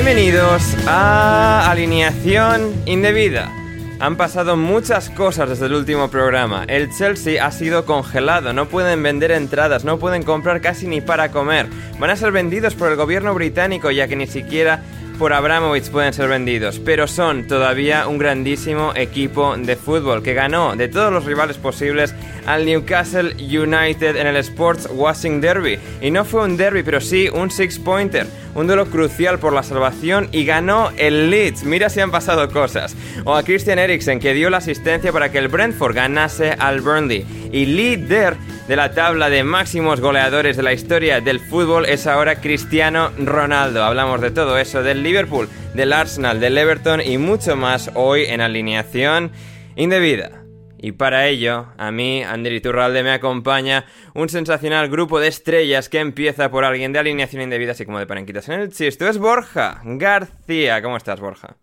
[0.00, 3.52] Bienvenidos a Alineación Indebida.
[3.98, 6.62] Han pasado muchas cosas desde el último programa.
[6.68, 11.32] El Chelsea ha sido congelado, no pueden vender entradas, no pueden comprar casi ni para
[11.32, 11.66] comer.
[11.98, 14.84] Van a ser vendidos por el gobierno británico ya que ni siquiera
[15.18, 20.76] por Abramovich pueden ser vendidos, pero son todavía un grandísimo equipo de fútbol que ganó
[20.76, 22.14] de todos los rivales posibles
[22.46, 25.78] al Newcastle United en el Sports Washing Derby.
[26.00, 30.28] Y no fue un derby, pero sí un six-pointer, un duelo crucial por la salvación
[30.30, 31.64] y ganó el Leeds.
[31.64, 32.94] Mira si han pasado cosas.
[33.24, 37.26] O a Christian Eriksen que dio la asistencia para que el Brentford ganase al Burnley.
[37.52, 38.36] Y líder
[38.68, 43.82] de la tabla de máximos goleadores de la historia del fútbol es ahora Cristiano Ronaldo.
[43.82, 48.42] Hablamos de todo eso, del Liverpool, del Arsenal, del Everton y mucho más hoy en
[48.42, 49.32] alineación
[49.74, 50.44] indebida.
[50.76, 56.00] Y para ello, a mí, Ander Iturralde, me acompaña un sensacional grupo de estrellas que
[56.00, 59.08] empieza por alguien de alineación indebida, así como de parenquitas en el chiste.
[59.08, 60.82] Es Borja García.
[60.82, 61.56] ¿Cómo estás, Borja?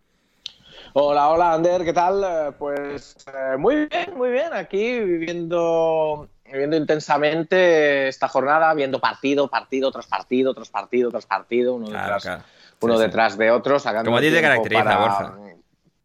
[0.94, 2.24] Hola, hola, Ander, ¿qué tal?
[2.24, 4.54] Eh, Pues eh, muy bien, muy bien.
[4.54, 11.74] Aquí viviendo, viviendo intensamente esta jornada, viendo partido, partido tras partido, tras partido, tras partido,
[11.76, 12.44] uno Claro, detrás, claro.
[12.82, 13.06] uno Sí, sí.
[13.06, 15.36] detrás de otro, sacando Como a ti te caracteriza, para- Borja.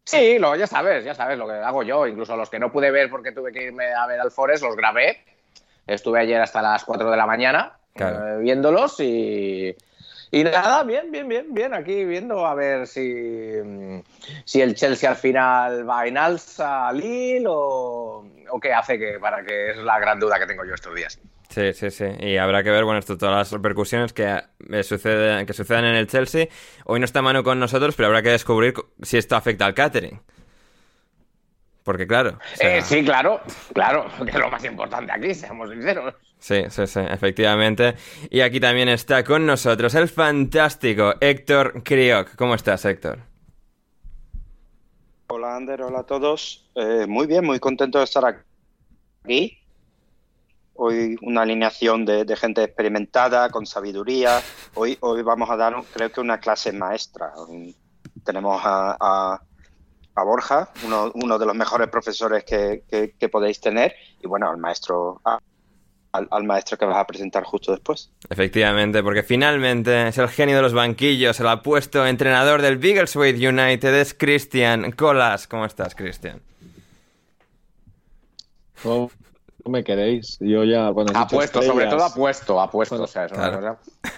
[0.03, 2.07] Sí, lo, ya sabes, ya sabes lo que hago yo.
[2.07, 4.75] Incluso los que no pude ver porque tuve que irme a ver al Forest, los
[4.75, 5.23] grabé.
[5.85, 8.27] Estuve ayer hasta las 4 de la mañana Claro.
[8.27, 9.75] eh, viéndolos y,
[10.31, 11.73] y nada, bien, bien, bien, bien.
[11.73, 13.01] Aquí viendo a ver si,
[13.63, 13.99] mm,
[14.45, 19.19] si el Chelsea al final va en alza al Lille o, o qué hace que
[19.19, 21.19] para que es la gran duda que tengo yo estos días.
[21.49, 22.05] Sí, sí, sí.
[22.19, 25.95] Y habrá que ver, bueno, esto, todas las repercusiones que, eh, sucede, que sucedan en
[25.95, 26.47] el Chelsea.
[26.85, 30.21] Hoy no está Manu con nosotros, pero habrá que descubrir si esto afecta al catering.
[31.83, 32.39] Porque claro.
[32.53, 33.41] o sea, Eh, sí, claro,
[33.73, 36.15] claro, que es lo más importante aquí, seamos sinceros.
[36.41, 37.93] Sí, sí, sí, efectivamente.
[38.31, 42.35] Y aquí también está con nosotros el fantástico Héctor Crioc.
[42.35, 43.19] ¿Cómo estás, Héctor?
[45.27, 46.67] Hola Ander, hola a todos.
[46.73, 49.59] Eh, muy bien, muy contento de estar aquí.
[50.73, 54.41] Hoy una alineación de, gente experimentada, con sabiduría.
[54.73, 57.31] Hoy, hoy vamos a dar, creo que una clase maestra.
[58.25, 59.41] Tenemos a, a-
[60.15, 64.49] a Borja, uno, uno de los mejores profesores que, que- que podéis tener, y bueno,
[64.49, 65.21] al maestro,
[66.13, 68.09] al, al maestro que vas a presentar justo después.
[68.29, 73.93] Efectivamente, porque finalmente es el genio de los banquillos, el apuesto entrenador del Biggleswade United,
[73.95, 75.47] es Cristian Colas.
[75.47, 76.41] ¿Cómo estás, Cristian?
[78.83, 79.09] ¿Cómo
[79.67, 80.37] me queréis?
[80.39, 82.95] Yo ya, bueno, Apuesto, sobre todo apuesto, apuesto.
[82.95, 83.77] Bueno, o sea, es una claro.
[83.77, 84.11] cosa-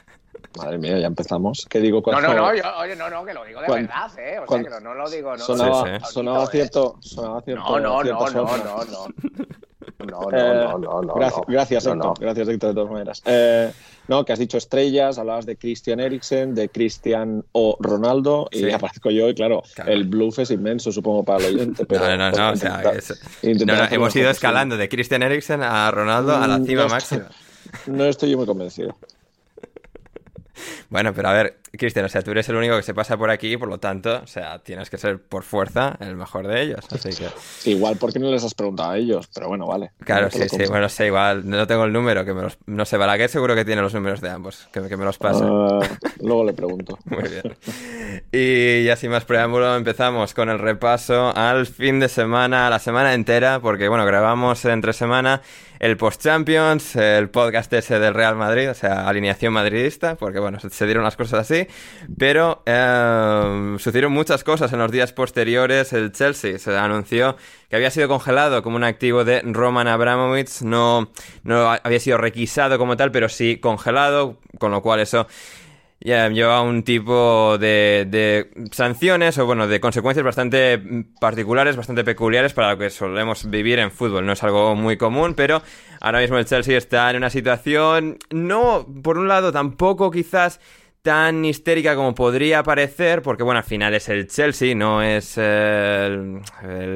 [0.55, 1.65] Madre mía, ya empezamos.
[1.67, 3.87] ¿Qué digo No, cuando no, no, yo, oye, no, no, que lo digo de Cuando-
[3.89, 4.37] verdad, ¿eh?
[4.39, 5.43] O cuando- sea, que no, no lo digo, no.
[5.43, 6.13] sonaba, Sí, sí.
[6.13, 6.47] sonaba ¿eh?
[6.51, 8.63] cierto, sonaba cierto, No, no, no, cierto no, soplo.
[8.63, 9.07] no, no.
[9.99, 13.21] no, no, no, no, Gracias, gracias Héctor, gracias Héctor de todas maneras.
[13.25, 13.71] Eh,
[14.07, 19.09] no, que has dicho estrellas, hablabas de Christian Eriksen, de Cristian o Ronaldo, y aparezco
[19.11, 21.85] yo, y claro, el bluff es inmenso, supongo, para el oyente.
[21.85, 22.81] Pero no, no, no, o sea,
[23.91, 27.29] hemos ido escalando de Christian Eriksen a Ronaldo a la cima máxima.
[27.87, 28.95] No estoy yo muy convencido.
[30.89, 33.31] Bueno, pero a ver, Cristian, o sea, tú eres el único que se pasa por
[33.31, 36.85] aquí, por lo tanto, o sea, tienes que ser por fuerza el mejor de ellos.
[36.91, 37.27] Así que...
[37.69, 39.91] Igual porque no les has preguntado a ellos, pero bueno, vale.
[39.99, 42.59] Claro, sí, sí, bueno, sé, igual, no tengo el número, que me los...
[42.67, 45.43] no sé, Balaguer seguro que tiene los números de ambos, que, me los pase.
[45.43, 45.79] Ah,
[46.21, 46.99] luego le pregunto.
[47.05, 47.55] Muy bien.
[48.31, 52.77] Y ya sin más preámbulo, empezamos con el repaso al fin de semana, a la
[52.77, 55.41] semana entera, porque bueno, grabamos entre semana
[55.83, 60.85] el Post-Champions, el podcast ese del Real Madrid, o sea, alineación madridista, porque bueno, se
[60.85, 61.62] dieron las cosas así,
[62.17, 65.93] pero eh, sucedieron muchas cosas en los días posteriores.
[65.93, 67.35] El Chelsea se anunció
[67.69, 71.09] que había sido congelado como un activo de Roman Abramovich, no,
[71.43, 75.27] no había sido requisado como tal, pero sí congelado, con lo cual eso
[76.03, 80.81] ya lleva un tipo de, de, sanciones o bueno, de consecuencias bastante
[81.19, 84.25] particulares, bastante peculiares para lo que solemos vivir en fútbol.
[84.25, 85.61] No es algo muy común, pero
[86.01, 90.59] ahora mismo el Chelsea está en una situación, no, por un lado, tampoco quizás
[91.03, 96.41] tan histérica como podría parecer, porque bueno, al final es el Chelsea, no es el,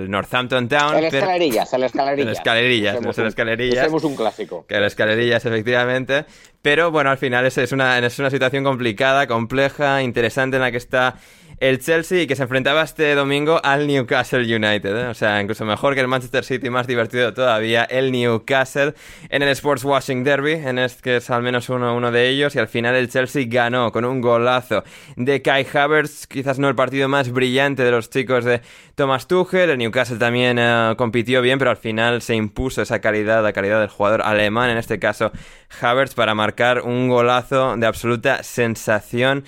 [0.08, 0.96] Northampton Town.
[0.96, 2.28] El escalerillas, el escalerillas.
[2.28, 3.80] El escalerillas, no es el escalerillas.
[3.80, 4.66] Hacemos un clásico.
[4.66, 6.26] Que el escalerillas, efectivamente.
[6.62, 10.72] Pero bueno, al final es, es, una, es una situación complicada, compleja, interesante en la
[10.72, 11.16] que está
[11.60, 14.96] el Chelsea que se enfrentaba este domingo al Newcastle United.
[14.96, 15.08] ¿eh?
[15.08, 18.94] O sea, incluso mejor que el Manchester City, más divertido todavía, el Newcastle
[19.30, 22.56] en el Sports Washing Derby, en este que es al menos uno, uno de ellos.
[22.56, 24.84] Y al final el Chelsea ganó con un golazo
[25.16, 28.62] de Kai Havertz, quizás no el partido más brillante de los chicos de
[28.96, 29.72] Thomas Tuchel.
[29.72, 33.80] El Newcastle también eh, compitió bien, pero al final se impuso esa calidad, la calidad
[33.80, 35.32] del jugador alemán, en este caso
[35.82, 39.44] Havertz, para marcar un golazo de absoluta sensación.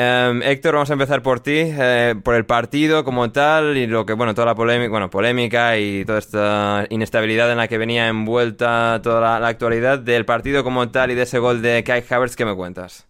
[0.00, 4.06] Em, Héctor, vamos a empezar por ti, eh, por el partido como tal y lo
[4.06, 8.06] que, bueno, toda la polémica, bueno, polémica y toda esta inestabilidad en la que venía
[8.06, 12.36] envuelta toda la, actualidad del partido como tal y de ese gol de Kai Havertz,
[12.36, 13.08] ¿qué me cuentas?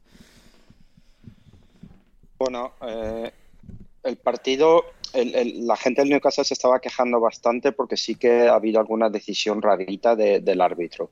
[2.39, 3.33] Bueno, eh,
[4.05, 8.81] el partido, la gente del Newcastle se estaba quejando bastante porque sí que ha habido
[8.81, 11.11] alguna decisión rarita del árbitro.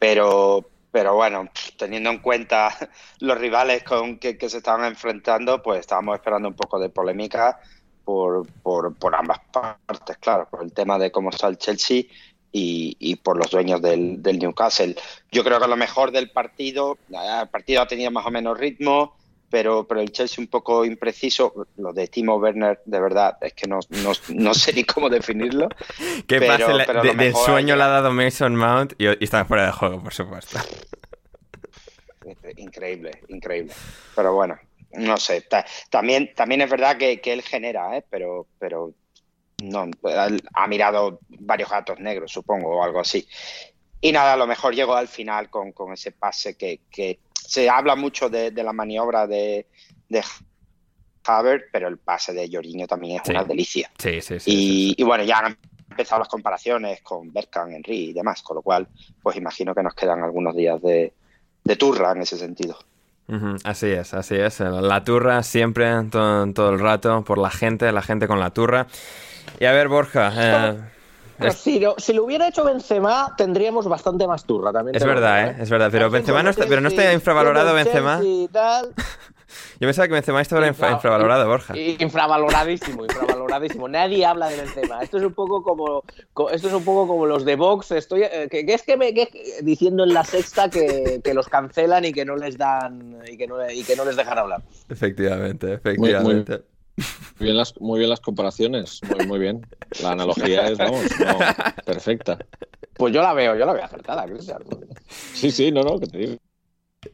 [0.00, 0.64] Pero,
[0.96, 2.74] pero bueno, teniendo en cuenta
[3.20, 7.60] los rivales con que, se estaban enfrentando, pues estábamos esperando un poco de polémica
[8.02, 12.04] por, por, ambas partes, claro, por el tema de cómo está el Chelsea
[12.50, 14.96] y, por los dueños del, Newcastle.
[15.30, 19.18] Yo creo que lo mejor del partido, el partido ha tenido más o menos ritmo,
[19.50, 21.66] pero, pero el Chelsea un poco impreciso.
[21.76, 23.80] Lo de Timo Werner, de verdad, es que no,
[24.28, 25.68] no, sé ni cómo definirlo.
[26.26, 26.72] ¿Qué pasa?
[27.02, 30.58] del sueño le ha dado Mason Mount y, está fuera de juego, por supuesto.
[32.56, 33.72] Increíble, increíble.
[34.16, 34.58] Pero bueno,
[34.94, 35.46] no sé.
[35.90, 38.04] también, también es verdad que, él genera, ¿eh?
[38.10, 38.92] pero, pero
[39.62, 39.88] no,
[40.54, 43.28] ha mirado varios gatos negros, supongo, o algo así.
[44.00, 47.70] Y nada, a lo mejor llegó al final con, con ese pase que, que se
[47.70, 49.66] habla mucho de, la maniobra de,
[50.08, 50.22] de
[51.72, 53.90] pero el pase de Lloriño también es una delicia.
[53.98, 55.58] Sí, sí, sí y, bueno, ya han
[55.90, 58.86] empezado las comparaciones con Berkan, Henry y demás, con lo cual,
[59.22, 61.12] pues imagino que nos quedan algunos días de,
[61.76, 62.78] turra en ese sentido.
[63.64, 64.60] así es, así es.
[64.60, 68.86] La turra siempre, todo, el rato, por la gente, la gente con la turra.
[69.58, 70.32] Y a ver, Borja.
[70.36, 70.95] Eh,
[71.54, 74.96] si, lo, hubiera hecho Benzema, tendríamos bastante más turra también.
[74.96, 75.56] Es verdad, ¿eh?
[75.60, 75.88] Es verdad.
[75.90, 78.20] Pero Benzema no está, pero no está infravalorado Benzema.
[79.78, 81.76] Yo pensaba que Benzema estaba infravalorado, Borja.
[81.98, 83.88] Infravaloradísimo, infravaloradísimo.
[83.88, 85.02] Nadie habla de Benzema.
[85.02, 86.02] Esto es un poco como,
[86.50, 87.92] esto es un poco como los de Vox.
[87.92, 89.12] Estoy, eh, que, es que me
[89.62, 93.70] diciendo en la sexta que, los cancelan y que no les dan y que no,
[93.70, 94.62] y que no les dejan hablar.
[94.88, 96.52] Efectivamente, efectivamente.
[96.52, 96.75] Muy
[97.38, 99.66] bien las, muy bien las comparaciones, muy, muy bien.
[100.02, 101.04] La analogía es, vamos,
[101.84, 102.38] perfecta.
[102.94, 104.62] Pues yo la veo, yo la veo acertada, Cristian.
[105.08, 106.36] Sí, sí, no, no, que te digo.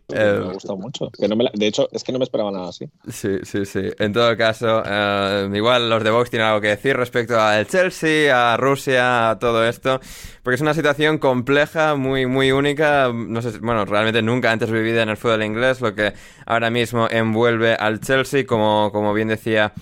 [0.08, 1.10] Me ha eh, gustado mucho.
[1.18, 2.88] de hecho, es que no me esperaba nada así.
[3.08, 3.90] Sí, sí, sí.
[3.98, 8.52] En todo caso, eh, igual los de Vox tienen algo que decir respecto al Chelsea,
[8.52, 10.00] a Rusia, a todo esto.
[10.42, 13.12] Porque es una situación compleja, muy, muy única.
[13.12, 16.12] No sé, bueno, realmente nunca antes vivida en el fútbol inglés, lo que
[16.46, 19.72] ahora mismo envuelve al Chelsea, como, como bien decía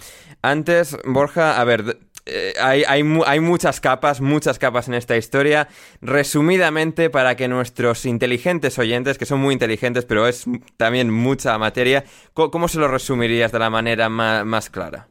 [0.43, 0.97] antes.
[1.05, 1.99] Borja, a ver,
[2.33, 5.67] eh, hay, hay, hay, muchas capas, muchas capas en esta historia.
[6.01, 10.45] Resumidamente, para que nuestros inteligentes oyentes, que son muy inteligentes, pero es
[10.77, 15.09] también mucha materia, ¿cómo, se lo resumirías de la manera más, clara?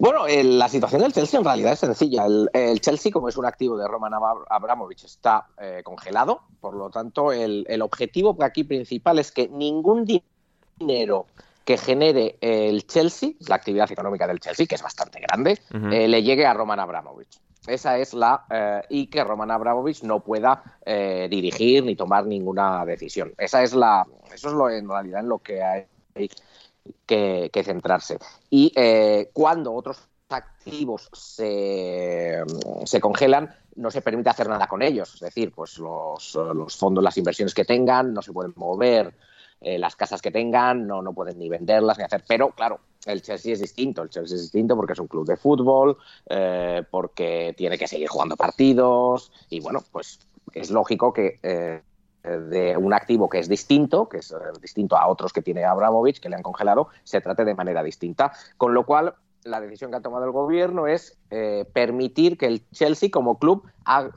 [0.00, 2.24] Bueno, la situación del Chelsea en realidad es sencilla.
[2.24, 4.12] El, Chelsea, como es un activo de Roman
[4.48, 6.40] Abramovich, está eh, congelado.
[6.60, 10.06] Por lo tanto, el, objetivo aquí principal es que ningún
[10.78, 11.26] dinero
[11.64, 15.58] que genere el Chelsea, la actividad económica del Chelsea, que es bastante grande,
[15.90, 17.40] eh, le llegue a Roman Abramovich.
[17.66, 18.44] Esa es la.
[18.50, 20.78] Eh, y que Roman Abramovich no pueda
[21.30, 23.32] dirigir ni tomar ninguna decisión.
[23.38, 24.06] Esa es la.
[24.32, 25.86] Eso es lo en realidad en lo que hay
[27.06, 28.18] que, centrarse.
[28.50, 32.42] Y eh, cuando otros activos se,
[32.84, 35.14] se, congelan, no se permite hacer nada con ellos.
[35.14, 39.14] Es decir, pues los, los fondos, las inversiones que tengan, no se pueden mover,
[39.64, 42.22] eh, las casas que tengan, no, no pueden ni venderlas ni hacer.
[42.28, 44.02] Pero claro, el Chelsea es distinto.
[44.02, 45.96] El Chelsea es distinto porque es un club de fútbol,
[46.28, 50.20] eh, porque tiene que seguir jugando partidos y bueno, pues
[50.52, 51.40] es lógico que
[52.24, 56.20] de un activo que es distinto, que es eh, distinto a otros que tiene Abramovich,
[56.20, 58.32] que le han congelado, se trate de manera distinta.
[58.56, 62.68] Con lo cual, la decisión que ha tomado el gobierno es eh, permitir que el
[62.70, 63.64] Chelsea como club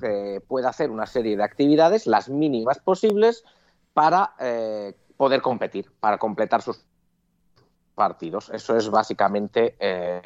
[0.01, 3.43] eh, pueda hacer una serie de actividades, las mínimas posibles,
[3.93, 4.35] para
[5.17, 6.85] poder competir, para completar sus
[7.95, 8.49] partidos.
[8.53, 9.75] Eso es básicamente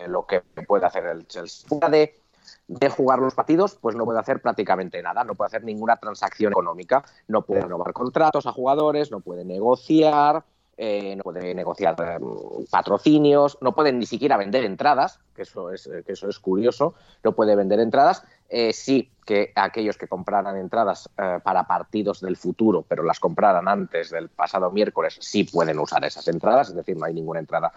[0.08, 1.68] lo que puede hacer el Chelsea.
[1.68, 2.22] Fuera de
[2.68, 6.52] de jugar los partidos, pues no puede hacer prácticamente nada, no puede hacer ninguna transacción
[6.52, 10.44] económica, no puede renovar contratos a jugadores, no puede negociar,
[10.84, 15.86] eh, no puede negociar em, patrocinios, no pueden ni siquiera vender entradas, que eso es,
[15.86, 18.24] eh, que eso es curioso, no puede vender entradas.
[18.50, 21.08] Eh, sí que aquellos que compraran entradas
[21.44, 26.28] para partidos del futuro, pero las compraran antes del pasado miércoles, sí pueden usar esas
[26.28, 27.72] entradas, es decir, no hay ninguna entrada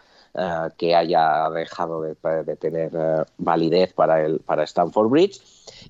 [0.79, 2.91] que haya dejado de, tener
[3.37, 5.43] validez para, el, para Stanford Bridge.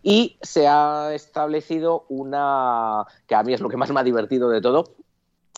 [0.03, 4.51] Y se ha establecido una, que a mí es lo que más me ha divertido
[4.51, 4.85] de todo,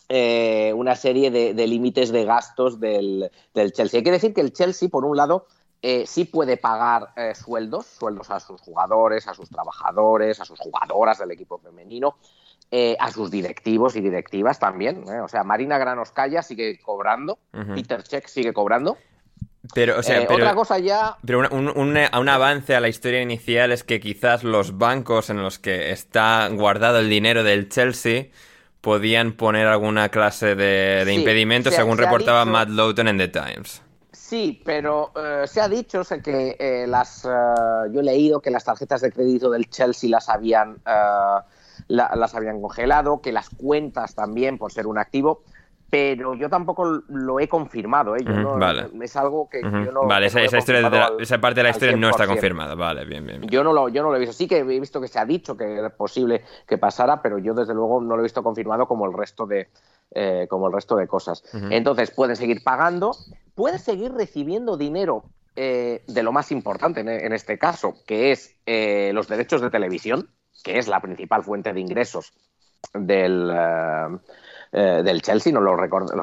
[0.08, 3.98] eh, una serie de, límites de gastos del, Chelsea.
[3.98, 5.46] Hay que decir que el Chelsea, por un lado,
[5.82, 10.60] eh, sí puede pagar eh, sueldos, sueldos a sus jugadores, a sus trabajadores, a sus
[10.60, 12.18] jugadoras del equipo femenino,
[12.98, 15.08] a sus directivos y directivas también.
[15.08, 17.38] O sea, Marina Granoscaya sigue cobrando,
[17.74, 18.96] Peter Check sigue cobrando.
[19.74, 21.16] Pero, o sea, otra cosa ya.
[21.24, 25.58] Pero un, un, avance a la historia inicial es que quizás los bancos en los
[25.58, 28.26] que está guardado el dinero del Chelsea
[28.86, 33.82] podían poner alguna clase de, impedimento, según reportaba Matt Lowton en The Times.
[34.12, 37.28] Sí, pero eh, se ha dicho que eh, las, eh,
[37.90, 40.76] yo he leído que las tarjetas de crédito del Chelsea las habían,
[41.88, 45.42] las habían congelado, que las cuentas también por ser un activo
[45.88, 48.16] pero yo tampoco lo he confirmado.
[48.16, 48.24] ¿eh?
[49.02, 50.06] Es algo que yo no.
[50.06, 52.74] Vale, esa, esa, parte de la historia no está confirmada.
[52.74, 54.32] Vale, bien, bien, Yo, no lo, yo no lo he visto.
[54.32, 57.54] Sí que he visto que se ha dicho que es posible que pasara, pero yo
[57.54, 59.68] desde luego no lo he visto confirmado como el resto de,
[60.10, 61.44] eh, como el resto de cosas.
[61.70, 63.12] Entonces, pueden seguir pagando,
[63.54, 65.24] pueden seguir recibiendo dinero.
[65.58, 70.28] Eh, de lo más importante en, este caso, que es eh, los derechos de televisión,
[70.62, 72.34] que es la principal fuente de ingresos
[72.92, 73.50] del,
[74.78, 76.14] eh, del Chelsea, no lo, recordemos,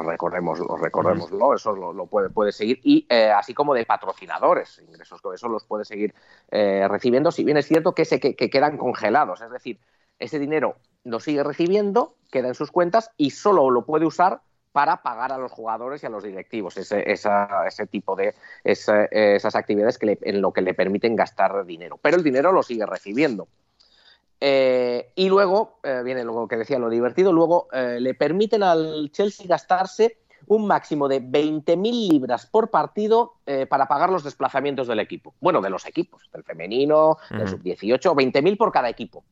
[0.60, 5.34] lo recordemos, eso lo, puede, puede, seguir, y eh, así como de patrocinadores, ingresos con
[5.34, 6.14] eso los puede seguir
[6.52, 9.80] eh, recibiendo, si bien es cierto que, se, que, quedan congelados, es decir,
[10.20, 14.42] ese dinero lo sigue recibiendo, queda en sus cuentas y solo lo puede usar
[14.72, 19.98] para pagar a los jugadores y a los directivos, ese, ese tipo de esas actividades
[19.98, 21.98] que en lo que le permiten gastar dinero.
[22.00, 23.48] Pero el dinero lo sigue recibiendo.
[24.46, 29.10] Eh, y luego, eh, viene lo que decía, lo divertido, luego eh, le permiten al
[29.10, 33.36] Chelsea gastarse un máximo de 20.000 libras por partido
[33.70, 35.34] para pagar los desplazamientos del equipo.
[35.40, 39.24] Bueno, de los equipos, del femenino, del sub-18, 20.000 por cada equipo.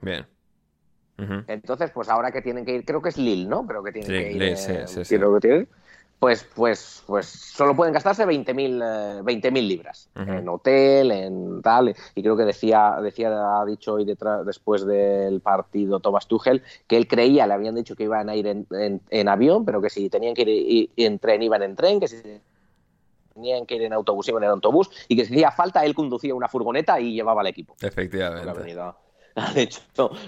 [0.00, 0.26] Bien.
[1.46, 3.66] Entonces, pues ahora que tienen que ir, creo que es Lille, ¿no?
[3.66, 4.56] Creo que tienen que ir.
[4.56, 5.18] Sí, sí, sí,
[6.18, 11.94] pues, pues, pues solo pueden gastarse 20.000 20 eh, libras en hotel, en tal.
[12.14, 16.96] Y creo que decía, decía ha dicho hoy detrás, después del partido Thomas Tuchel que
[16.96, 20.34] él creía, le habían dicho que iban a ir en, avión, pero que si tenían
[20.34, 22.22] que ir, en tren, iban en tren, que si
[23.34, 26.34] tenían que ir en autobús, iban en autobús, y que si hacía falta, él conducía
[26.34, 27.76] una furgoneta y llevaba al equipo.
[27.82, 28.74] Efectivamente.
[29.54, 29.80] De hecho,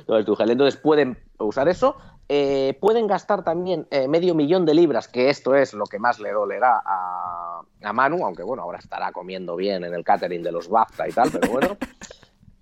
[0.07, 0.51] Tuchel.
[0.51, 1.97] Entonces pueden usar eso,
[2.29, 6.19] eh, pueden gastar también eh, medio millón de libras, que esto es lo que más
[6.19, 7.63] le dolerá a,
[7.95, 11.31] Manu, aunque bueno, ahora estará comiendo bien en el catering de los BAFTA y tal,
[11.31, 11.77] pero bueno.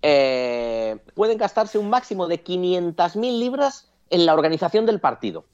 [0.03, 5.45] Eh, pueden gastarse un máximo de 500.000 libras en la organización del partido.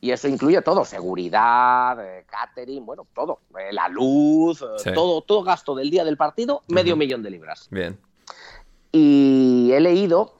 [0.00, 1.96] Y eso incluye todo, seguridad,
[2.26, 3.40] catering, bueno, todo,
[3.72, 4.62] la luz,
[4.94, 7.66] todo, todo gasto del día del partido, medio millón de libras.
[7.70, 7.98] Bien.
[8.92, 10.34] Y he leído,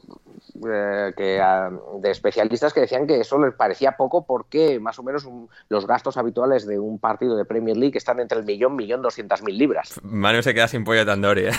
[0.68, 5.02] eh, que, ah, de especialistas que decían que eso les parecía poco porque más o
[5.02, 5.26] menos
[5.68, 9.42] los gastos habituales de un partido de Premier League están entre el millón, millón doscientas
[9.42, 9.98] mil libras.
[10.02, 11.52] Manu se queda sin pollo Tandori, ¿eh?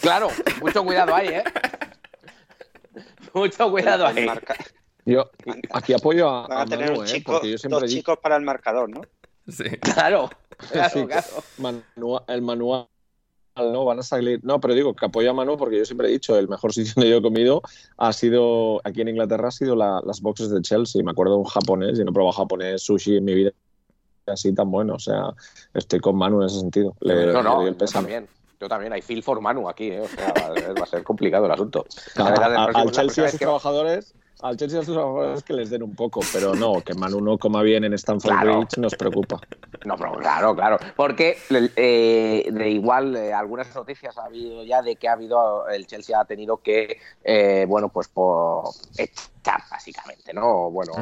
[0.00, 0.28] Claro,
[0.60, 1.44] mucho cuidado ahí, ¿eh?
[3.34, 4.28] mucho cuidado ahí.
[5.04, 5.30] Yo
[5.70, 7.08] aquí apoyo a, a, tener un ¿eh?
[7.08, 7.40] chico,
[7.70, 9.00] dos chicos para el marcador, ¿no?
[9.48, 9.64] Sí.
[9.78, 10.30] Claro,
[10.70, 12.24] claro, claro.
[12.28, 12.88] el manual
[13.62, 14.40] no van a salir.
[14.42, 16.92] No, pero digo que apoyo a Manu porque yo siempre he dicho el mejor sitio
[16.96, 17.62] donde yo he comido
[17.96, 21.02] ha sido aquí en Inglaterra ha sido las boxes de Chelsea.
[21.02, 23.52] Me acuerdo de un japonés, y no he probado japonés sushi en mi vida
[24.26, 24.94] así tan bueno.
[24.94, 25.34] O sea,
[25.74, 26.94] estoy con Manu en ese sentido.
[27.00, 28.28] Le, no, no, yo también.
[28.60, 30.00] Yo también, hay feel for Manu aquí, ¿eh?
[30.00, 30.34] o sea,
[30.78, 31.86] va a ser complicado el asunto.
[32.16, 36.20] al Chelsea a sus trabajadores al Chelsea a sus trabajadores que les den un poco,
[36.32, 39.40] pero no, que Manu no coma bien en Stamford Bridge nos preocupa.
[39.84, 44.96] No, pero claro, claro, porque eh, de igual eh, algunas noticias ha habido ya de
[44.96, 48.64] que ha habido, el Chelsea ha tenido que, eh, bueno, pues por
[48.96, 50.70] echar básicamente, ¿no?
[50.70, 50.92] Bueno,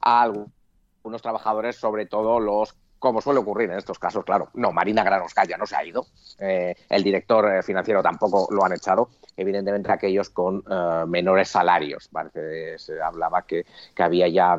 [0.00, 2.74] a algunos trabajadores, sobre todo los
[3.04, 4.48] como suele ocurrir en estos casos, claro.
[4.54, 6.06] No, Marina Granoscaya no se ha ido.
[6.38, 9.10] Eh, el director financiero tampoco lo han echado.
[9.36, 12.08] Evidentemente, aquellos con eh, menores salarios.
[12.08, 13.64] Parece, se hablaba que,
[13.98, 14.56] había ya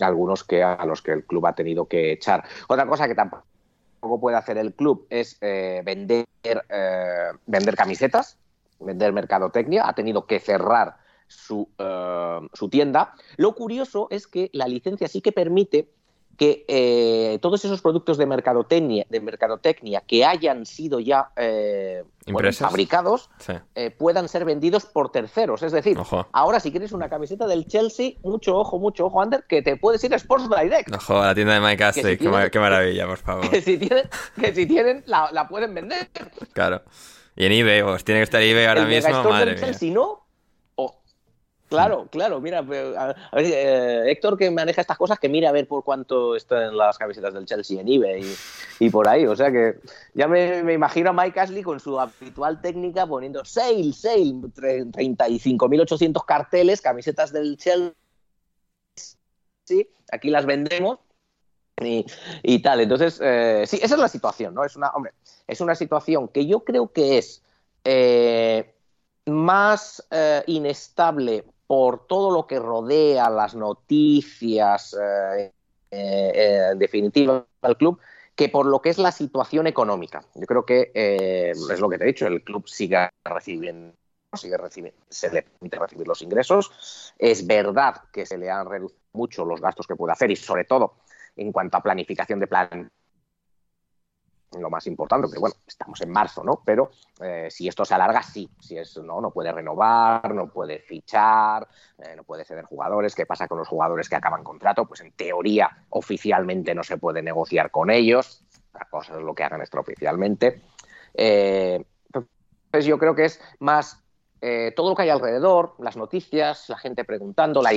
[0.00, 2.44] algunos que a los que el club ha tenido que echar.
[2.68, 6.26] Otra cosa que tampoco puede hacer el club es vender,
[7.46, 8.38] vender camisetas,
[8.80, 9.88] vender mercadotecnia.
[9.88, 10.96] Ha tenido que cerrar
[11.28, 11.68] su,
[12.54, 13.14] su tienda.
[13.36, 15.88] Lo curioso es que la licencia sí que permite
[16.40, 22.02] que eh, todos esos productos de mercadotecnia, de mercadotecnia que hayan sido ya eh,
[22.58, 23.28] fabricados
[23.74, 25.62] eh, puedan ser vendidos por terceros.
[25.62, 25.98] Es decir,
[26.32, 30.02] ahora si quieres una camiseta del Chelsea, mucho ojo, mucho ojo, Ander, que te puedes
[30.02, 30.90] ir a Sports Direct.
[30.94, 33.50] Ojo, la tienda de Mike Ashley, qué, maravilla, por favor.
[33.50, 34.08] Que si tienen,
[34.40, 36.08] que si tienen la, pueden vender.
[36.54, 36.80] Claro.
[37.36, 39.60] Y en eBay, pues tiene que estar eBay ahora mismo, madre mía.
[39.60, 40.19] Chelsea, ¿no?
[41.70, 45.84] Claro, claro, mira, a eh, Héctor que maneja estas cosas, que mira a ver por
[45.84, 48.24] cuánto están las camisetas del Chelsea en eBay
[48.80, 49.78] y, por ahí, o sea que
[50.12, 56.80] ya me, imagino a Mike Ashley con su habitual técnica poniendo sale, sale, 35.800 carteles,
[56.80, 57.94] camisetas del Chelsea,
[60.10, 60.98] aquí las vendemos
[62.42, 64.64] y, tal, entonces, eh, sí, esa es la situación, ¿no?
[64.64, 65.12] Es una, hombre,
[65.46, 67.44] es una situación que yo creo que es...
[67.84, 68.74] Eh,
[69.26, 70.04] más
[70.46, 75.52] inestable por todo lo que rodea las noticias, eh,
[75.92, 78.00] eh, en definitiva, al club,
[78.34, 80.24] que por lo que es la situación económica.
[80.34, 83.94] Yo creo que eh, es lo que te he dicho, el club sigue recibiendo,
[84.34, 87.14] sigue recibiendo, se le permite recibir los ingresos.
[87.16, 90.64] Es verdad que se le han reducido mucho los gastos que puede hacer y sobre
[90.64, 90.94] todo
[91.36, 92.90] en cuanto a planificación de plan
[94.58, 96.60] lo más importante, que bueno, estamos en marzo, ¿no?
[96.64, 100.80] Pero eh, si esto se alarga, sí, si es, no, no puede renovar, no puede
[100.80, 103.14] fichar, eh, no puede ceder jugadores.
[103.14, 104.86] ¿Qué pasa con los jugadores que acaban contrato?
[104.86, 108.42] Pues en teoría, oficialmente no se puede negociar con ellos,
[108.74, 110.62] la cosa es lo que hagan extraoficialmente.
[111.14, 114.02] Eh, entonces yo creo que es más
[114.74, 117.74] todo lo que hay alrededor, las noticias, la gente preguntando, la,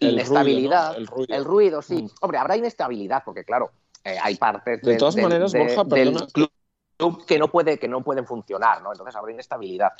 [0.00, 2.02] inestabilidad, el, ruido, el, ruido, sí.
[2.02, 2.10] Mm.
[2.22, 3.72] Hombre, habrá inestabilidad porque, claro,
[4.06, 8.24] eh, hay partes de, todas maneras, Borja, del club que no puede que no pueden
[8.24, 8.92] funcionar, ¿no?
[8.92, 9.90] Entonces habrá inestabilidad.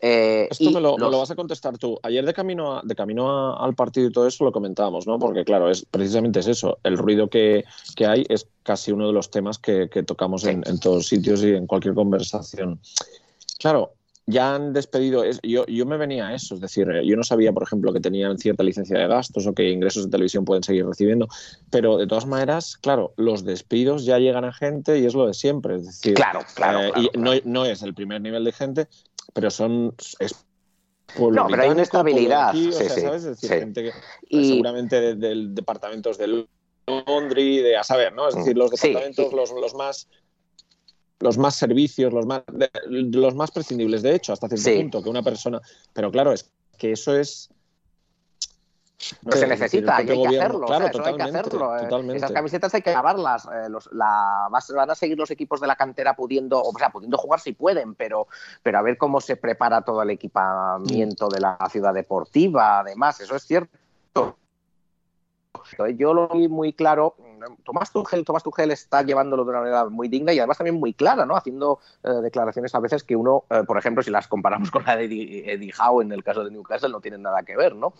[0.00, 1.98] Eh, Esto me lo, vas a contestar tú.
[2.04, 5.18] Ayer de camino de camino al partido y todo eso lo comentábamos, ¿no?
[5.18, 6.78] Porque claro, es precisamente es eso.
[6.84, 7.64] El ruido que,
[8.06, 11.66] hay es casi uno de los temas que, tocamos en, en, todos sitios y en
[11.66, 12.80] cualquier conversación.
[13.58, 13.94] Claro,
[14.26, 17.62] ya han despedido, yo, yo me venía a eso, es decir, yo no sabía, por
[17.62, 21.28] ejemplo, que tenían cierta licencia de gastos o que ingresos de televisión pueden seguir recibiendo,
[21.70, 25.34] pero de todas maneras, claro, los despidos ya llegan a gente y es lo de
[25.34, 28.88] siempre, es decir, claro, claro, eh, y No, no, es el primer nivel de gente,
[29.32, 29.94] pero son...
[30.18, 30.44] Es,
[31.18, 32.52] no, pero hay inestabilidad.
[32.52, 33.24] Sí, ¿sabes?
[33.24, 33.92] Es decir, gente que
[34.28, 34.48] y...
[34.48, 36.46] seguramente de, departamentos de
[36.88, 38.28] Londres, de a saber, ¿no?
[38.28, 40.08] Es decir, los departamentos, los, los más
[41.20, 42.42] los más servicios, los más,
[42.88, 45.60] los más prescindibles, de hecho, hasta cierto punto, que una persona.
[45.92, 47.50] Pero claro, es que eso es.
[49.22, 50.66] No se necesita, hay que hacerlo.
[50.66, 51.78] Claro, hay que hacerlo.
[51.78, 52.16] Eh.
[52.16, 53.44] Esas camisetas hay que lavarlas.
[53.44, 57.40] Eh, la, van a seguir los equipos de la cantera pudiendo, o sea, pudiendo jugar
[57.40, 58.26] si pueden, pero,
[58.62, 63.36] pero a ver cómo se prepara todo el equipamiento de la ciudad deportiva, además, eso
[63.36, 63.78] es cierto.
[65.96, 67.16] Yo lo vi muy claro
[67.64, 70.92] Tomás Tuchel, Tomás Tuchel está llevándolo de una manera muy digna y además también muy
[70.92, 71.36] clara, ¿no?
[71.36, 74.96] Haciendo eh, declaraciones a veces que uno, eh, por ejemplo, si las comparamos con la
[74.96, 77.92] de Eddie, Howe en el caso de Newcastle, no tienen nada que ver, ¿no?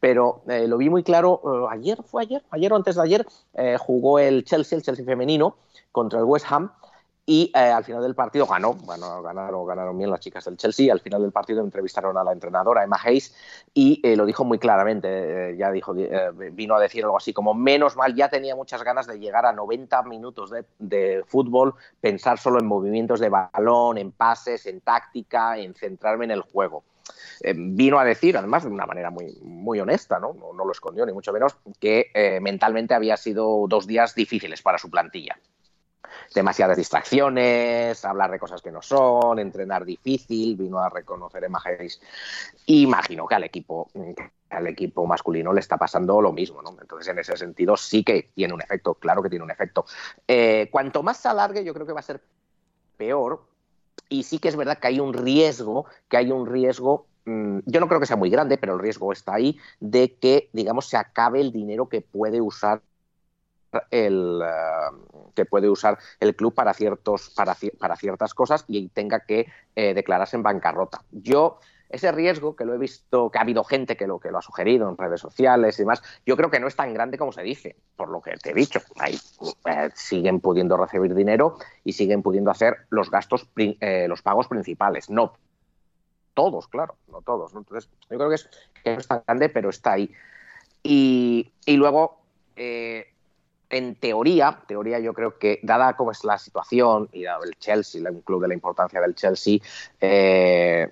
[0.00, 3.26] Pero eh, lo vi muy claro, ayer fue ayer, ayer o antes de ayer,
[3.78, 5.56] jugó el Chelsea, el Chelsea femenino,
[5.92, 6.70] contra el West Ham
[7.26, 10.92] y eh, al final del partido ganó, bueno, ganaron, bien las chicas del Chelsea.
[10.92, 13.34] Al final del partido entrevistaron a la entrenadora Emma Hayes
[13.72, 15.52] y eh, lo dijo muy claramente.
[15.52, 15.94] Eh, ya dijo,
[16.52, 19.52] vino a decir algo así como: menos mal, ya tenía muchas ganas de llegar a
[19.52, 25.74] 90 minutos de, fútbol, pensar solo en movimientos de balón, en pases, en táctica, en
[25.74, 26.84] centrarme en el juego.
[27.56, 30.34] vino a decir, además de una manera muy, muy honesta, ¿no?
[30.34, 30.64] ¿no?
[30.64, 32.10] lo escondió ni mucho menos, que
[32.42, 35.38] mentalmente había sido dos días difíciles para su plantilla
[36.34, 42.00] demasiadas distracciones, hablar de cosas que no son, entrenar difícil, vino a reconocer Hayes.
[42.66, 43.90] Imagino que al equipo,
[44.50, 46.76] al equipo masculino le está pasando lo mismo, ¿no?
[46.80, 49.84] Entonces, en ese sentido, sí que tiene un efecto, claro que tiene un efecto.
[50.26, 52.20] Eh, cuanto más se alargue, yo creo que va a ser
[52.96, 53.44] peor.
[54.08, 57.80] Y sí que es verdad que hay un riesgo, que hay un riesgo mm, yo
[57.80, 60.96] no creo que sea muy grande, pero el riesgo está ahí de que, digamos, se
[60.96, 62.82] acabe el dinero que puede usar
[63.90, 69.20] el, eh, que puede usar el club para, ciertos, para, para ciertas cosas y tenga
[69.20, 71.02] que eh, declararse en bancarrota.
[71.10, 71.58] Yo
[71.88, 74.42] ese riesgo que lo he visto, que ha habido gente que lo, que lo ha
[74.42, 77.42] sugerido en redes sociales y demás, yo creo que no es tan grande como se
[77.42, 78.80] dice, por lo que te he dicho.
[78.98, 79.18] Ahí
[79.66, 85.08] eh, siguen pudiendo recibir dinero y siguen pudiendo hacer los gastos, los pagos principales.
[85.08, 85.34] No
[86.34, 87.54] todos, claro, no todos.
[87.54, 88.50] Entonces, yo creo que, es,
[88.82, 90.12] que no es tan grande, pero está ahí.
[90.82, 92.20] Y, y luego,
[93.70, 98.02] en teoría, teoría yo creo que, dada como es la situación y dado el Chelsea,
[98.10, 99.58] un club de la importancia del Chelsea,
[100.00, 100.90] eh,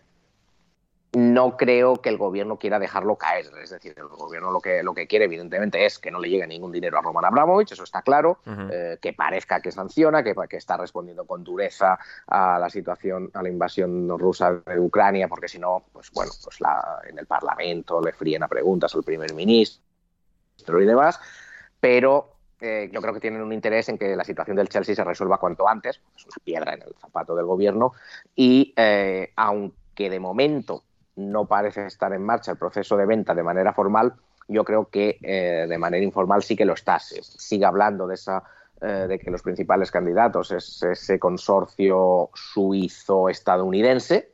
[1.14, 3.46] no creo que el gobierno quiera dejarlo caer.
[3.62, 6.46] Es decir, el gobierno lo que, lo que quiere, evidentemente, es que no le llegue
[6.46, 8.38] ningún dinero a Roman Abramovich, eso está claro,
[8.70, 13.42] eh, que parezca que sanciona, que, que, está respondiendo con dureza a la situación, a
[13.42, 18.00] la invasión rusa de Ucrania, porque si no, pues bueno, pues la, en el Parlamento
[18.00, 19.82] le fríen a preguntas al primer ministro
[20.80, 21.20] y demás,
[21.78, 22.31] pero
[22.64, 25.38] eh, yo creo que tienen un interés en que la situación del Chelsea se resuelva
[25.38, 27.92] cuanto antes, es una piedra en el zapato del gobierno,
[28.36, 30.84] y eh, aunque de momento
[31.16, 34.14] no parece estar en marcha el proceso de venta de manera formal,
[34.46, 37.00] yo creo que eh, de manera informal sí que lo está.
[37.00, 38.44] Se sigue hablando de esa
[38.80, 44.32] de que los principales candidatos es ese consorcio suizo-estadounidense,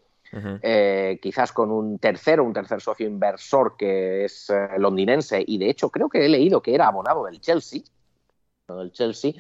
[1.21, 6.09] quizás con un tercero, un tercer socio inversor que es londinense, y de hecho creo
[6.09, 7.83] que he leído que era abonado del Chelsea,
[8.77, 9.33] del Chelsea.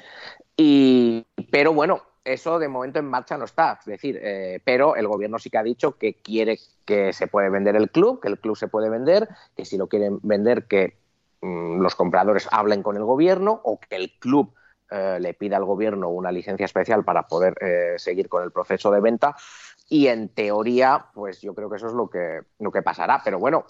[0.57, 3.79] Y, pero bueno, eso de momento en marcha no está.
[3.81, 7.51] Es decir, eh, pero el gobierno sí que ha dicho que quiere que se puede
[7.51, 10.99] vender el club, que el club se puede vender, que si lo quieren vender, que
[11.41, 14.55] mm, los compradores hablen con el gobierno o que el club
[14.91, 18.91] eh, le pida al gobierno una licencia especial para poder eh, seguir con el proceso
[18.91, 19.37] de venta.
[19.88, 23.23] Y en teoría, pues yo creo que eso es lo que, lo que pasará.
[23.25, 23.64] Pero bueno,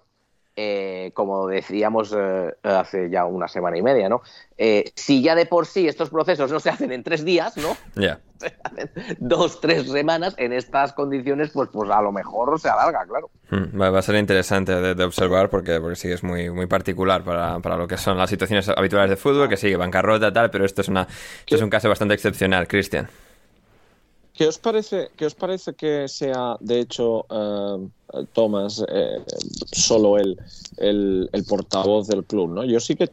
[0.61, 4.23] eh, como decíamos eh, hace ya una semana y media, ¿no?
[4.57, 7.77] Eh, si ya de por sí estos procesos no se hacen en tres días, ¿no?
[7.94, 8.18] Ya.
[9.21, 13.31] dos, tres semanas, en estas condiciones, pues, pues a lo mejor se alarga, claro.
[13.51, 17.61] Hmm, va a ser interesante de, observar porque, porque sí es muy, muy particular para,
[17.61, 20.81] para, lo que son las situaciones habituales de fútbol, que sigue bancarrota, tal, pero esto
[20.81, 21.03] es, una,
[21.38, 23.09] esto es un caso bastante excepcional, Cristian.
[24.38, 27.90] ¿Qué os parece, qué os parece que sea, de hecho, uh,
[28.33, 29.18] Thomas, eh,
[29.72, 30.38] solo el,
[30.77, 32.51] el, portavoz del club?
[32.51, 32.64] ¿no?
[32.64, 33.11] Yo sí que he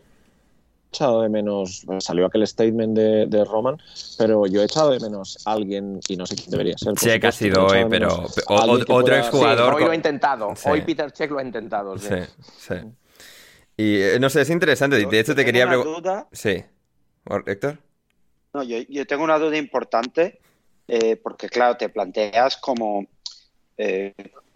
[0.92, 3.76] echado de menos, salió aquel statement de, de, Roman,
[4.20, 6.94] pero yo he echado de menos a alguien, y no sé quién debería ser.
[7.00, 9.74] Sí, que ha sido hoy, pero otro exjugador.
[9.74, 11.98] hoy lo ha intentado, hoy Peter Check lo ha intentado.
[11.98, 12.14] Sí,
[12.56, 12.76] sí.
[13.78, 16.28] Y eh, no sé, es interesante, de hecho te quería preguntar.
[16.32, 16.64] Sí,
[17.48, 17.80] Héctor.
[18.54, 20.45] No, yo, yo tengo una duda importante
[20.88, 23.06] eh, porque claro, te planteas cómo,
[23.78, 24.14] eh,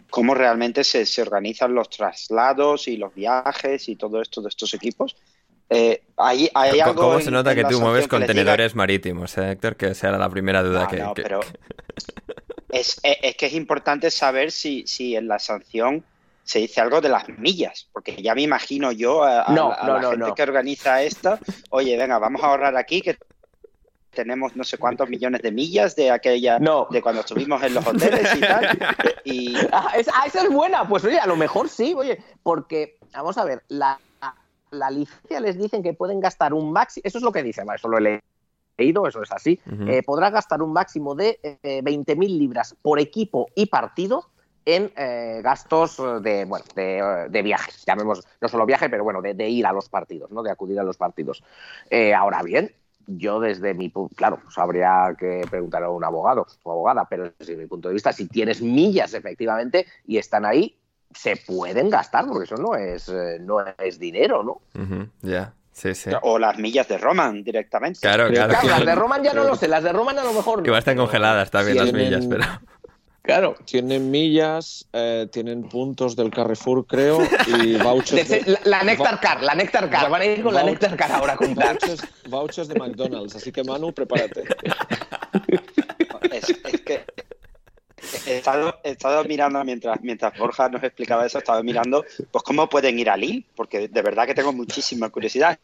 [0.08, 4.74] cómo realmente se, se, organizan los traslados y los viajes y todo esto de estos
[4.74, 5.16] equipos.
[5.72, 9.76] Eh, hay, hay algo ¿Cómo se nota que tú mueves contenedores marítimos, eh, Héctor?
[9.76, 11.40] Que esa era la primera duda que, no, Pero
[12.68, 16.04] es, es, que es importante saber si, si en la sanción
[16.42, 20.42] se dice algo de las millas, porque ya me imagino yo a, la gente que
[20.42, 21.38] organiza esto,
[21.70, 23.16] oye, venga, vamos a ahorrar aquí, que
[24.10, 28.34] tenemos no sé cuántos millones de millas de aquella de cuando estuvimos en los hoteles
[28.36, 28.78] y tal.
[29.24, 29.56] Y...
[29.72, 33.44] Ah, ah, esa es buena, pues oye, a lo mejor sí, oye, porque vamos a
[33.44, 33.98] ver, la,
[34.70, 37.88] la licencia les dicen que pueden gastar un máximo, eso es lo que dicen, eso
[37.88, 38.20] lo he
[38.76, 43.48] leído, eso es así, eh, podrá gastar un máximo de eh, 20.000 libras por equipo
[43.54, 44.26] y partido
[44.64, 49.34] en eh, gastos de, bueno, de, de, viaje, llamemos, no solo viaje, pero bueno, de,
[49.34, 50.42] de, ir a los partidos, ¿no?
[50.42, 51.42] de acudir a los partidos.
[51.88, 52.72] Eh, ahora bien,
[53.06, 57.32] yo desde mi punto, claro, pues habría que preguntar a un abogado o abogada, pero
[57.38, 60.76] desde mi punto de vista, si tienes millas efectivamente y están ahí,
[61.14, 64.60] se pueden gastar, porque eso no es, eh, no es dinero, ¿no?
[65.22, 65.54] Ya.
[65.72, 66.10] Sí, sí.
[66.22, 68.00] O las millas de Roman directamente.
[68.00, 68.52] Claro, claro.
[68.68, 70.62] las de Roman ya no lo sé, las de Roman a lo mejor.
[70.62, 72.44] Que va a estar congeladas también las millas, pero.
[73.30, 73.54] Claro.
[73.64, 78.28] Tienen millas, eh, tienen puntos del Carrefour, creo, y vouchers.
[78.28, 80.10] De, la, la, Nectar Car, la Nectar Car.
[80.10, 81.78] Van a ir con la Nectar Car ahora a comprar.
[81.78, 84.42] Vouchers, vouchers, de McDonald's, así que Manu, prepárate.
[86.32, 87.04] Es, es que
[88.26, 92.44] he estado, he estado, mirando mientras, mientras Borja nos explicaba eso, he estado mirando pues
[92.44, 95.58] cómo pueden ir a Lille, porque de verdad que tengo muchísima curiosidad.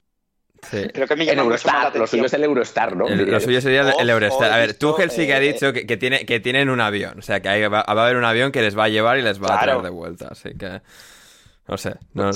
[0.62, 0.88] Sí.
[0.92, 3.06] Creo que me el Eurostar, lo suyo es el Eurostar, ¿no?
[3.06, 4.52] El, lo suyo sería el, el Eurostar.
[4.52, 7.18] A ver, Tuchel sí que ha dicho que, que, tiene, que tienen un avión.
[7.18, 9.18] O sea, que hay, va, va, a haber un avión que les va a llevar
[9.18, 9.60] y les va claro.
[9.60, 10.28] a traer de vuelta.
[10.30, 10.80] Así que.
[11.68, 11.94] No sé.
[12.14, 12.30] No...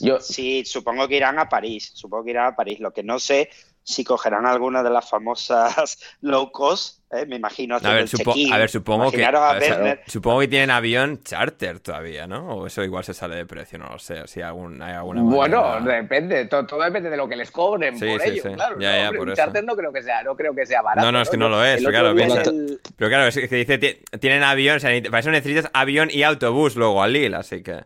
[0.00, 0.20] Yo...
[0.20, 1.90] Sí, supongo que irán a París.
[1.94, 2.80] Supongo que irán a París.
[2.80, 3.50] Lo que no sé
[3.84, 7.26] si cogerán alguna de las famosas low cost, ¿eh?
[7.26, 7.76] me imagino.
[7.76, 12.26] A ver, supo a ver, supongo que, a ver, supongo que tienen avión charter todavía,
[12.26, 12.56] ¿no?
[12.56, 14.26] O eso igual se sale de precio, no lo sé.
[14.26, 15.96] Si algún, hay alguna bueno, manera...
[16.00, 18.54] depende, todo, todo, depende de lo que les cobren sí, por sí, ello, sí.
[18.54, 18.76] claro.
[18.80, 19.42] Ya, no, ya, hombre, por un eso.
[19.42, 21.06] charter no creo que sea, no creo que sea barato.
[21.06, 22.10] No, no, es que no, lo es, claro.
[22.10, 22.80] El...
[22.96, 23.78] pero claro, es que dice,
[24.18, 27.84] tienen avión, o sea, para eso necesitas avión y autobús luego al Lille, así que...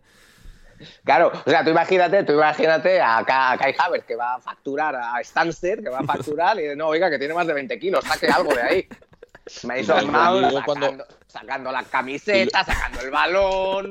[1.05, 4.95] Claro, o sea, tú imagínate, tú imagínate a, a Kai Havertz que va a facturar
[4.97, 8.05] a Stanster, que va a facturar y no, oiga, que tiene más de 20 kilos,
[8.05, 8.89] saque algo de ahí.
[9.65, 11.05] Mason Mount sacando, cuando...
[11.27, 13.91] sacando, la camiseta, sacando el balón.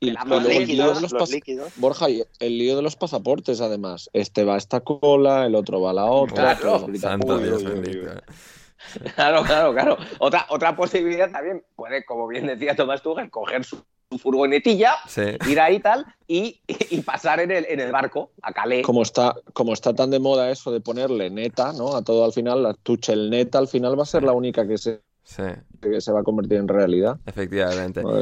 [0.00, 1.72] Y los, los, líquidos, los, los líquidos.
[1.76, 4.10] Borja, y el lío de los pasaportes, además.
[4.12, 6.56] Este va a esta cola, el otro va a la otra.
[6.56, 8.10] Claro, santo Dios bendito.
[9.14, 9.98] Claro, claro, claro.
[10.18, 13.84] Otra, otra posibilidad también puede, como bien decía Tomás Tuchel, coger su
[14.18, 15.22] furgonetilla, sí.
[15.48, 18.84] ir ahí tal y, y, pasar en el, en el barco a Calais.
[18.84, 21.94] Como está, como está tan de moda eso de ponerle neta, ¿no?
[21.94, 24.78] A todo al final, la Tuchel neta al final va a ser la única que
[24.78, 25.42] se, sí.
[25.80, 27.18] que se va a convertir en realidad.
[27.26, 28.02] Efectivamente.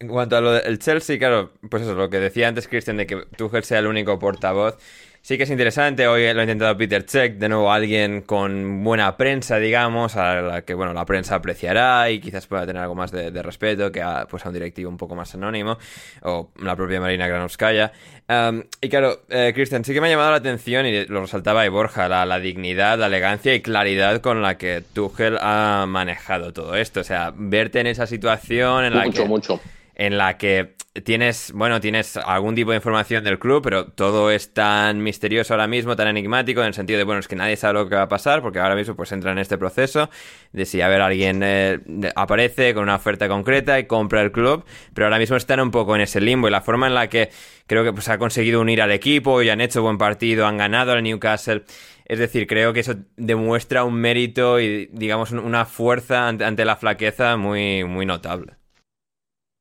[0.00, 3.06] En cuanto a lo del Chelsea, claro, pues eso, lo que decía antes Christian de
[3.06, 4.76] que Tuchel sea el único portavoz.
[5.24, 9.16] Sí que es interesante, hoy lo ha intentado Peter Check, de nuevo alguien con buena
[9.16, 13.12] prensa, digamos, a la que bueno la prensa apreciará y quizás pueda tener algo más
[13.12, 15.78] de, de respeto que a, pues a un directivo un poco más anónimo,
[16.22, 17.92] o la propia Marina Granovskaya.
[18.28, 21.60] Um, y claro, eh, Cristian, sí que me ha llamado la atención, y lo resaltaba
[21.60, 26.52] ahí Borja, la, la, dignidad, la elegancia y claridad con la que Tuchel ha manejado
[26.52, 26.98] todo esto.
[26.98, 29.28] O sea, verte en esa situación en la mucho, que...
[29.28, 29.60] Mucho,
[30.06, 34.52] en la que tienes, bueno, tienes algún tipo de información del club, pero todo es
[34.52, 37.74] tan misterioso ahora mismo, tan enigmático, en el sentido de, bueno, es que nadie sabe
[37.74, 40.10] lo que va a pasar, porque ahora mismo pues entra en este proceso
[40.52, 41.78] de si, a ver, alguien eh,
[42.16, 45.94] aparece con una oferta concreta y compra el club, pero ahora mismo están un poco
[45.94, 47.30] en ese limbo y la forma en la que
[47.68, 50.92] creo que pues ha conseguido unir al equipo y han hecho buen partido, han ganado
[50.92, 51.62] al Newcastle.
[52.06, 56.76] Es decir, creo que eso demuestra un mérito y, digamos, una fuerza ante, ante la
[56.76, 58.61] flaqueza muy, muy notable.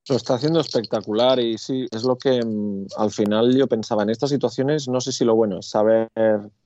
[0.10, 4.10] Lo está haciendo espectacular y sí, es lo que mmm, al final yo pensaba en
[4.10, 6.10] estas situaciones, no sé si lo bueno es saber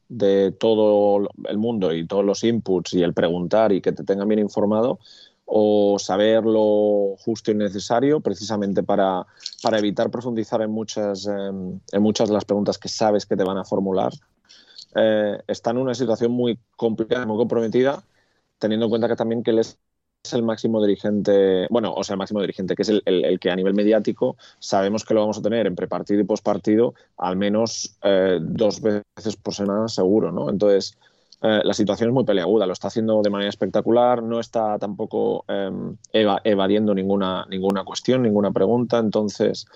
[0.08, 4.28] de todo el mundo y todos los inputs y el preguntar y que te tengan
[4.28, 5.00] bien informado
[5.45, 9.26] o saber lo justo y necesario precisamente para,
[9.62, 11.32] para evitar profundizar en muchas, eh,
[11.91, 14.12] en muchas de las preguntas que sabes que te van a formular.
[14.95, 18.02] Eh, está en una situación muy complicada, muy comprometida,
[18.58, 19.78] teniendo en cuenta que también que él es
[20.26, 23.52] es el máximo dirigente, bueno, o sea, el máximo dirigente, que es el, el, que
[23.52, 27.98] a nivel mediático sabemos que lo vamos a tener en prepartido y postpartido al menos
[28.04, 30.50] eh, dos veces por semana seguro, ¿no?
[30.50, 30.98] Entonces,
[31.42, 35.46] eh, la situación es muy peleaguda, lo está haciendo de manera espectacular, no está tampoco
[36.12, 39.68] eva evadiendo ninguna, ninguna cuestión, ninguna pregunta, entonces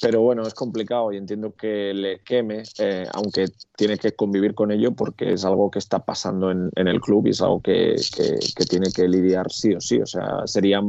[0.00, 4.70] pero bueno, es complicado y entiendo que le queme, eh, aunque tiene que convivir con
[4.70, 8.38] ello porque es algo que está pasando en, el club y es algo que, que,
[8.56, 10.00] que, tiene que lidiar sí o sí.
[10.00, 10.80] O sea, sería,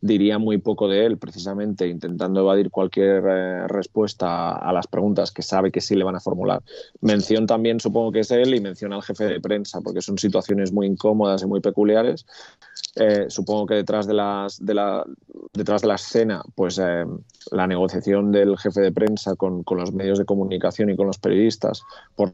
[0.00, 5.42] diría muy poco de él precisamente intentando evadir cualquier eh, respuesta a, las preguntas que
[5.42, 6.62] sabe que sí le van a formular.
[7.00, 10.72] Mención también supongo que es él y menciona al jefe de prensa porque son situaciones
[10.72, 12.26] muy incómodas y muy peculiares.
[12.96, 15.04] Eh, supongo que detrás de, las, de, la,
[15.52, 17.04] detrás de la escena, pues eh,
[17.52, 21.18] la negociación del jefe de prensa con, con, los medios de comunicación y con los
[21.18, 21.82] periodistas
[22.16, 22.32] por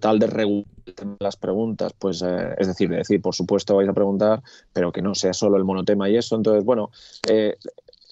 [0.00, 0.66] tal de regular
[1.18, 5.02] las preguntas, pues eh, es decir, de decir, por supuesto vais a preguntar, pero que
[5.02, 6.36] no sea solo el monotema y eso.
[6.36, 6.90] Entonces, bueno,
[7.28, 7.56] eh,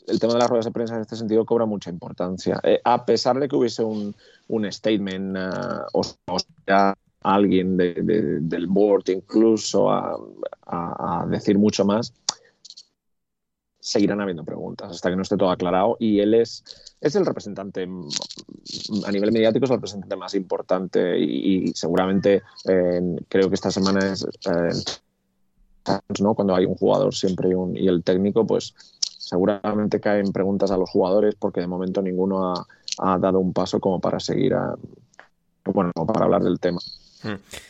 [0.07, 2.61] el tema de las ruedas de prensa en este sentido cobra mucha importancia.
[2.63, 4.15] Eh, a pesar de que hubiese un,
[4.49, 10.17] un statement uh, o, sea, alguien de, de, del board incluso a,
[11.29, 12.13] decir mucho más,
[13.87, 16.65] seguirán habiendo preguntas hasta que no esté todo aclarado y él es,
[17.01, 23.49] es el representante a nivel mediático es el representante más importante y, seguramente eh, creo
[23.49, 26.35] que esta semana es eh, ¿no?
[26.35, 31.37] cuando hay un jugador siempre y, el técnico pues seguramente caen preguntas a los jugadores
[31.37, 32.55] porque de momento ninguno
[32.99, 34.75] ha, dado un paso como para seguir a,
[35.65, 36.81] bueno, para hablar del tema.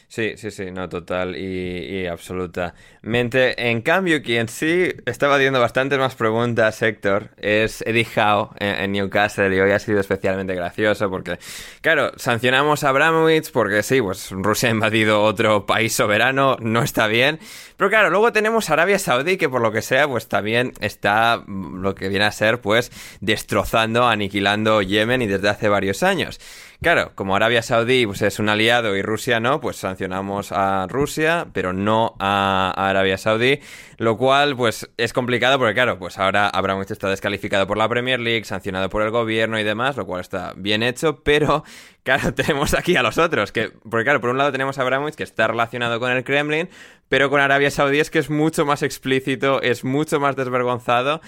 [0.08, 3.70] Sí, sí, sí, no, total y, absolutamente.
[3.70, 9.54] En cambio, quien sí estaba haciendo bastantes más preguntas, Héctor, es Eddie Howe en, Newcastle
[9.54, 11.38] y hoy ha sido especialmente gracioso porque,
[11.80, 17.08] claro, sancionamos a Abramovich porque sí, pues Rusia ha invadido otro país soberano, no está
[17.08, 17.40] bien.
[17.76, 21.96] Pero claro, luego tenemos Arabia Saudí que por lo que sea, pues también está lo
[21.96, 26.38] que viene a ser, pues, destrozando, aniquilando Yemen y desde hace varios años.
[26.82, 31.46] Claro, como Arabia Saudí pues, es un aliado y Rusia no, pues sancionamos a Rusia,
[31.54, 33.60] pero no a, Arabia Saudí,
[33.96, 38.20] lo cual pues es complicado porque claro, pues ahora Abramovich está descalificado por la Premier
[38.20, 41.64] League, sancionado por el gobierno y demás, lo cual está bien hecho, pero
[42.02, 45.14] claro, tenemos aquí a los otros, que porque claro, por un lado tenemos a Abramovich
[45.14, 46.68] que está relacionado con el Kremlin,
[47.08, 51.22] pero con Arabia Saudí es que es mucho más explícito, es mucho más desvergonzado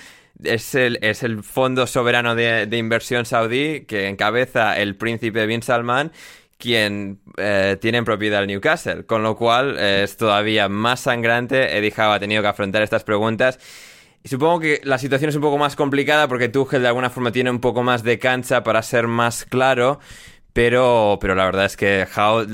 [0.44, 6.12] es el, es el Fondo Soberano de, Inversión Saudí que encabeza el príncipe Bin Salman,
[6.58, 11.78] quien eh, tiene en propiedad el Newcastle, con lo cual eh, es todavía más sangrante.
[11.78, 13.58] Eddie Howe ha tenido que afrontar estas preguntas.
[14.24, 17.30] Y supongo que la situación es un poco más complicada porque Tuchel de alguna forma
[17.30, 20.00] tiene un poco más de cancha para ser más claro,
[20.52, 22.46] pero, pero la verdad es que Howe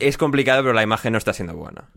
[0.00, 1.88] es complicado, pero la imagen no está siendo buena.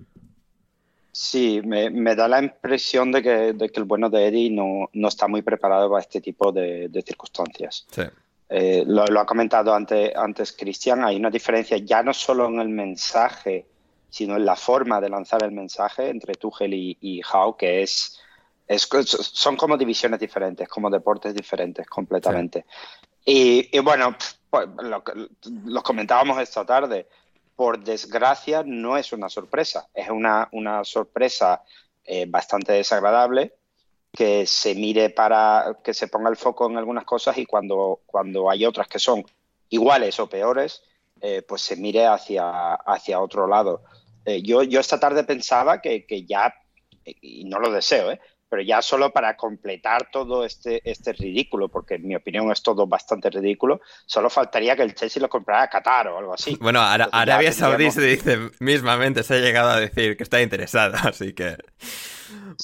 [1.11, 5.89] Sí, me, da la impresión de que, el bueno de Eddie no, está muy preparado
[5.89, 7.87] para este tipo de, circunstancias.
[8.49, 12.69] Eh, lo, ha comentado antes, antes Cristian, hay una diferencia ya no solo en el
[12.69, 13.67] mensaje,
[14.09, 17.21] sino en la forma de lanzar el mensaje entre Tuchel y, y
[17.57, 18.19] que es,
[18.75, 22.65] son como divisiones diferentes, como deportes diferentes completamente.
[23.23, 24.15] Y, bueno,
[24.49, 24.67] pues,
[25.43, 27.07] lo comentábamos esta tarde
[27.55, 29.89] por desgracia, no es una sorpresa.
[29.93, 31.61] Es una, una sorpresa
[32.03, 33.58] eh, bastante desagradable
[34.11, 38.49] que se mire para que se ponga el foco en algunas cosas y cuando, cuando
[38.49, 39.23] hay otras que son
[39.69, 40.81] iguales o peores,
[41.21, 43.83] eh, pues se mire hacia, hacia otro lado.
[44.25, 46.53] Eh, yo, yo esta tarde pensaba que, que ya,
[47.03, 48.19] y no lo deseo, ¿eh?
[48.49, 52.87] Pero ya solo para completar todo este, este ridículo, porque en mi opinión es todo
[52.87, 56.57] bastante ridículo, solo faltaría que el Chelsea lo comprara a Qatar o algo así.
[56.59, 61.33] Bueno, Arabia Saudí se dice mismamente, se ha llegado a decir que está interesada, así
[61.33, 61.57] que...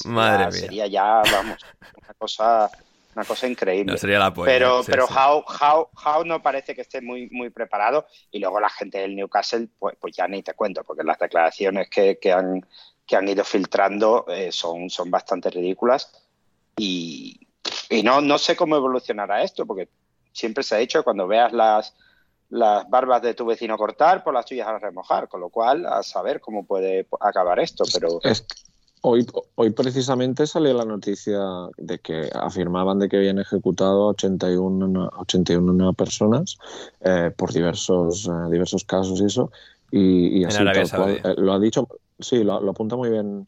[0.05, 0.51] Madre mía.
[0.51, 1.57] Sería ya, vamos,
[1.95, 2.69] una cosa,
[3.15, 3.91] una cosa increíble.
[3.91, 8.59] No sería la Pero, pero How, no parece que esté muy, muy preparado y luego
[8.59, 12.31] la gente del Newcastle, pues, pues ya ni te cuento, porque las declaraciones que, que
[12.31, 12.65] han
[13.05, 16.11] que han ido filtrando eh, son, son bastante ridículas.
[16.77, 17.39] Y,
[18.03, 19.89] no, no sé cómo evolucionará esto, porque
[20.33, 21.93] siempre se ha dicho cuando veas las,
[22.49, 26.03] las barbas de tu vecino cortar, por las tuyas a remojar, con lo cual a
[26.03, 28.19] saber cómo puede acabar esto, pero...
[29.01, 31.39] hoy, hoy precisamente salió la noticia
[31.77, 36.57] de que afirmaban de que habían ejecutado 81, 81 personas
[37.01, 39.51] eh, por diversos, eh, diversos casos y eso,
[39.91, 40.63] y, así
[41.37, 41.87] lo ha dicho
[42.19, 43.47] Sí, lo, apunta muy bien,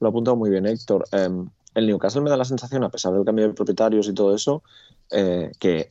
[0.00, 1.04] lo apunta muy bien Héctor.
[1.12, 4.34] Em, el Newcastle me da la sensación, a pesar del cambio de propietarios y todo
[4.34, 4.62] eso,
[5.10, 5.88] eh, que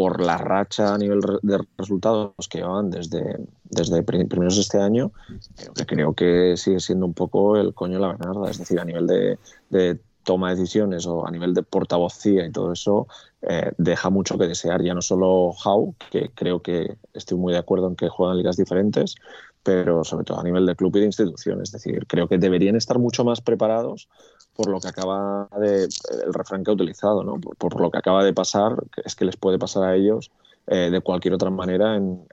[0.00, 5.12] por la racha a nivel de resultados que llevan desde, desde primeros de este año,
[5.56, 8.50] creo que, creo que sigue siendo un poco el coño de la Bernarda.
[8.50, 12.72] Es decir, a nivel de, toma de decisiones o a nivel de portavocía y todo
[12.72, 13.08] eso,
[13.42, 14.82] eh, deja mucho que desear.
[14.82, 18.56] Ya no solo How, que creo que estoy muy de acuerdo en que juegan ligas
[18.56, 19.16] diferentes,
[19.62, 21.60] pero sobre todo a nivel de club y de institución.
[21.62, 24.08] Es decir, creo que deberían estar mucho más preparados
[24.54, 27.40] por lo que acaba de, el refrán que ha utilizado, ¿no?
[27.40, 28.72] por, lo que acaba de pasar,
[29.04, 30.30] es que les puede pasar a ellos
[30.66, 32.26] eh, de cualquier otra manera en,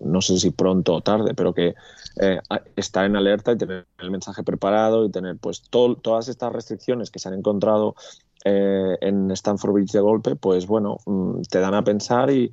[0.00, 1.74] no sé si pronto o tarde, pero que
[2.20, 2.40] eh,
[2.76, 7.18] estar en alerta y tener el mensaje preparado y tener pues todas estas restricciones que
[7.18, 7.94] se han encontrado
[8.44, 12.52] eh, en Stanford Bridge de golpe, pues bueno, mm, te dan a pensar y,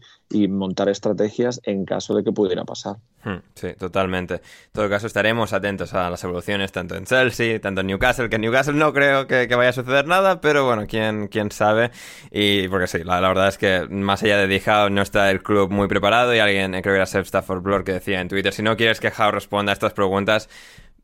[0.50, 2.98] montar estrategias en caso de que pudiera pasar.
[3.24, 4.36] Hmm, sí, totalmente.
[4.36, 8.36] En todo caso, estaremos atentos a las evoluciones tanto en Chelsea, tanto en Newcastle, que
[8.36, 11.92] en Newcastle no creo que, vaya a suceder nada, pero bueno, quién, quién sabe.
[12.30, 15.72] Y porque sí, la, verdad es que más allá de Dijao no está el club
[15.72, 18.64] muy preparado y alguien, creo que era Seth Stafford Blur, que decía en Twitter, si
[18.64, 20.50] no quieres que Howe responda a estas preguntas,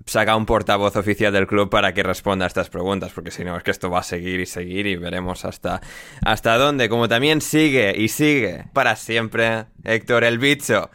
[0.05, 3.55] saca un portavoz oficial del club para que responda a estas preguntas, porque si no
[3.57, 5.81] es que esto va a seguir y seguir y veremos hasta,
[6.23, 6.89] hasta dónde.
[6.89, 10.89] Como también sigue y sigue para siempre Héctor el Bicho.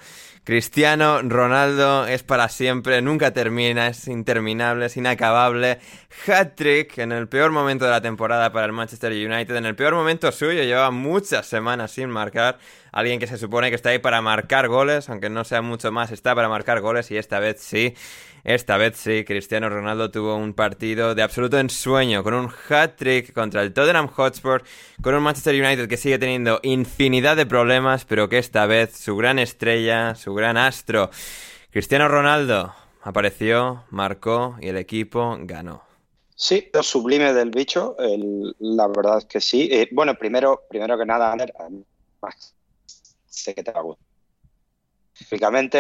[0.48, 5.78] Cristiano Ronaldo es para siempre, nunca termina, es interminable, es inacabable.
[6.26, 9.92] Hat-trick en el peor momento de la temporada para el Manchester United, en el peor
[9.92, 12.58] momento suyo, lleva muchas semanas sin marcar.
[12.92, 16.12] alguien que se supone que está ahí para marcar goles, aunque no sea mucho más,
[16.12, 17.94] está para marcar goles y esta vez sí.
[18.44, 23.62] Esta vez sí, Cristiano Ronaldo tuvo un partido de absoluto ensueño, con un hat-trick contra
[23.62, 24.62] el Tottenham Hotspur,
[25.02, 29.16] con un Manchester United que sigue teniendo infinidad de problemas, pero que esta vez su
[29.16, 31.10] gran estrella, su gran astro,
[31.70, 35.82] Cristiano Ronaldo, apareció, marcó y el equipo ganó.
[36.34, 37.96] Sí, lo sublime del bicho,
[38.60, 39.68] la verdad es que sí.
[39.72, 41.36] Eh, bueno, primero, primero que nada,
[43.26, 44.07] sé que te va a gustar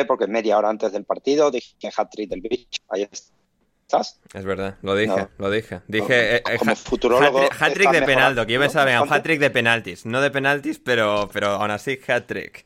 [0.06, 2.82] porque media hora antes del partido dije hat-trick del bicho.
[2.88, 4.20] Ahí estás.
[4.34, 5.80] Es verdad, lo dije, lo dije.
[5.88, 7.40] Dije eh, eh, como futurólogo.
[7.58, 10.06] Hat-trick de penalto, que yo pensaba, un hat-trick de penaltis.
[10.06, 12.64] No de penaltis, pero, pero aún así hat-trick.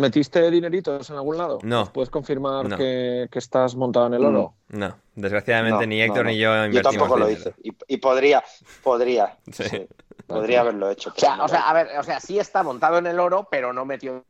[0.00, 1.58] ¿Metiste dineritos en algún lado?
[1.62, 1.92] No.
[1.92, 4.54] ¿Puedes confirmar que, estás montado en el oro?
[4.68, 6.94] No, desgraciadamente ni Héctor ni yo invertimos.
[6.94, 7.54] Yo tampoco lo hice.
[7.62, 8.42] Y, podría,
[8.82, 9.36] podría.
[9.52, 9.86] Sí.
[10.26, 11.12] Podría haberlo hecho.
[11.14, 13.72] O sea, o sea, a ver, o sea, sí está montado en el oro, pero
[13.72, 14.24] no metió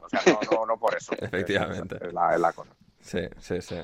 [0.00, 0.20] o sea,
[0.50, 1.12] no, no, por eso.
[1.18, 1.96] Efectivamente.
[2.00, 2.70] Es la, la cosa.
[3.00, 3.76] Sí, sí, sí.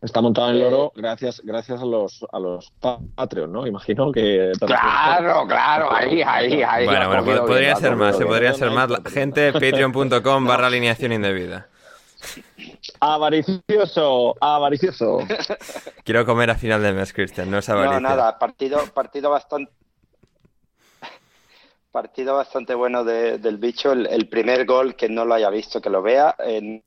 [0.00, 2.72] Está montado en el oro gracias, gracias a los a los
[3.16, 3.66] Patreon, ¿no?
[3.66, 4.52] Imagino que.
[4.60, 6.86] Claro, claro, ahí, ahí, ahí.
[6.86, 8.90] Bueno, bueno, podría ser más, se podría ser más.
[9.12, 11.66] Gente, patreon.com barra alineación indebida.
[13.00, 15.18] Avaricioso, avaricioso.
[16.04, 18.00] Quiero comer a final de mes, Cristian, no es avaricia.
[18.00, 19.72] No, nada, partido, partido bastante
[21.90, 23.92] partido bastante bueno del bicho.
[23.92, 26.36] El, primer gol, que no lo haya visto, que lo vea.
[26.62, 26.80] no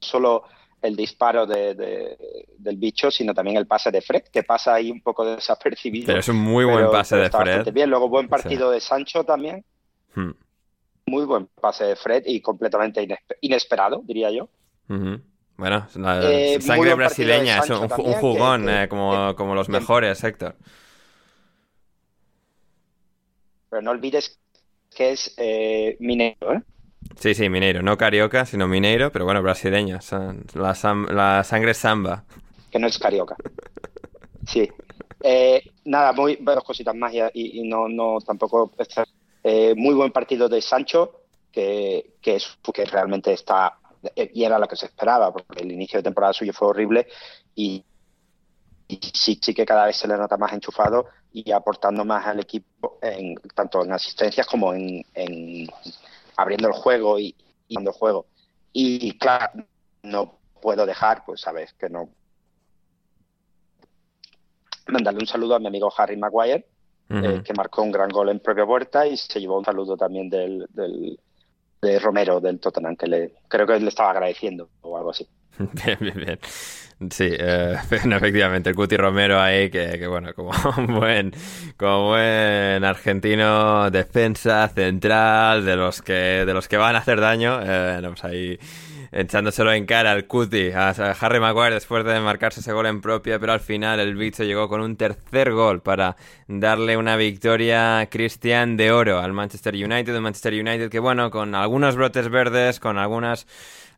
[0.00, 0.44] solo
[0.82, 5.24] el disparo del bicho, sino también el pase de Fred, que pasa ahí un poco
[5.36, 6.06] desapercibido.
[6.06, 7.72] Pero es un muy buen pase de Fred.
[7.72, 7.88] Bien.
[7.88, 9.64] Luego buen partido de Sancho también.
[10.14, 10.32] Hmm.
[11.06, 13.06] Muy buen pase de Fred y completamente
[13.40, 14.48] inesperado, diría yo.
[15.56, 20.56] Bueno, la eh, sangre brasileña, es un, jugón, eh, como, como los mejores, Héctor.
[23.74, 24.38] Pero no olvides
[24.94, 26.62] que es eh, Mineiro, ¿eh?
[27.18, 29.98] Sí, sí, Mineiro, no Carioca, sino Mineiro, pero bueno, brasileña,
[30.54, 30.76] la,
[31.10, 32.22] la sangre samba.
[32.70, 33.34] Que no es Carioca.
[34.46, 34.70] Sí.
[35.24, 38.70] Eh, nada, muy dos cositas más y, no, no tampoco
[39.42, 43.76] eh, muy buen partido de Sancho, que, que, es, que realmente está
[44.14, 47.08] y era lo que se esperaba, porque el inicio de temporada suyo fue horrible
[47.56, 47.84] y,
[48.88, 52.40] y sí, sí que cada vez se le nota más enchufado y aportando más al
[52.40, 55.04] equipo, en, tanto en asistencias como en,
[56.36, 57.34] abriendo el juego y,
[57.68, 58.26] dando juego.
[58.72, 59.64] Y claro,
[60.02, 62.08] no puedo dejar, pues sabes que no.
[64.88, 66.66] Mandarle un saludo a mi amigo Harry Maguire,
[67.10, 70.28] eh, que marcó un gran gol en propia puerta y se llevó un saludo también
[70.28, 71.18] del, del
[71.82, 75.28] de Romero del Tottenham, que le, creo que le estaba agradeciendo o algo así.
[75.58, 76.38] Bien, bien, bien.
[77.10, 80.52] Sí, eh, efectivamente, el Cuti Romero ahí, que, bueno, como
[80.88, 81.32] buen,
[81.76, 87.60] como buen argentino, defensa, central, de los que, de los que van a hacer daño,
[87.62, 88.58] eh, ahí
[89.12, 93.38] echándoselo en cara al Cuti, a Harry Maguire después de marcarse ese gol en propia,
[93.38, 96.16] pero al final el bicho llegó con un tercer gol para
[96.48, 101.54] darle una victoria Cristian de oro al Manchester United, un Manchester United que bueno, con
[101.54, 103.46] algunos brotes verdes, con algunas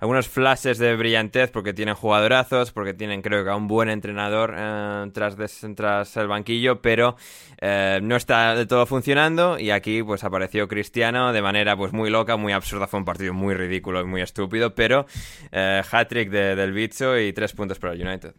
[0.00, 4.54] algunos flashes de brillantez porque tienen jugadorazos, porque tienen creo que a un buen entrenador
[4.56, 5.36] eh, tras,
[5.74, 7.16] tras el banquillo, pero
[7.60, 12.10] eh, no está de todo funcionando y aquí pues apareció Cristiano de manera pues muy
[12.10, 15.06] loca, muy absurda, fue un partido muy ridículo y muy estúpido, pero
[15.52, 18.34] eh, hat-trick del bicho y tres puntos para el United.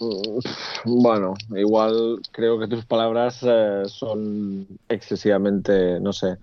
[0.00, 3.44] Mm, bueno, igual creo que tus palabras
[3.86, 6.36] son excesivamente, no sé,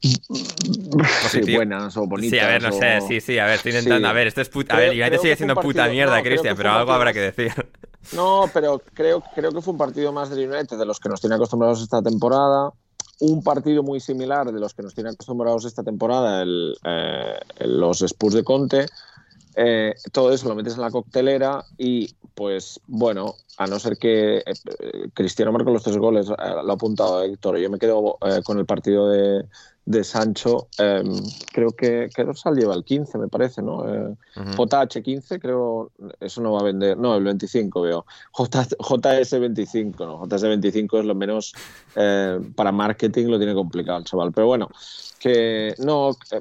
[0.00, 2.38] Sí, buenas o bonitas.
[2.38, 4.08] Sí, a ver, no sé, sí, sí, a ver, estoy intentando.
[4.08, 4.74] A ver, esto es puta.
[4.74, 7.52] a ver, United sigue siendo puta mierda, Cristian, pero algo habrá que decir.
[8.14, 11.20] No, pero creo, creo que fue un partido más del United de los que nos
[11.20, 12.72] tiene acostumbrados esta temporada.
[13.20, 18.00] Un partido muy similar de los que nos tiene acostumbrados esta temporada, el, eh, los
[18.00, 18.86] Spurs de Conte.
[19.54, 24.38] Eh, todo eso lo metes en la coctelera y, pues, bueno, a no ser que
[24.38, 24.42] eh,
[25.12, 27.58] Cristiano marque los tres goles, lo ha apuntado Héctor.
[27.58, 29.44] Yo me quedo con el partido de,
[29.90, 31.20] de Sancho, em,
[31.52, 32.24] creo que que
[32.54, 33.84] lleva el 15, me parece, ¿no?
[33.88, 34.14] Eh,
[34.56, 38.06] JH15, creo, eso no va a vender, no, el 25 veo.
[38.32, 41.52] JS25, no, JS25 es lo menos
[41.96, 44.68] eh, para marketing lo tiene complicado el chaval, pero bueno,
[45.18, 46.40] que no, eh,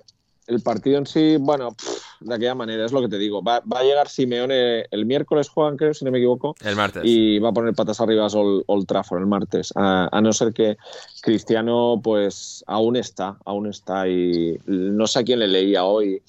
[0.50, 1.76] el partido en sí, bueno,
[2.20, 3.44] de aquella manera, es lo que te digo.
[3.44, 6.56] Va, a llegar Simeone el miércoles, Juan, creo, si no me equivoco.
[6.64, 7.04] El martes.
[7.06, 9.72] Y va a poner patas arriba a Old, Trafford el martes.
[9.76, 10.78] A, no ser que
[11.22, 14.08] Cristiano, pues, aún está, aún está.
[14.08, 16.22] Y no sé a quién le leía hoy.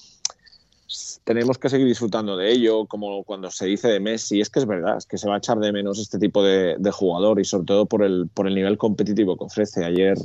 [1.23, 4.39] Tenemos que seguir disfrutando de ello, como cuando se dice de Messi.
[4.39, 6.75] Es que es verdad, es que se va a echar de menos este tipo de,
[6.77, 9.83] de jugador y sobre todo por el, por el nivel competitivo que ofrece.
[9.83, 10.17] Ayer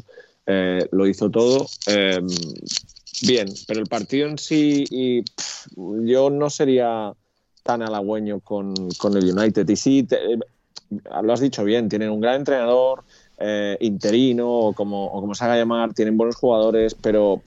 [0.46, 1.66] eh, lo hizo todo.
[1.86, 2.26] Em,
[3.22, 5.24] bien, pero el partido en sí, y,
[5.76, 7.12] yo no sería
[7.62, 9.68] tan halagüeño con, con el United.
[9.68, 10.06] Y sí,
[11.22, 13.02] lo has dicho bien, tienen un gran entrenador,
[13.38, 17.42] eh, interino o como, o como se haga llamar, tienen buenos jugadores, pero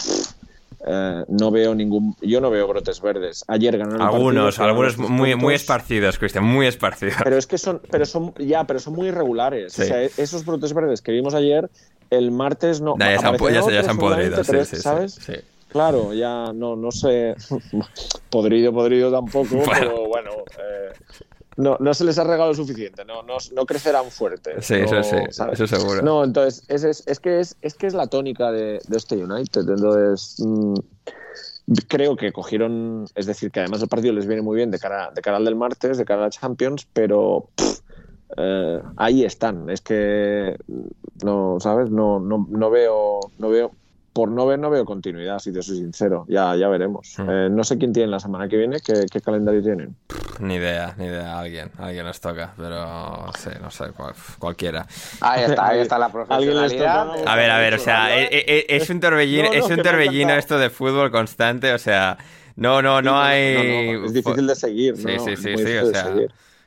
[0.85, 2.15] eh, no veo ningún.
[2.21, 3.43] Yo no veo brotes verdes.
[3.47, 4.01] Ayer ganaron.
[4.01, 7.15] Algunos, algunos muy, muy esparcidos, Cristian, muy esparcidos.
[7.23, 9.77] Pero es que son, pero son, ya, pero son muy irregulares.
[9.77, 11.69] O sea, esos brotes verdes que vimos ayer,
[12.09, 12.95] el martes no.
[12.97, 15.13] ya, se han, ya, se han podrido, sí, sí, ¿sabes?
[15.13, 15.33] Sí.
[15.69, 17.35] Claro, ya no, no sé.
[18.29, 20.31] podrido, podrido tampoco, pero bueno.
[20.57, 20.93] Eh,
[21.57, 24.65] no, no se les ha regado lo suficiente, no, no, no crecerán fuertes.
[24.65, 26.01] Sí, eso sí, eso seguro.
[26.01, 29.17] No, entonces, es, es, es, que es, es que es la tónica de, de este
[29.21, 29.67] United.
[29.67, 30.75] Entonces, mm,
[31.87, 35.11] creo que cogieron, es decir, que además el partido les viene muy bien de cara,
[35.13, 37.49] de cara al del martes, de cara a la Champions, pero
[38.37, 39.69] eh, ahí están.
[39.69, 40.57] Es que
[41.23, 41.89] no, ¿sabes?
[41.89, 43.71] No, no, no veo, no veo
[44.13, 46.25] por no ver no veo continuidad, si te soy sincero.
[46.27, 47.15] Ya, ya veremos.
[47.17, 47.29] Hmm.
[47.29, 49.95] Eh, no sé quién tiene la semana que viene, qué, calendario tienen.
[50.39, 51.39] Ni idea, ni idea.
[51.39, 53.85] Alguien, alguien les toca, pero sí, no sé,
[54.39, 54.87] cualquiera.
[55.21, 57.27] Ahí está, ahí está la profesionalidad.
[57.27, 60.57] A ver, a ver, o sea, eh, eh, es, un torbellino, es un torbellino esto
[60.57, 62.17] de fútbol constante, o sea,
[62.55, 63.95] no, no, no hay...
[64.05, 66.13] es difícil de seguir, Sí, sí, sí, sí, o sea...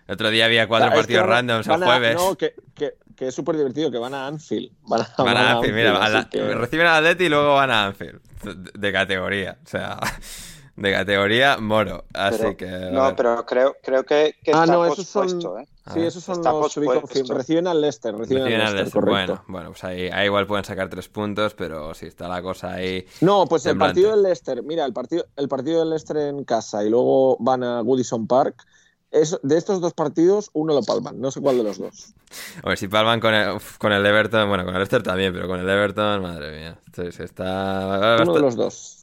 [0.08, 2.16] El otro día había cuatro partidos randoms el jueves.
[2.16, 4.70] No, que, que, que es súper divertido, que van a Anfield.
[4.86, 5.00] Van
[5.36, 8.20] a, Anfield, mira, reciben a Atleti y luego van a Anfield.
[8.74, 9.98] De categoría, o sea,
[10.76, 12.04] de categoría moro.
[12.12, 12.66] Así que.
[12.66, 15.66] No, pero creo, creo que, que ah, está no, esos son, ¿eh?
[15.92, 16.06] Sí, ah.
[16.06, 18.14] esos son los reciben al Leicester.
[18.16, 22.06] Reciben, al Leicester, Bueno, bueno, pues ahí, ahí, igual pueden sacar tres puntos, pero si
[22.06, 23.04] está la cosa ahí.
[23.20, 26.84] No, pues el partido del Leicester, mira, el partido, el partido del Leicester en casa
[26.84, 28.64] y luego van a Goodison Park
[29.12, 31.20] de estos dos partidos, uno lo palman.
[31.20, 32.14] No sé cuál de los dos.
[32.62, 35.46] A ver, si palman con el, con el Everton, bueno, con el Leicester también, pero
[35.46, 36.78] con el Everton, madre mía.
[36.92, 38.18] Se está...
[38.22, 39.02] Uno de los dos.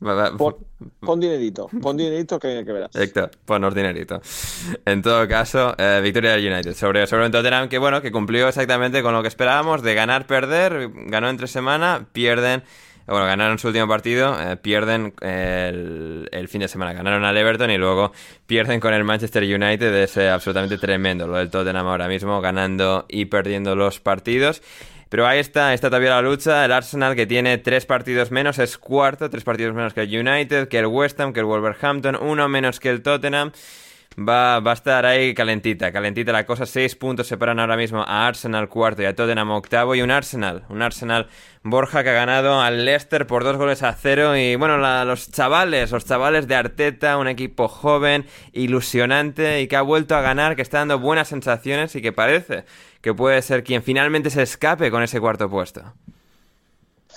[0.99, 2.95] Pon, dinerito, pon dinerito que, que verás.
[2.95, 4.21] Héctor, ponos dinerito.
[4.85, 8.47] En todo caso, eh, victoria del United sobre, sobre un Tottenham que, bueno, que cumplió
[8.47, 10.89] exactamente con lo que esperábamos de ganar, perder.
[11.07, 12.63] Ganó entre semana, pierden
[13.09, 17.77] bueno, ganaron su último partido, eh, pierden el, fin de semana, ganaron al Everton y
[17.77, 18.11] luego
[18.45, 23.05] pierden con el Manchester United, es eh, absolutamente tremendo lo del Tottenham ahora mismo, ganando
[23.09, 24.61] y perdiendo los partidos.
[25.09, 26.63] Pero ahí está, está todavía la lucha.
[26.65, 30.67] El Arsenal que tiene tres partidos menos es cuarto, tres partidos menos que el United,
[30.67, 33.51] que el West Ham, que el Wolverhampton, uno menos que el Tottenham.
[34.17, 36.65] Va, va, a estar ahí calentita, calentita la cosa.
[36.65, 39.95] Seis puntos separan ahora mismo a Arsenal cuarto y a Tottenham octavo.
[39.95, 41.29] Y un Arsenal, un Arsenal
[41.63, 44.35] Borja que ha ganado al Leicester por dos goles a cero.
[44.35, 49.81] Y bueno, los chavales, los chavales de Arteta, un equipo joven, ilusionante y que ha
[49.81, 52.65] vuelto a ganar, que está dando buenas sensaciones y que parece
[53.01, 55.93] que puede ser quien finalmente se escape con ese cuarto puesto.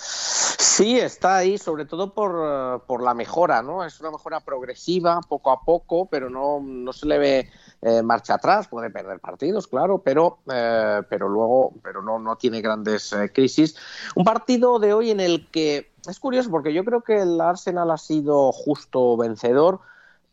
[0.04, 3.84] Sí, está ahí, sobre todo por, eh, por, la mejora, ¿no?
[3.84, 7.50] Es una mejora progresiva, poco a poco, pero no, no se le ve
[7.82, 8.68] eh, marcha atrás.
[8.68, 13.76] Puede perder partidos, claro, pero, eh, pero luego, pero no, no tiene grandes crisis.
[14.16, 17.90] Un partido de hoy en el que es curioso porque yo creo que el Arsenal
[17.90, 19.80] ha sido justo vencedor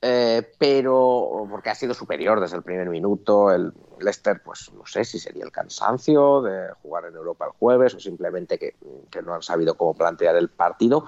[0.02, 3.52] eh, pero porque ha sido superior desde el primer minuto.
[3.52, 3.74] El
[4.04, 8.00] Leicester, pues no sé si sería el cansancio de jugar en Europa el jueves o
[8.00, 8.76] simplemente que,
[9.24, 11.06] no han sabido cómo plantear el partido.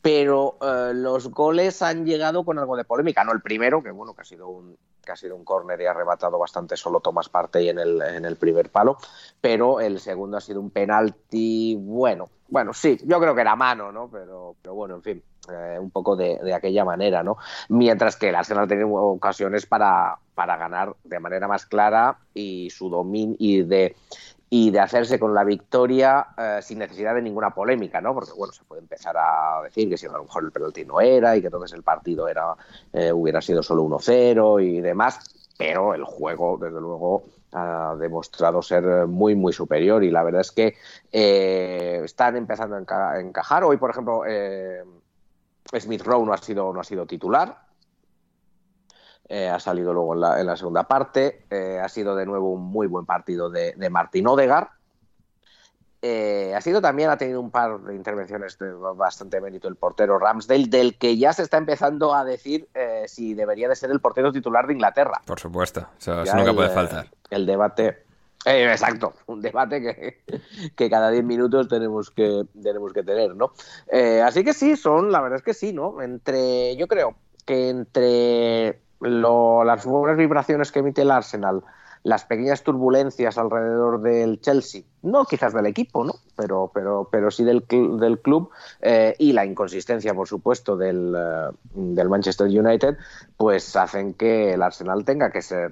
[0.00, 3.22] Pero eh, los goles han llegado con algo de polémica.
[3.22, 5.86] No el primero, que bueno, que ha sido un, que ha sido un córner y
[5.86, 8.98] ha arrebatado bastante solo Tomás Partey en el, en el primer palo,
[9.40, 13.92] pero el segundo ha sido un penalti, bueno, bueno, sí, yo creo que era mano,
[13.92, 14.10] ¿no?
[14.10, 17.36] Pero, pero bueno, en fin, eh, un poco de, aquella manera, ¿no?
[17.68, 22.70] Mientras que el Arsenal ha tenido ocasiones para, para ganar de manera más clara y
[22.70, 23.96] su dominio y de
[24.54, 28.12] y de hacerse con la victoria eh, sin necesidad de ninguna polémica, ¿no?
[28.12, 31.00] Porque bueno, se puede empezar a decir que si a lo mejor el penalti no
[31.00, 32.54] era y que entonces el partido era
[32.92, 35.20] eh, hubiera sido solo 1-0 y demás,
[35.56, 40.52] pero el juego, desde luego, ha demostrado ser muy, muy superior y la verdad es
[40.52, 40.74] que
[42.04, 43.64] están empezando a encajar.
[43.64, 44.22] Hoy, por ejemplo,
[45.78, 47.62] Smith Rowe no ha sido, no ha sido titular,
[49.28, 51.46] eh, ha salido luego en la, segunda parte.
[51.48, 54.70] Eh, ha sido de nuevo un muy buen partido de, de Martín Odegar.
[56.02, 60.18] Eh, ha sido también, ha tenido un par de intervenciones de bastante mérito el portero
[60.18, 62.68] Ramsdale, del que ya se está empezando a decir
[63.06, 65.22] si debería de ser el portero titular de Inglaterra.
[65.24, 67.06] Por supuesto, eso, nunca puede faltar.
[67.30, 68.01] El debate,
[68.44, 73.52] exacto, un debate que, que cada 10 minutos tenemos que, tenemos que tener, ¿no?
[74.24, 76.02] así que sí, son, la verdad es que sí, ¿no?
[76.02, 77.14] Entre, yo creo
[77.44, 81.62] que entre las buenas vibraciones que emite el Arsenal,
[82.04, 86.14] las pequeñas turbulencias alrededor del Chelsea, no quizás del equipo, ¿no?
[86.36, 91.54] pero, pero, pero sí del, del club eh, y la inconsistencia, por supuesto, del, eh,
[91.74, 92.96] del, Manchester United,
[93.36, 95.70] pues hacen que el Arsenal tenga que ser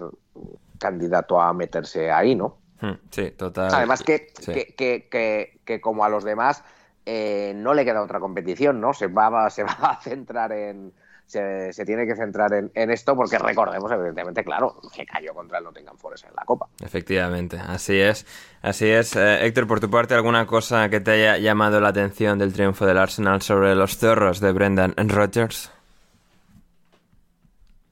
[0.79, 2.57] candidato a meterse ahí, ¿no?
[2.81, 3.71] Hmm, sí, total.
[3.73, 4.75] Además que, que,
[5.09, 6.65] que, que, como a los demás
[7.07, 8.93] eh, no le queda otra competición, ¿no?
[8.93, 10.93] Se va, se va a centrar en,
[11.31, 15.97] se, tiene que centrar en, esto porque recordemos, evidentemente, claro, que cayó contra el Nottingham
[15.97, 16.67] Forest en la Copa.
[16.81, 18.27] Efectivamente, así es.
[18.63, 19.15] Así es.
[19.15, 22.85] Eh, Héctor, por tu parte, ¿alguna cosa que te haya llamado la atención del triunfo
[22.85, 25.71] del Arsenal sobre los zorros de Brendan Rodgers?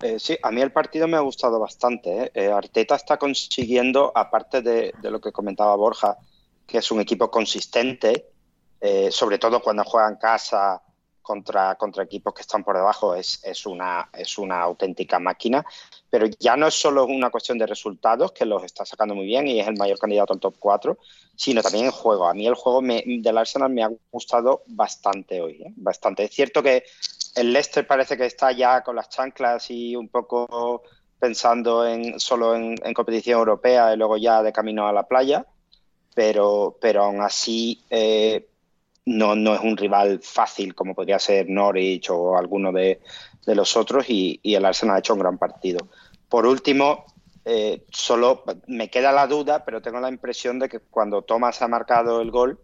[0.00, 2.30] Eh, sí, a mí el partido me ha gustado bastante.
[2.34, 2.52] ¿eh?
[2.52, 6.16] Arteta está consiguiendo, aparte de, lo que comentaba Borja,
[6.66, 8.30] que es un equipo consistente,
[9.10, 10.80] sobre todo cuando juega en casa
[11.28, 15.62] contra, contra equipos que están por debajo es, es, una, es una auténtica máquina.
[16.08, 19.46] Pero ya no es solo una cuestión de resultados, que los está sacando muy bien
[19.46, 20.96] y es el mayor candidato al top 4,
[21.36, 22.26] sino también el juego.
[22.26, 25.62] A mí el juego del Arsenal me ha gustado bastante hoy.
[25.62, 25.72] ¿eh?
[25.76, 26.24] Bastante.
[26.24, 26.84] Es cierto que
[27.38, 30.82] el Leicester parece que está ya con las chanclas y un poco
[31.18, 35.46] pensando en solo en, competición europea y luego ya de camino a la playa,
[36.14, 38.48] pero, pero aún así eh,
[39.06, 43.00] no, no es un rival fácil como podría ser Norwich o alguno de,
[43.46, 45.88] los otros y, el Arsenal ha hecho un gran partido.
[46.28, 47.06] Por último,
[47.44, 51.68] eh, solo me queda la duda, pero tengo la impresión de que cuando Thomas ha
[51.68, 52.60] marcado el gol,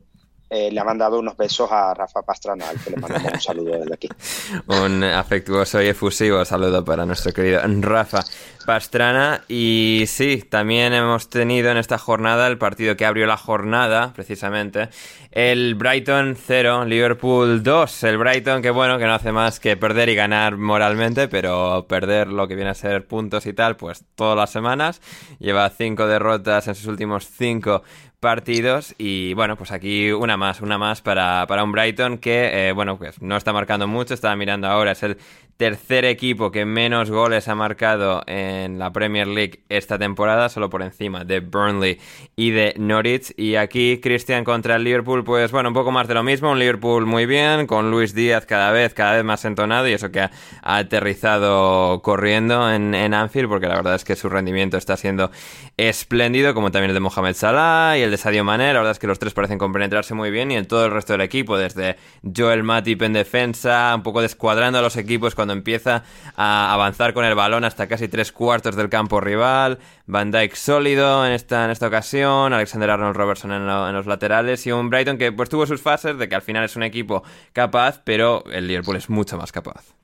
[0.54, 3.72] eh, le ha mandado unos besos a Rafa Pastrana, al que le mandamos un saludo
[3.72, 4.08] desde aquí.
[4.68, 8.20] un afectuoso y efusivo saludo para nuestro querido Rafa
[8.64, 9.42] Pastrana.
[9.48, 14.90] Y sí, también hemos tenido en esta jornada el partido que abrió la jornada, precisamente,
[15.32, 18.04] el Brighton 0, Liverpool 2.
[18.04, 22.28] El Brighton que bueno, que no hace más que perder y ganar moralmente, pero perder
[22.28, 25.00] lo que viene a ser puntos y tal, pues todas las semanas.
[25.40, 27.82] Lleva cinco derrotas en sus últimos cinco
[28.24, 32.72] partidos y bueno, pues aquí una más, una más para, para un Brighton que, eh,
[32.72, 35.18] bueno, pues no está marcando mucho, estaba mirando ahora, es el
[35.56, 40.82] tercer equipo que menos goles ha marcado en la Premier League esta temporada, solo por
[40.82, 41.98] encima de Burnley
[42.36, 43.32] y de Norwich.
[43.36, 46.58] Y aquí Christian contra el Liverpool, pues bueno, un poco más de lo mismo, un
[46.58, 50.20] Liverpool muy bien, con Luis Díaz cada vez, cada vez más entonado y eso que
[50.20, 50.30] ha,
[50.62, 55.30] aterrizado corriendo en, Anfield, porque la verdad es que su rendimiento está siendo
[55.76, 58.98] espléndido, como también el de Mohamed Salah y el de Sadio Mané, la verdad es
[58.98, 61.96] que los tres parecen compenetrarse muy bien y en todo el resto del equipo, desde
[62.36, 66.04] Joel Matip en defensa, un poco descuadrando a los equipos empieza
[66.36, 69.78] a avanzar con el balón hasta casi tres cuartos del campo rival.
[70.06, 74.72] Van Dyke sólido en esta, en esta ocasión, Alexander Arnold Robertson en, los laterales y
[74.72, 77.22] un Brighton que pues tuvo sus fases de que al final es un equipo
[77.52, 79.94] capaz, pero el Liverpool es mucho más capaz.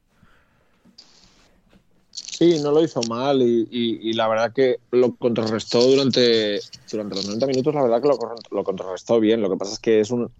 [2.40, 6.58] Sí, no lo hizo mal y, la verdad que lo contrarrestó durante,
[6.90, 8.08] durante los 90 minutos, la verdad que
[8.50, 9.42] lo, contrarrestó bien.
[9.42, 10.30] Lo que pasa es que es un,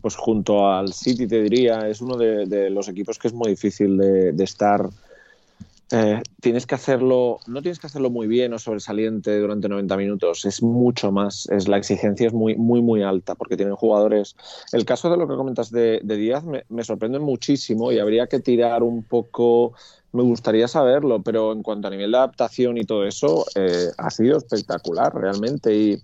[0.00, 3.96] pues junto al City te diría, es uno de, los equipos que es muy difícil
[3.96, 4.88] de, estar.
[5.90, 10.46] Eh, tienes que hacerlo, no tienes que hacerlo muy bien o sobresaliente durante 90 minutos,
[10.46, 14.34] es mucho más, es la exigencia es muy, muy, muy alta porque tienen jugadores.
[14.72, 18.82] El caso de lo que comentas de, Díaz me, sorprende muchísimo y habría que tirar
[18.82, 19.74] un poco
[20.12, 24.10] me gustaría saberlo, pero en cuanto a nivel de adaptación y todo eso, eh, ha
[24.10, 25.74] sido espectacular realmente.
[25.74, 26.02] Y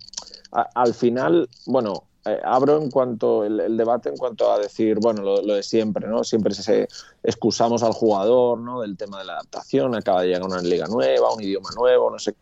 [0.51, 5.41] al final, bueno, eh, abro en cuanto el, debate en cuanto a decir, bueno, lo,
[5.41, 6.23] de siempre, ¿no?
[6.23, 6.87] Siempre se,
[7.23, 8.81] excusamos al jugador, ¿no?
[8.81, 12.19] Del tema de la adaptación, acaba de llegar una liga nueva, un idioma nuevo, no
[12.19, 12.35] sé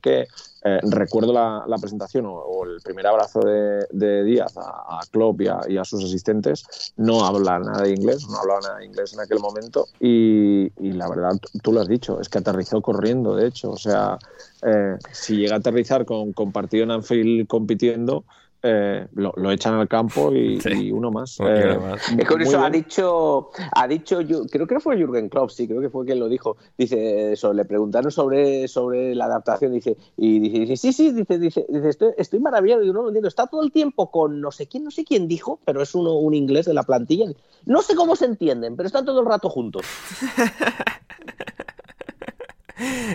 [0.00, 0.26] qué.
[0.62, 5.84] Eh, recuerdo la, presentación o, el primer abrazo de, Díaz a, a Klopp y a,
[5.84, 6.92] sus asistentes.
[6.96, 11.08] No habla nada de inglés, no hablaba nada de inglés en aquel momento y, la
[11.08, 11.32] verdad,
[11.62, 13.70] tú lo has dicho, es que aterrizó corriendo, de hecho.
[13.70, 14.18] O sea,
[14.62, 18.24] eh, si llega a aterrizar con, con partido en Anfield compitiendo,
[18.62, 20.58] eh, lo, echan al campo y,
[20.92, 21.38] uno más.
[21.40, 21.78] Eh,
[22.18, 25.80] es con eso ha dicho, ha dicho, yo, creo que fue Jürgen Klopp, sí, creo
[25.80, 26.56] que fue quien lo dijo.
[26.76, 31.66] Dice, eso, le preguntaron sobre, sobre la adaptación, dice, y dice, sí, sí, dice, dice,
[31.68, 34.84] dice estoy, maravillado, y no lo entiendo, está todo el tiempo con no sé quién,
[34.84, 37.26] no sé quién dijo, pero es uno, un inglés de la plantilla.
[37.66, 39.84] No sé cómo se entienden, pero están todo el rato juntos.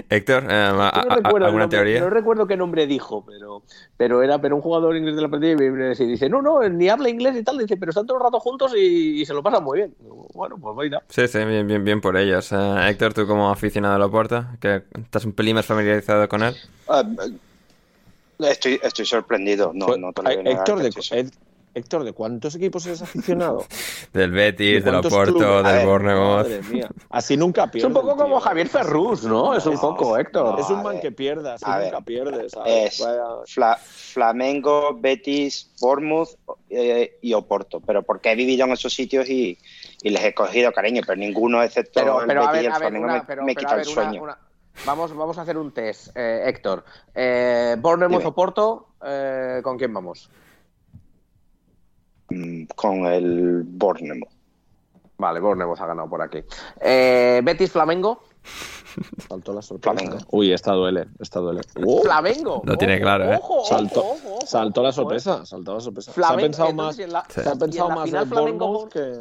[0.09, 0.70] Héctor, eh,
[1.43, 1.99] ¿alguna teoría?
[1.99, 3.63] No recuerdo qué nombre dijo, pero,
[3.97, 7.09] pero era pero un jugador inglés de la partida y dice, no, no, ni habla
[7.09, 9.80] inglés y tal, dice, pero están todo el rato juntos y, se lo pasan muy
[9.80, 9.95] bien.
[10.34, 11.01] Bueno, pues vaya.
[11.09, 12.51] Sí, sí, bien, bien, bien por ellos.
[12.51, 16.43] Eh, Héctor, tú como aficionado a la puerta, que estás un pelín más familiarizado con
[16.43, 16.55] él.
[16.88, 17.03] Ah,
[18.39, 20.91] estoy, estoy sorprendido, no, pues, no te lo Héctor, de,
[21.76, 23.66] Héctor, ¿de cuántos equipos eres aficionado?
[24.14, 26.48] del Betis, del Oporto, del Bournemouth.
[26.48, 26.90] Madre mía.
[27.10, 27.92] Así nunca pierdes.
[27.92, 29.54] Es un poco como Javier Ferrus, ¿no?
[29.54, 30.58] Es un poco, Héctor.
[30.58, 32.56] Es un man que pierdas, así nunca pierdes.
[32.66, 33.06] Es
[34.14, 36.30] Flamengo, Betis, Bournemouth
[36.70, 37.82] eh, y Oporto.
[37.82, 39.58] Pero porque he vivido en esos sitios y,
[40.02, 43.08] les he cogido cariño, pero ninguno excepto el Betis y el Flamengo
[43.44, 44.24] me, quita el sueño.
[44.86, 46.86] Vamos, vamos a hacer un test, eh, Héctor.
[47.14, 50.30] Eh, Bournemouth, Oporto, eh, ¿con quién vamos?
[52.30, 54.30] Mm, con el Bournemouth.
[55.18, 56.40] Vale, Bournemouth ha ganado por aquí.
[56.82, 58.22] Eh, Betis Flamengo.
[59.28, 60.18] Saltó la sorpresa.
[60.32, 61.62] Uy, esta duele, esta duele.
[62.04, 62.62] Flamengo.
[62.66, 63.40] Lo tiene claro, ¿eh?
[63.66, 64.16] saltó,
[64.46, 66.14] saltó la sorpresa, saltó la sorpresa.
[66.14, 67.04] se ha pensado más, se
[67.50, 69.20] ha pensado más en Bournemouth que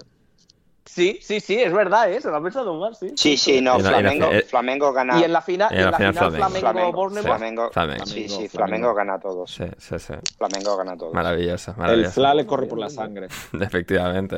[0.86, 2.20] Sí, sí, sí, es verdad, ¿eh?
[2.20, 3.10] se lo ha pensado mal, sí.
[3.16, 5.18] Sí, sí, no, Flamengo, Flamengo gana.
[5.18, 9.14] Y en la, final, en la, final, Flamengo, Flamengo, Flamengo, Flamengo, Sí, sí, Flamengo gana
[9.14, 9.50] a todos.
[9.50, 10.12] Sí, sí, sí.
[10.36, 11.14] Flamengo gana a todos.
[11.14, 12.08] Maravilloso, maravilloso.
[12.08, 13.28] El Fla le corre por la sangre.
[13.60, 14.36] efectivamente,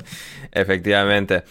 [0.53, 1.43] efectivamente.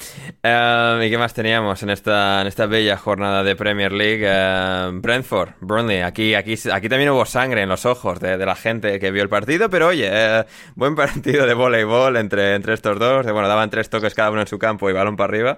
[0.41, 4.25] Uh, ¿Y qué más teníamos en esta, en esta bella jornada de Premier League?
[4.25, 8.55] Uh, Brentford, Burnley, aquí, aquí, aquí también hubo sangre en los ojos de, de la
[8.55, 12.97] gente que vio el partido, pero oye, uh, buen partido de voleibol entre, entre estos
[12.97, 13.25] dos.
[13.25, 15.57] Bueno, daban tres toques cada uno en su campo y balón para arriba.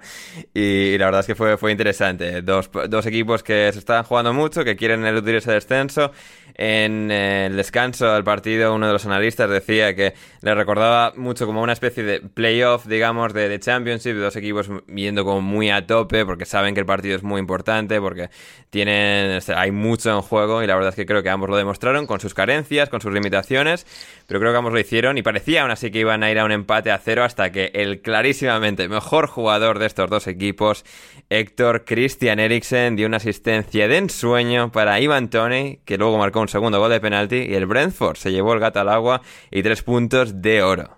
[0.53, 2.41] Y, la verdad es que fue, fue interesante.
[2.41, 6.11] Dos, dos equipos que se estaban jugando mucho, que quieren eludir ese descenso
[6.57, 11.61] en el descanso del partido, uno de los analistas decía que le recordaba mucho como
[11.61, 16.25] una especie de playoff, digamos, de, de Championship, dos equipos yendo como muy a tope
[16.25, 18.31] porque saben que el partido es muy importante, porque
[18.71, 22.07] tienen, hay mucho en juego y la verdad es que creo que ambos lo demostraron
[22.07, 23.85] con sus carencias, con sus limitaciones,
[24.25, 26.45] pero creo que ambos lo hicieron y parecía aún así que iban a ir a
[26.45, 30.85] un empate a cero hasta que el clarísimamente mejor jugador de estos dos equipos,
[31.29, 36.47] Héctor Christian Eriksen, dio una asistencia de ensueño para Ivan Tony, que luego marcó un
[36.47, 39.81] segundo gol de penalti y el Brentford se llevó el gato al agua y tres
[39.81, 40.95] puntos de oro.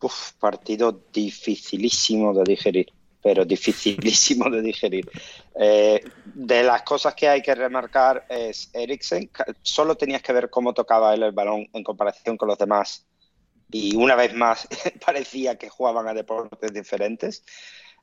[0.00, 2.86] Uf, partido dificilísimo de digerir,
[3.22, 5.10] pero dificilísimo de digerir.
[5.54, 9.30] Eh, de las cosas que hay que remarcar es Eriksen,
[9.60, 13.04] solo tenías que ver cómo tocaba él el balón en comparación con los demás
[13.70, 14.68] y una vez más
[15.04, 17.44] parecía que jugaban a deportes diferentes.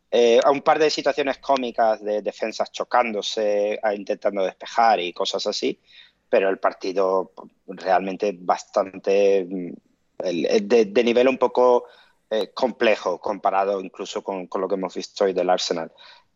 [0.09, 5.81] Eh, a un par de situaciones cómicas de defensas chocándose, intentando despejar y cosas así,
[6.29, 7.33] pero el partido
[7.67, 9.73] realmente bastante mm,
[10.19, 11.85] de, nivel un poco
[12.29, 15.91] eh, complejo comparado incluso con, lo que hemos visto hoy del Arsenal.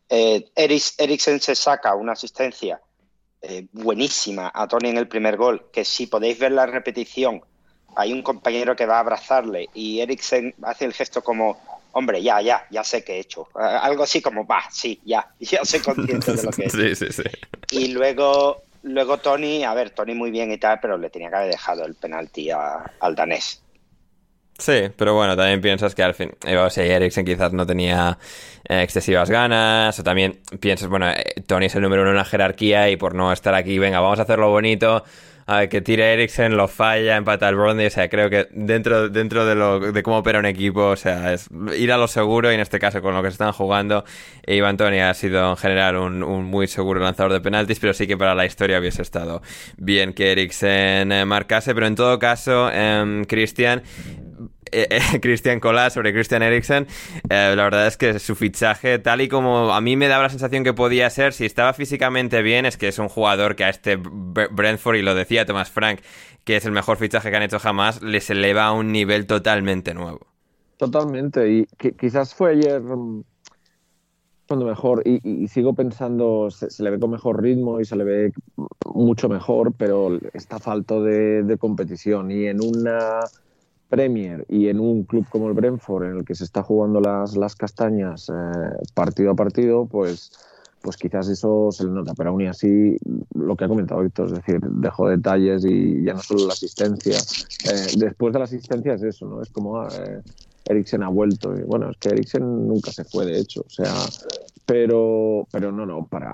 [0.08, 2.80] Eh, se saca una asistencia
[3.40, 7.42] eh, buenísima a Tony en el primer gol, que si podéis ver la repetición,
[7.96, 11.58] hay un compañero que va a abrazarle y Eriksen hace el gesto como
[11.92, 13.48] hombre, ya, ya, ya sé qué he hecho.
[13.54, 16.76] Algo así como, va, sí, ya, ya soy consciente de lo que he hecho.
[16.82, 17.22] Sí, sí, sí.
[17.70, 21.36] Y luego, luego Tony, a ver, Tony muy bien y tal, pero le tenía que
[21.36, 23.62] haber dejado el penalti al danés.
[24.58, 28.18] Sí, pero bueno, también piensas que al fin, o sea, Eriksen quizás no tenía
[28.68, 32.24] eh, excesivas ganas, o también piensas, bueno, eh, Tony es el número uno en la
[32.24, 35.04] jerarquía y por no estar aquí, venga, vamos a hacerlo bonito,
[35.46, 37.86] a que tire Eriksen, lo falla, empata el Brondby.
[37.86, 41.32] O sea, creo que dentro, dentro de, lo, de cómo opera un equipo, o sea,
[41.32, 44.04] es ir a lo seguro y en este caso con lo que se están jugando.
[44.44, 48.06] E Iván Tony ha sido en general un, muy seguro lanzador de penaltis, pero sí
[48.06, 49.42] que para la historia hubiese estado
[49.76, 51.74] bien que Eriksen eh, marcase.
[51.74, 53.82] Pero en todo caso, eh, Cristian,
[54.72, 56.86] eh, eh, Christian Colás sobre Christian Eriksen,
[57.28, 60.28] eh, la verdad es que su fichaje, tal y como a mí me daba la
[60.30, 63.68] sensación que podía ser, si estaba físicamente bien, es que es un jugador que a
[63.68, 66.00] este Brentford, y lo decía Thomas Frank,
[66.44, 69.94] que es el mejor fichaje que han hecho jamás, les eleva a un nivel totalmente
[69.94, 70.26] nuevo.
[70.78, 73.22] Totalmente, y quizás fue ayer mm,
[74.48, 78.32] cuando mejor, y, sigo pensando, se, le ve con mejor ritmo y se le ve
[78.86, 83.20] mucho mejor, pero está falto de competición y en una
[83.92, 87.36] Premier y en un club como el Brentford, en el que se está jugando las,
[87.36, 88.32] las castañas eh,
[88.94, 90.32] partido a partido, pues,
[90.80, 92.14] pues quizás eso se le nota.
[92.16, 92.96] Pero aún y así,
[93.34, 97.18] lo que ha comentado Víctor, es decir, dejó detalles y ya no solo la asistencia.
[97.18, 99.42] Eh, después de la asistencia es eso, ¿no?
[99.42, 100.22] Es como ah, eh,
[100.64, 101.54] Eriksen ha vuelto.
[101.54, 103.60] Y, bueno, es que Eriksen nunca se fue, de hecho.
[103.60, 103.92] O sea,
[104.66, 106.32] pero, pero no, no, para,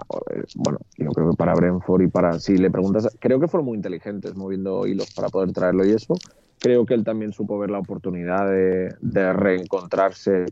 [0.56, 3.76] bueno, yo creo que para Brentford y para, si le preguntas, creo que fueron muy
[3.76, 6.14] inteligentes moviendo hilos para poder traerlo y eso,
[6.60, 10.46] Creo que él también supo ver la oportunidad de, reencontrarse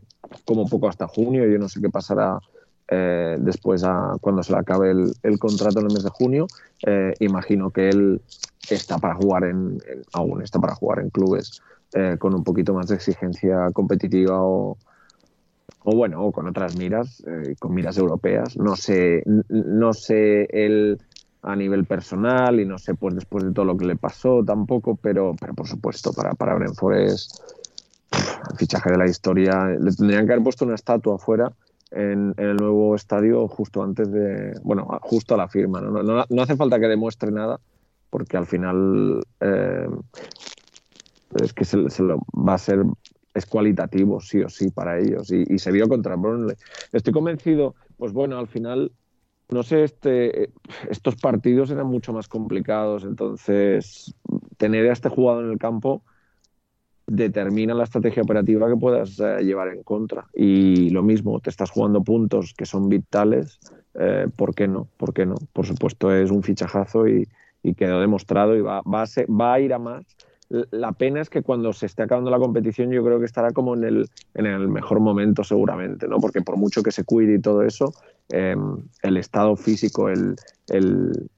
[0.45, 1.45] como poco hasta junio.
[1.47, 2.39] Yo no sé qué pasará
[2.87, 6.47] eh, después a, cuando se le acabe el, contrato en el mes de junio.
[6.85, 8.21] Eh, imagino que él
[8.69, 9.79] está para jugar en,
[10.13, 11.61] aún está para jugar en clubes
[11.93, 14.77] eh, con un poquito más de exigencia competitiva o,
[15.89, 17.23] o bueno, o con otras miras,
[17.59, 18.57] con miras europeas.
[18.57, 20.99] No sé, no sé él
[21.41, 24.97] a nivel personal y no sé pues después de todo lo que le pasó tampoco,
[25.01, 27.15] pero, pero por supuesto para, para Brentford el
[28.57, 29.77] fichaje de la historia.
[29.79, 31.53] Le tendrían que haber puesto una estatua afuera
[31.91, 35.79] en, el nuevo estadio justo antes de, bueno, justo a la firma.
[35.79, 37.61] No, no, hace falta que demuestre nada
[38.09, 39.87] porque al final eh,
[41.41, 42.83] es que se, lo, va a ser
[43.37, 46.55] es cualitativo sí o sí para ellos y, y se vio contra Burnley.
[46.91, 48.91] Estoy convencido, pues bueno, al final
[49.49, 50.49] no sé, este,
[50.89, 54.13] estos partidos eran mucho más complicados, entonces
[54.57, 56.03] tener a este jugador en el campo
[57.05, 60.25] determina la estrategia operativa que puedas eh, llevar en contra.
[60.33, 63.59] Y lo mismo, te estás jugando puntos que son vitales,
[63.93, 64.89] eh, ¿por qué no?
[64.97, 65.35] ¿Por qué no?
[65.53, 67.27] Por supuesto es un fichajazo y,
[67.75, 70.05] quedó demostrado y va, va a ir a más
[70.49, 73.75] la pena es que cuando se esté acabando la competición yo creo que estará como
[73.75, 76.19] en el, en el mejor momento seguramente, ¿no?
[76.19, 77.93] Porque por mucho que se cuide y todo eso,
[78.29, 80.35] em, el estado físico, el,
[80.69, 81.29] el,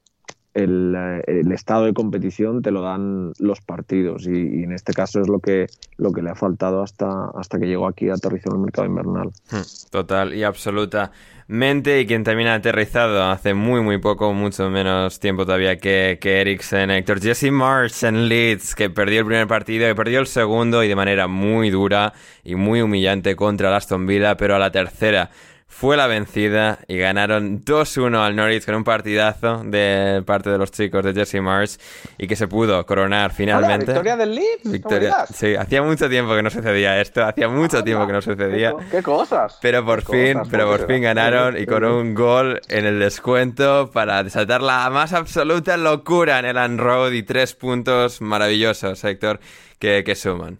[0.52, 5.28] eh, el, estado de competición te lo dan los partidos y, en este caso es
[5.28, 8.58] lo que, lo que le ha faltado hasta, hasta que llegó aquí a aterrizar en
[8.58, 9.28] el mercado invernal.
[9.50, 15.20] Hmm, total y absolutamente y quien también ha aterrizado hace muy muy poco, mucho menos
[15.20, 19.88] tiempo todavía que, que Eriksen, Héctor Jesse Marsh en Leeds que perdió el primer partido
[19.88, 24.04] y perdió el segundo y de manera muy dura y muy humillante contra el Aston
[24.04, 25.30] Villa pero a la tercera
[25.70, 30.72] fue la vencida y ganaron 2-1 al Norwich con un partidazo de parte de los
[30.72, 31.78] chicos de Jesse Mars
[32.18, 33.86] y que se pudo coronar finalmente.
[33.86, 34.70] ¿Victoria del Leeds?
[34.70, 38.74] Victoria, sí, hacía mucho tiempo que no sucedía esto, hacía mucho tiempo que no sucedía.
[38.90, 39.58] ¿Qué, cosas?
[39.62, 44.22] Pero por fin, pero por fin ganaron y con un gol en el descuento para
[44.24, 49.38] desatar la más absoluta locura en el Road y tres puntos maravillosos, Héctor,
[49.78, 50.58] que, que suman.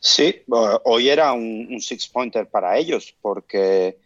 [0.00, 3.96] Sí, hoy era un, six-pointer para ellos porque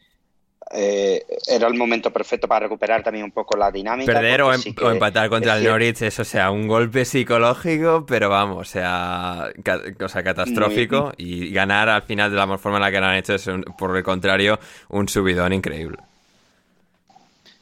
[0.72, 4.12] eh, era el momento perfecto para recuperar también un poco la dinámica.
[4.12, 8.70] Perder o, em- empatar contra el Norwich, eso sea un golpe psicológico, pero vamos, o
[8.70, 11.12] sea, catastrófico.
[11.16, 13.96] y ganar al final de la forma en la que lo han hecho es, por
[13.96, 15.98] el contrario, un subidón increíble.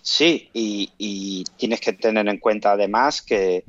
[0.00, 3.64] Sí, y tienes que tener en cuenta además que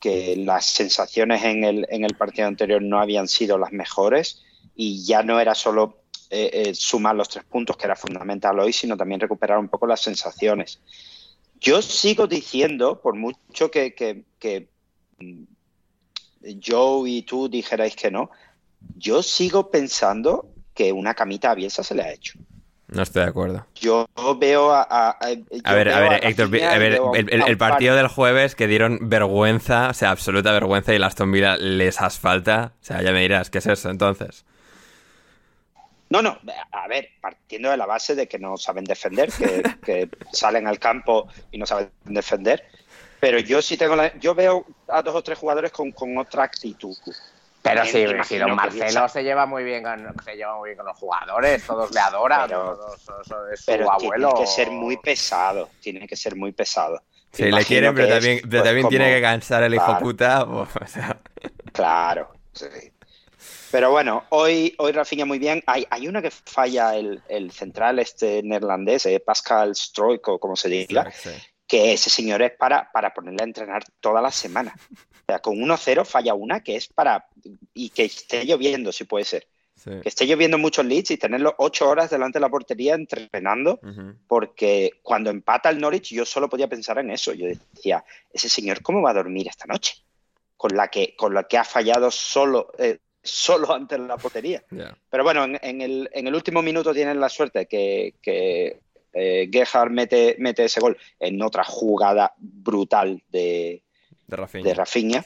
[0.00, 4.42] que las sensaciones en el, en el partido anterior no habían sido las mejores
[4.74, 8.72] y ya no era solo eh, eh, sumar los tres puntos, que era fundamental hoy,
[8.72, 10.80] sino también recuperar un poco las sensaciones.
[11.60, 14.68] Yo sigo diciendo, por mucho que, que, que
[15.18, 15.42] mm,
[16.64, 18.30] Joe y tú dijerais que no,
[18.96, 22.38] yo sigo pensando que una camita a se le ha hecho.
[22.90, 23.66] No estoy de acuerdo.
[23.76, 24.82] Yo veo a.
[24.82, 29.94] A, ver, a ver, Héctor, a ver, el, partido del jueves que dieron vergüenza, o
[29.94, 32.72] sea, absoluta vergüenza y el Aston Villa les asfalta.
[32.80, 34.44] O sea, ya me dirás, ¿qué es eso entonces?
[36.08, 36.36] No, no,
[36.72, 39.30] a ver, partiendo de la base de que no saben defender,
[39.84, 42.64] que, salen al campo y no saben defender,
[43.20, 46.42] pero yo sí tengo la, yo veo a dos o tres jugadores con, con otra
[46.42, 46.96] actitud.
[47.62, 50.86] Pero sí, si don Marcelo se lleva muy bien con, se lleva muy bien con
[50.86, 52.78] los jugadores, todos le adoran, pero,
[53.52, 54.28] es su abuelo.
[54.30, 57.02] Tiene que ser muy pesado, tiene que ser muy pesado.
[57.32, 60.46] Sí, le quieren, pero también, pues, también tiene que cansar el hijo puta.
[61.72, 62.66] Claro, sí.
[63.70, 65.62] Pero bueno, hoy, hoy Rafinha muy bien.
[65.66, 70.68] Hay, hay una que falla el, el central este neerlandés, eh, Pascal Stroiko, como se
[70.68, 71.08] diga,
[71.68, 74.74] que ese señor es para, para ponerle a entrenar toda la semana
[75.30, 77.26] sea, con 1-0 falla una que es para.
[77.74, 79.46] y que esté lloviendo, si puede ser.
[79.82, 83.80] Que esté lloviendo muchos leads y tenerlo ocho horas delante de la portería entrenando,
[84.28, 87.32] porque cuando empata el Norwich yo solo podía pensar en eso.
[87.32, 89.94] Yo decía, ese señor, ¿cómo va a dormir esta noche?
[90.56, 94.62] Con la que, con la que ha fallado solo, eh, solo ante la portería.
[95.10, 98.80] Pero bueno, en, el, último minuto tienen la suerte que, que
[99.14, 103.82] eh, Gerhard mete, mete ese gol en otra jugada brutal de,
[104.30, 105.24] de Rafinha.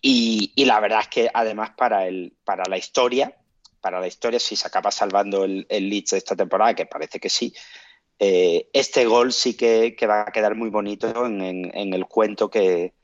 [0.00, 3.36] Y, la verdad es que además para, el, para la historia,
[3.80, 7.20] para la historia, si se acaba salvando el, el Leeds de esta temporada, que parece
[7.20, 7.54] que sí,
[8.18, 12.94] eh, este gol sí que, va a quedar muy bonito en, el cuento que,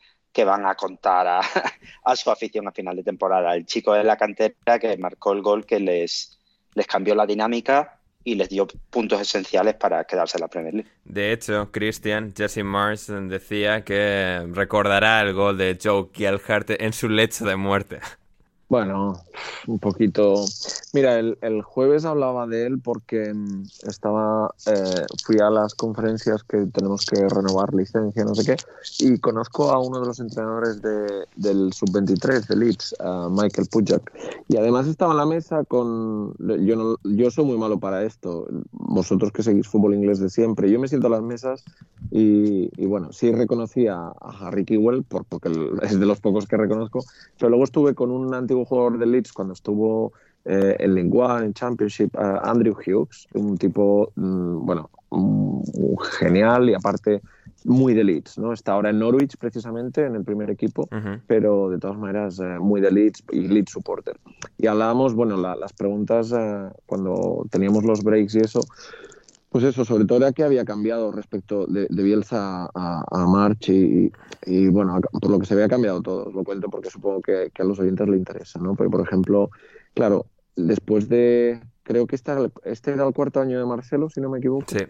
[0.45, 1.41] van a contar a,
[2.05, 3.55] a, su afición a final de temporada.
[3.57, 6.39] El chico de la cantera que marcó el gol que les,
[6.75, 7.98] les cambió la dinámica
[8.29, 10.91] y les dio puntos esenciales para quedarse en la Premier League.
[11.05, 17.09] De hecho, Christian, Jesse Marsden decía que recordará el gol de Joe Kielhart en su
[17.09, 18.01] lecho de muerte.
[18.69, 19.15] Bueno,
[19.67, 20.45] un poquito.
[20.93, 26.45] Mira, el, el, jueves hablaba de él porque mm, estaba, eh, fui a las conferencias
[26.45, 28.57] que tenemos que renovar licencia, no sé qué,
[29.05, 32.95] y conozco a uno de los entrenadores de, del sub-23 de Leeds,
[33.31, 34.13] Michael Pujak,
[34.49, 38.49] y además estaba en la mesa con, yo no, yo soy muy malo para esto,
[38.73, 41.65] vosotros que seguís fútbol inglés de siempre, yo me siento a las mesas
[42.11, 45.51] y, y bueno, sí reconocí a, a Harry Kewell por, porque
[45.83, 47.03] es de los pocos que reconozco,
[47.39, 50.13] pero luego estuve con un antiguo jugador de Leeds cuando estuvo
[50.45, 54.91] eh, en Lingua, en Championship, Andrew Hughes, un tipo, mm, bueno,
[56.19, 57.23] genial y aparte
[57.65, 58.53] muy de Leeds, ¿no?
[58.53, 60.89] Está ahora en Norwich precisamente, en el primer equipo,
[61.27, 64.17] pero de todas maneras eh, muy de Leeds y Leeds supporter.
[64.59, 68.61] Y hablábamos, bueno, las preguntas eh, cuando teníamos los breaks y eso,
[69.51, 74.11] pues eso, sobre todo era que había cambiado respecto de, Bielsa a, March y,
[74.69, 77.65] bueno, por lo que se había cambiado todo, os lo cuento porque supongo que, a
[77.65, 78.75] los oyentes le interesa, ¿no?
[78.75, 79.51] Porque, por ejemplo,
[79.95, 82.33] claro, después de, creo que este,
[82.65, 84.67] este era el cuarto año de Marcelo, si no me equivoco.
[84.69, 84.85] Sí.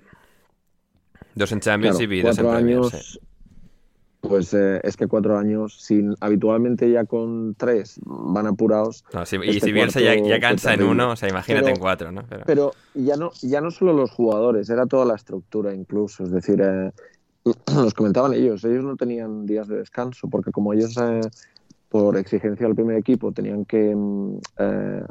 [1.35, 3.21] Dos en Champions y dos en años,
[4.29, 9.05] pues eh, es que cuatro años, sin habitualmente ya con tres van apurados.
[9.13, 12.25] y este si Bielsa ya, cansa en uno, o sea, imagínate en cuatro, ¿no?
[12.47, 12.73] Pero...
[12.95, 16.25] ya no ya no solo los jugadores, era toda la estructura incluso.
[16.25, 16.93] Es decir, eh,
[17.75, 21.21] nos comentaban ellos, ellos no tenían días de descanso, porque como ellos, eh,
[21.89, 24.39] por exigencia del primer equipo, tenían que mm,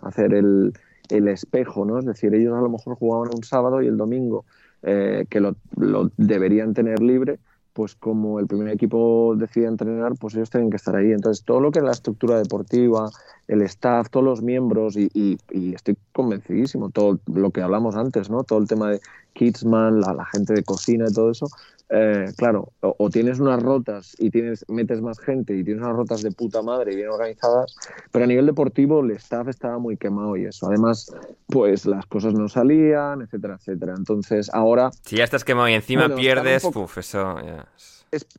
[0.04, 0.74] hacer el,
[1.10, 2.00] el, espejo, ¿no?
[2.00, 4.46] Es decir, ellos a lo mejor jugaban un sábado y el domingo,
[4.84, 7.40] que lo, lo deberían tener libre
[7.78, 11.12] pues como el primer equipo decide entrenar, pues ellos tienen que estar ahí.
[11.12, 13.08] Entonces, todo lo que es la estructura deportiva,
[13.48, 18.44] el staff, todos los miembros, y, estoy convencidísimo, todo lo que hablamos antes, ¿no?
[18.44, 19.00] Todo el tema de
[19.38, 21.48] Kidsman, la, la gente de cocina y todo eso,
[21.90, 26.22] eh, claro, o, tienes unas rotas y tienes, metes más gente y tienes unas rotas
[26.22, 27.78] de puta madre y bien organizadas,
[28.12, 30.68] pero a nivel deportivo el staff estaba muy quemado y eso.
[30.68, 31.14] Además,
[31.48, 33.94] pues las cosas no salían, etcétera, etcétera.
[33.98, 34.92] Entonces, ahora...
[35.06, 37.38] Si ya estás quemado y encima pierdes, eso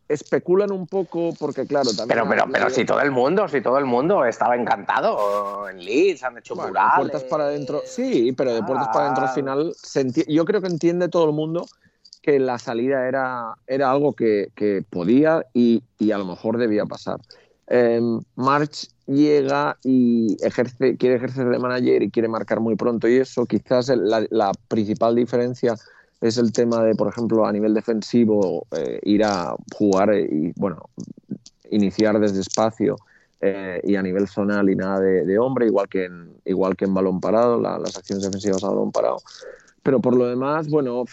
[0.08, 3.78] especulan un poco porque claro también pero pero pero si todo el mundo si todo
[3.78, 8.62] el mundo estaba encantado en Leeds han hecho bueno, puertas para adentro sí pero de
[8.62, 9.34] puertas para adentro al ah.
[9.34, 9.74] final
[10.26, 11.66] yo creo que entiende todo el mundo
[12.28, 14.50] que la salida era, era algo que,
[14.90, 17.18] podía y, a lo mejor debía pasar.
[17.68, 23.16] Em, March llega y ejerce, quiere ejercer de manager y quiere marcar muy pronto y
[23.16, 25.74] eso quizás la, principal diferencia
[26.20, 30.90] es el tema de, por ejemplo, a nivel defensivo, eh, ir a jugar y, bueno,
[31.70, 32.96] iniciar desde espacio
[33.40, 36.94] eh, y a nivel zonal y nada de, hombre, igual que en, igual que en
[36.94, 39.18] balón parado, las acciones defensivas a balón parado.
[39.82, 41.04] Pero por lo demás, bueno,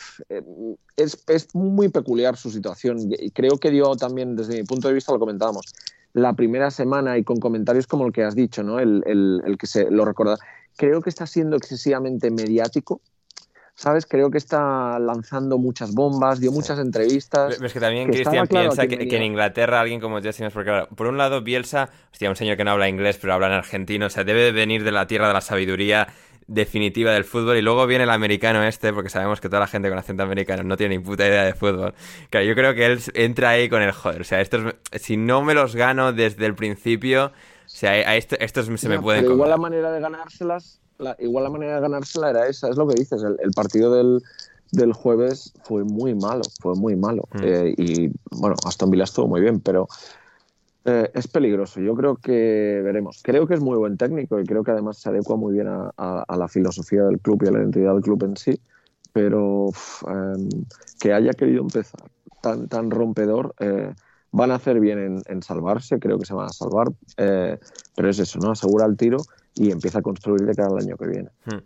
[0.98, 4.96] es, es, muy peculiar su situación y creo que dio también, desde mi punto de
[4.96, 5.72] vista, lo comentábamos,
[6.14, 8.80] la primera semana y con comentarios como el que has dicho, ¿no?
[8.80, 10.38] El, el, el que se lo recuerda.
[10.78, 13.02] Creo que está siendo excesivamente mediático,
[13.76, 14.06] ¿sabes?
[14.06, 17.62] Creo que está lanzando muchas bombas, dio muchas entrevistas.
[17.62, 21.42] Es que también Cristian piensa que, en Inglaterra alguien como Jesse porque por un lado
[21.42, 24.52] Bielsa, hostia, un señor que no habla inglés pero habla en argentino, o sea, debe
[24.52, 26.08] venir de la tierra de la sabiduría
[26.48, 29.90] definitiva del fútbol y luego viene el americano este, porque sabemos que toda la gente
[29.90, 31.94] con acento americano no tiene ni puta idea de fútbol.
[32.30, 34.22] Claro, yo creo que él entra ahí con el joder.
[34.22, 38.36] O sea, estos, si no me los gano desde el principio, o sea, a esto,
[38.40, 40.82] estos se me pueden Igual la manera de ganárselas,
[41.20, 44.22] igual la manera de ganársela era esa, es lo que dices, el, partido del,
[44.72, 47.24] del jueves fue muy malo, fue muy malo.
[47.34, 47.40] Mm.
[47.44, 49.88] Eh, y bueno, Aston Villa estuvo muy bien, pero
[50.86, 51.82] eh, es peligroso.
[51.82, 53.22] Yo creo que veremos.
[53.24, 56.26] Creo que es muy buen técnico y creo que además se adecua muy bien a,
[56.38, 58.60] la filosofía del club y a la identidad del club en sí.
[59.12, 59.70] Pero
[60.08, 60.50] em,
[61.00, 62.02] que haya querido empezar
[62.42, 63.94] tan, tan rompedor, eh,
[64.36, 65.98] van a hacer bien en, salvarse.
[65.98, 66.88] Creo que se van a salvar.
[67.18, 67.58] Eh,
[67.96, 68.52] pero es eso, ¿no?
[68.52, 69.18] Asegura el tiro
[69.56, 71.30] y empieza a construir de cara al año que viene.
[71.46, 71.60] Hmm.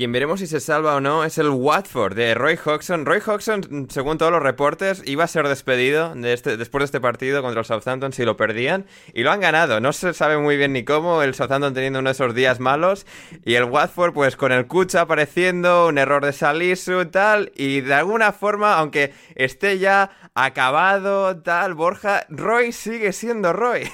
[0.00, 3.04] Quien veremos si se salva o no es el Watford de Roy Hodgson.
[3.04, 7.00] Roy Hodgson, según todos los reportes, iba a ser despedido de este, después de este
[7.02, 8.86] partido contra el Southampton si lo perdían.
[9.12, 9.78] Y lo han ganado.
[9.78, 11.22] No se sabe muy bien ni cómo.
[11.22, 13.04] El Southampton teniendo uno de esos días malos.
[13.44, 17.52] Y el Watford, pues con el Kucha apareciendo, un error de Salisu, tal.
[17.54, 23.86] Y de alguna forma, aunque esté ya acabado, tal, Borja, Roy sigue siendo Roy.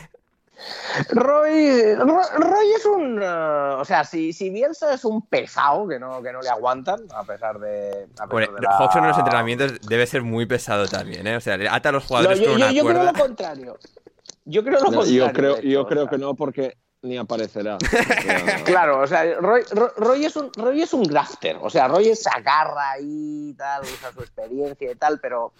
[1.10, 3.22] Roy, Roy, es un.
[3.22, 7.00] Uh, o sea, si, si Bielsa es un pesado que no, que no le aguantan,
[7.14, 8.08] a pesar de.
[8.18, 11.36] A pesar en los entrenamientos debe ser muy pesado también, ¿eh?
[11.36, 13.78] O sea, ata a los jugadores yo, con una yo, yo creo lo contrario.
[14.44, 15.26] Yo creo lo contrario.
[15.26, 17.78] Yo creo, yo creo que no, porque ni aparecerá.
[18.64, 19.62] claro, o sea, Roy,
[19.96, 21.56] Roy, es un, Roy es un grafter.
[21.60, 25.52] O sea, Roy se agarra ahí y tal, usa su experiencia y tal, pero.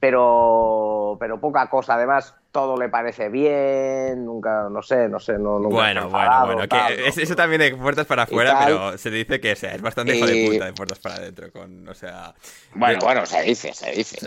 [0.00, 1.94] Pero, pero poca cosa.
[1.94, 6.68] Además, todo le parece bien, nunca, no sé, no sé, no nunca Bueno, bueno, bueno,
[6.68, 10.48] que eso también de puertas para afuera, pero se dice que es bastante hijo de
[10.50, 12.34] puta de puertas para adentro, con, o sea...
[12.74, 14.18] Bueno, bueno, se dice, se dice.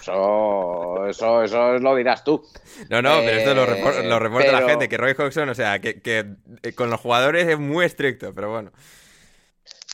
[0.00, 2.44] Eso, eso, eso lo dirás tú.
[2.90, 6.00] No, no, pero esto lo, eh, reporta la gente, que Roy Hodgson, o sea, que,
[6.00, 6.26] que
[6.62, 8.72] eh, con los jugadores es muy estricto, pero bueno.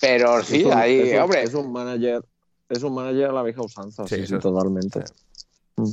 [0.01, 1.43] Pero sí, ahí, hombre...
[1.43, 2.23] Es un manager,
[2.69, 5.05] es un manager a la vieja usanza, sí, sí totalmente.
[5.77, 5.91] Mm.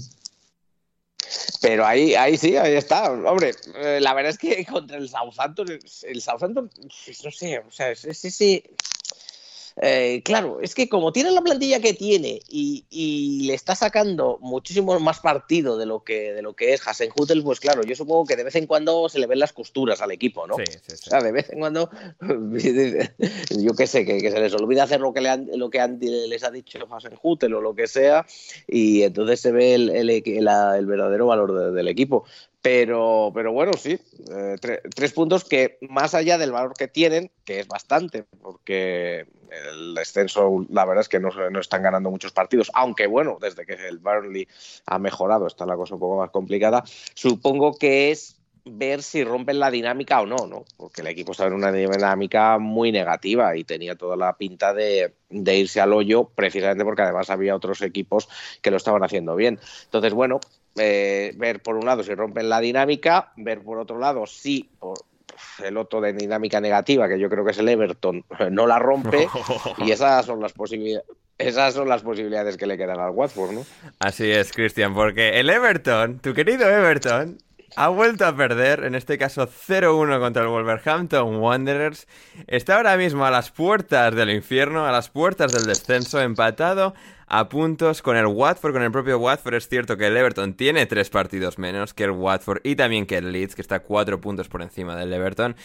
[1.62, 3.12] Pero ahí, ahí sí, ahí está.
[3.12, 6.70] Hombre, eh, la verdad es que contra el Southampton, el Southampton,
[7.06, 8.64] pues, no sé, o sea, sí, sí.
[9.84, 12.86] Eh, claro, es que como tiene la plantilla que tiene y,
[13.48, 17.60] le está sacando muchísimo más partido de lo que, de lo que es Hasenhutel, pues
[17.60, 20.46] claro, yo supongo que de vez en cuando se le ven las costuras al equipo,
[20.46, 20.56] ¿no?
[20.58, 20.94] Sí, sí, sí.
[21.08, 21.90] O sea, de vez en cuando,
[22.22, 26.52] yo qué sé, que, se les olvida hacer lo que, le lo que les ha
[26.52, 28.28] dicho Hasenhutel o lo que sea,
[28.68, 32.26] y entonces se ve el, el, verdadero valor del equipo.
[32.62, 34.00] Pero, pero bueno, sí,
[34.32, 34.56] eh,
[34.94, 39.26] tres puntos que más allá del valor que tienen, que es bastante, porque
[39.72, 43.66] el descenso, la verdad es que no, no, están ganando muchos partidos, aunque bueno, desde
[43.66, 44.48] que el Burnley
[44.86, 46.84] ha mejorado, está la cosa un poco más complicada,
[47.16, 50.66] supongo que es ver si rompen la dinámica o no, ¿no?
[50.78, 55.16] Porque el equipo está en una dinámica muy negativa y tenía toda la pinta de,
[55.30, 58.30] de, irse al hoyo, precisamente porque además había otros equipos
[58.62, 59.60] que lo estaban haciendo bien.
[59.86, 60.40] Entonces, bueno,
[60.76, 64.70] eh, ver por un lado si rompen la dinámica, ver por otro lado si
[65.64, 69.28] el otro de dinámica negativa, que yo creo que es el Everton, no la rompe
[69.78, 71.08] y esas son las posibilidades.
[71.38, 73.66] Esas son las posibilidades que le quedan al Watford, ¿no?
[73.98, 77.40] Así es, Cristian, porque el Everton, tu querido Everton,
[77.76, 82.08] ha vuelto a perder, en este caso 0-1 contra el Wolverhampton Wanderers.
[82.48, 86.94] Está ahora mismo a las puertas del infierno, a las puertas del descenso, empatado
[87.34, 89.54] a puntos con el Watford, con el propio Watford.
[89.54, 93.18] Es cierto que el Everton tiene tres partidos menos que el Watford y también que
[93.18, 95.56] el Leeds, que está cuatro puntos por encima del Everton.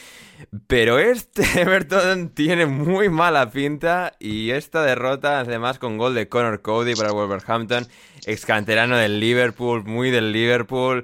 [0.68, 6.62] Pero este Everton tiene muy mala pinta y esta derrota, además con gol de Connor
[6.62, 7.88] Cody para el Wolverhampton,
[8.26, 11.02] ex canterano del Liverpool, muy del Liverpool.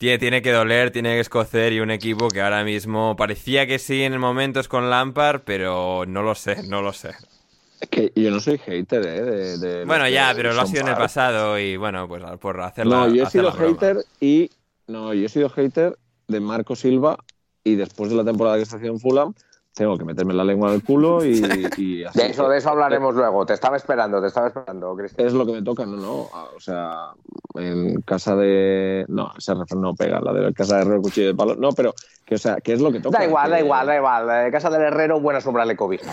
[0.00, 3.78] Tiene, tiene, que doler, tiene que escocer y un equipo que ahora mismo parecía que
[3.78, 7.10] sí en momentos con Lampard, pero no lo sé, no lo sé.
[7.82, 9.58] Es que yo no soy hater, ¿eh?
[9.58, 12.96] De, bueno, ya, pero lo ha sido en el pasado y bueno, pues por hacerlo.
[12.96, 14.50] No, yo he sido hater y.
[14.86, 15.98] No, yo he sido hater
[16.28, 17.18] de Marco Silva
[17.62, 19.34] y después de la temporada que se hacía en Fulham,
[19.74, 23.46] tengo que meterme la lengua del culo y, de eso de eso hablaremos luego.
[23.46, 25.26] Te estaba esperando te estaba esperando Cristian.
[25.26, 27.12] Es lo que me toca no no o sea
[27.54, 31.34] en casa de no ese refrán no pega la de casa de herrero cuchillo de
[31.34, 31.94] palo no pero
[32.24, 34.44] que o sea qué es lo que toca da igual da igual da igual.
[34.44, 36.12] De casa del herrero buena sombra le cobija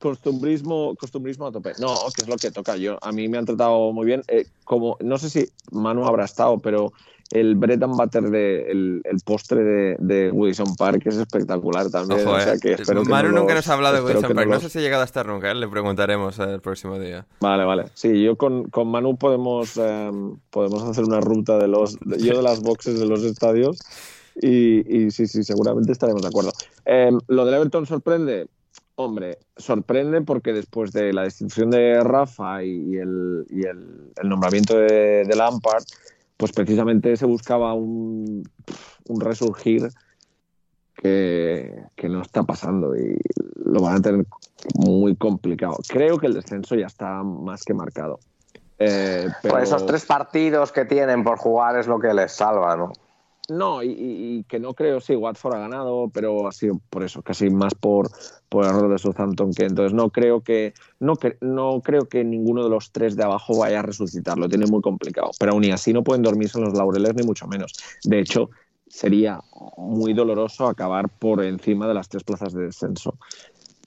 [0.00, 1.72] costumbrismo costumbrismo a tope.
[1.78, 2.76] No que es lo que toca.
[2.76, 4.22] Yo a mí me han tratado muy bien.
[4.28, 6.92] Eh, como no sé si Manu habrá estado pero
[7.30, 12.26] el bread and butter de el, postre de, de Wilson Park es espectacular también.
[12.26, 12.60] o sea, eh.
[12.60, 12.76] que
[13.08, 14.48] Manu nunca nos ha hablado de Wilson Park.
[14.48, 15.54] No sé si ha llegado a estar nunca, ¿eh?
[15.54, 17.26] le preguntaremos el próximo día.
[17.40, 17.86] Vale, vale.
[17.94, 22.42] Sí, yo con, con Manu podemos, em, podemos hacer una ruta de los yo de
[22.42, 23.78] las boxes de los estadios
[24.40, 26.52] y, y sí, sí, seguramente estaremos de acuerdo.
[26.84, 28.48] Em, lo del Everton sorprende.
[28.98, 34.78] Hombre, sorprende porque después de la destitución de Rafa y, el, y el, el, nombramiento
[34.78, 35.84] de, de Lampard,
[36.36, 38.42] pues precisamente se buscaba un,
[39.08, 39.88] resurgir
[40.94, 43.18] que, no está pasando y
[43.64, 44.26] lo van a tener
[44.74, 45.76] muy complicado.
[45.88, 48.18] Creo que el descenso ya está más que marcado.
[48.78, 52.92] Eh, Pues esos tres partidos que tienen por jugar es lo que les salva, ¿no?
[53.48, 57.48] No, y, que no creo, sí, Watford ha ganado, pero ha sido por eso, casi
[57.48, 58.10] más por,
[58.48, 62.70] por error de Southampton que entonces no creo que no, no creo que ninguno de
[62.70, 66.02] los tres de abajo vaya a resucitar, lo tiene muy complicado, pero aún así no
[66.02, 67.72] pueden dormirse en los laureles ni mucho menos.
[68.02, 68.50] De hecho,
[68.88, 69.40] sería
[69.76, 73.16] muy doloroso acabar por encima de las tres plazas de descenso.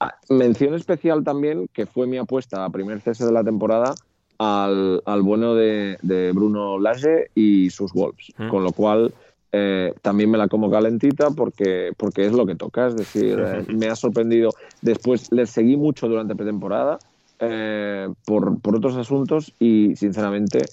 [0.00, 3.94] Ah, mención especial también, que fue mi apuesta a primer cese de la temporada,
[4.38, 9.12] al, bueno de, Bruno Lage y sus Wolves, con lo cual
[9.52, 12.86] eh, también me la como calentita porque, porque es lo que toca.
[12.86, 14.50] Es decir, eh, me ha sorprendido.
[14.80, 16.98] Después le seguí mucho durante pretemporada
[17.38, 20.66] eh, por, por, otros asuntos y sinceramente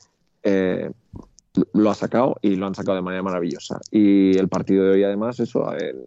[1.73, 3.79] lo ha sacado y lo han sacado de manera maravillosa.
[3.91, 6.05] Y el partido de hoy, además, eso, en,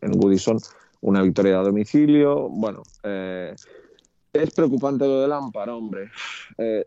[0.00, 0.58] en Goodison,
[1.02, 2.48] una victoria a domicilio.
[2.48, 6.10] Bueno, es preocupante lo del Amparo, hombre.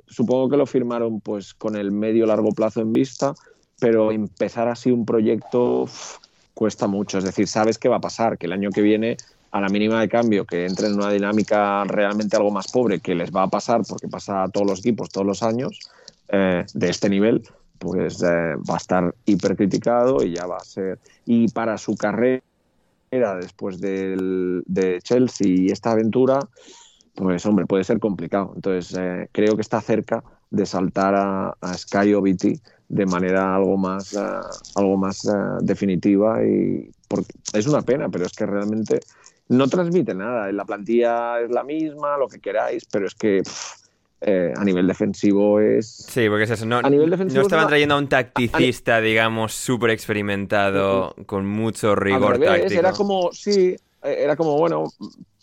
[0.08, 3.34] supongo que lo firmaron pues con el medio largo plazo en vista
[3.84, 5.90] pero empezar así un proyecto
[6.54, 7.18] cuesta mucho.
[7.18, 9.18] Es decir, sabes qué va a pasar, que el año que viene,
[9.52, 13.14] a la mínima de cambio, que entre en una dinámica realmente algo más pobre, que
[13.14, 15.82] les va a pasar porque pasa a todos los equipos todos los años
[16.30, 17.44] eh, de este nivel,
[17.78, 21.00] pues eh, va a estar hipercriticado y ya va a ser.
[21.26, 22.42] Y para su carrera
[23.12, 26.40] después del, de Chelsea y esta aventura,
[27.16, 28.54] pues hombre, puede ser complicado.
[28.56, 32.62] Entonces eh, creo que está cerca de saltar a, Sky OBT
[32.94, 34.20] de manera algo más, eh,
[34.76, 35.28] algo más
[35.62, 36.90] definitiva y
[37.54, 39.00] es una pena, pero es que realmente
[39.50, 40.52] no transmite nada.
[40.52, 43.44] La plantilla es la misma, lo que queráis, pero es que
[44.22, 45.88] eh, a nivel defensivo es.
[45.88, 46.66] Sí, porque es eso.
[46.66, 52.80] No, no estaban trayendo a un tacticista, digamos, súper experimentado, con mucho rigor táctico.
[52.80, 54.86] Era como, sí, eh, era como, bueno,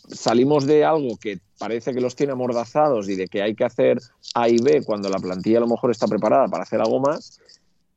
[0.07, 3.99] salimos de algo que parece que los tiene amordazados y de que hay que hacer
[4.33, 7.39] A y B cuando la plantilla a lo mejor está preparada para hacer algo más.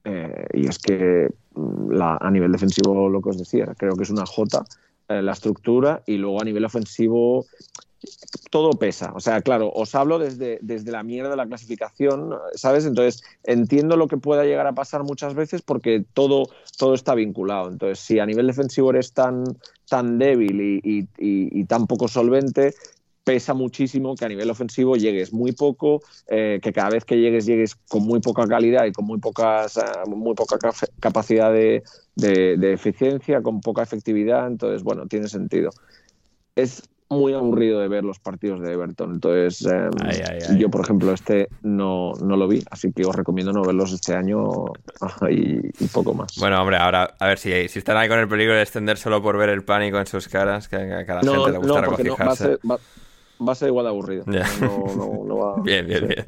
[0.05, 4.11] Eh, y es que mm, a nivel defensivo, lo que os decía, creo que es
[4.11, 4.27] una
[5.09, 7.47] J la estructura y luego a nivel ofensivo
[8.51, 9.13] todo pesa.
[9.15, 12.85] O sea, claro, os hablo desde, desde la mierda de la clasificación, ¿sabes?
[12.85, 16.45] Entonces, entiendo lo que pueda llegar a pasar muchas veces porque todo,
[16.79, 17.71] todo está vinculado.
[17.71, 19.45] Entonces, si a nivel defensivo eres tan,
[19.89, 22.75] tan débil y, tan poco solvente,
[23.25, 27.47] pesa muchísimo que a nivel ofensivo llegues muy poco, eh, que cada vez que llegues
[27.47, 30.59] llegues con muy poca calidad y con muy, pocas, eh, muy poca
[31.01, 31.83] capacidad de,
[32.15, 34.47] de, eficiencia, con poca efectividad.
[34.47, 35.71] Entonces, bueno, tiene sentido.
[36.55, 39.15] Es muy aburrido de ver los partidos de Everton.
[39.15, 43.63] Entonces, em, yo, por ejemplo, este no, no lo vi, así que os recomiendo no
[43.63, 44.67] verlos este año
[45.31, 46.37] y, poco más.
[46.39, 49.23] Bueno, hombre, ahora a ver si, si están ahí con el peligro de extender solo
[49.23, 52.33] por ver el pánico en sus caras, que, a cada gente le gusta no, va,
[52.33, 52.79] a ser, va,
[53.53, 54.25] a ser igual de aburrido.
[55.63, 56.27] bien, bien, bien.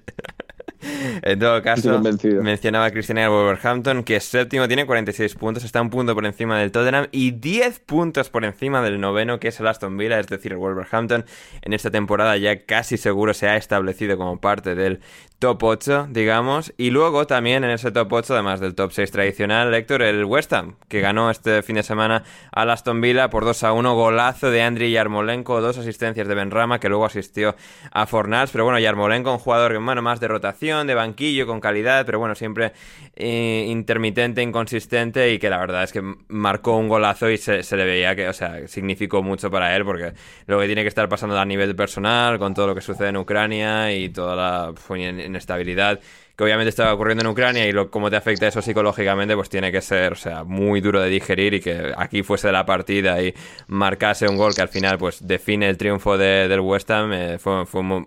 [1.23, 2.01] En todo caso,
[2.43, 6.59] mencionaba Cristiano el Wolverhampton, que es séptimo, tiene 46 puntos, está un punto por encima
[6.59, 10.27] del Tottenham y 10 puntos por encima del noveno, que es el Aston Villa, es
[10.27, 11.25] decir, el Wolverhampton
[11.63, 15.01] en esta temporada ya casi seguro se ha establecido como parte del
[15.39, 16.73] top 8, digamos.
[16.77, 20.53] Y luego también en ese top 8, además del top 6 tradicional, Héctor, el West
[20.53, 24.51] Ham, que ganó este fin de semana al Aston Villa por 2 a 1, golazo
[24.51, 27.55] de Andriy Yarmolenko, dos asistencias de Benrama, que luego asistió
[27.91, 28.51] a Fornals.
[28.51, 32.35] Pero bueno, Yarmolenko, un jugador bueno, más de rotación, de banquillo, con calidad, pero bueno,
[32.35, 32.73] siempre
[33.15, 37.85] eh, intermitente, inconsistente y que la verdad es que marcó un golazo y se, le
[37.85, 40.13] veía que, o sea, significó mucho para él, porque
[40.47, 43.17] lo que tiene que estar pasando a nivel personal, con todo lo que sucede en
[43.17, 46.01] Ucrania y toda la inestabilidad
[46.37, 49.81] que obviamente estaba ocurriendo en Ucrania y cómo te afecta eso psicológicamente, pues tiene que
[49.81, 53.33] ser, o sea, muy duro de digerir y que aquí fuese la partida y
[53.69, 57.39] marcase un gol que al final pues define el triunfo de, del West Ham, eh,
[57.39, 58.07] fue, un,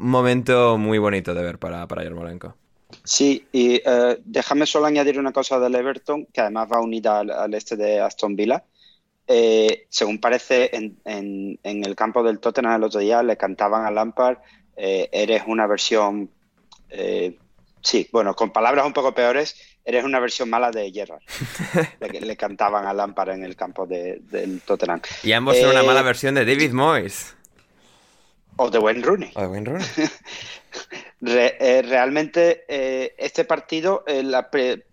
[0.00, 2.00] momento muy bonito de ver para, para.
[3.04, 7.54] Sí, y eh, déjame solo añadir una cosa del Everton, que además va unida al,
[7.54, 8.64] este de Aston Villa.
[9.26, 13.90] Eh, según parece, en, en, el campo del Tottenham el otro día le cantaban a
[13.90, 14.38] Lampard
[14.76, 16.30] eres una versión,
[16.90, 17.36] eh,
[17.82, 21.22] sí, bueno, con palabras un poco peores, eres una versión mala de Gerrard.
[22.00, 25.00] le, le cantaban a Lampard en el campo de, del Tottenham.
[25.22, 27.34] Y ambos son una mala eh, versión de David Moyes.
[28.56, 29.30] O de Wayne Rooney.
[29.34, 29.86] O de Wayne Rooney.
[31.88, 32.64] realmente
[33.18, 34.50] este partido, la,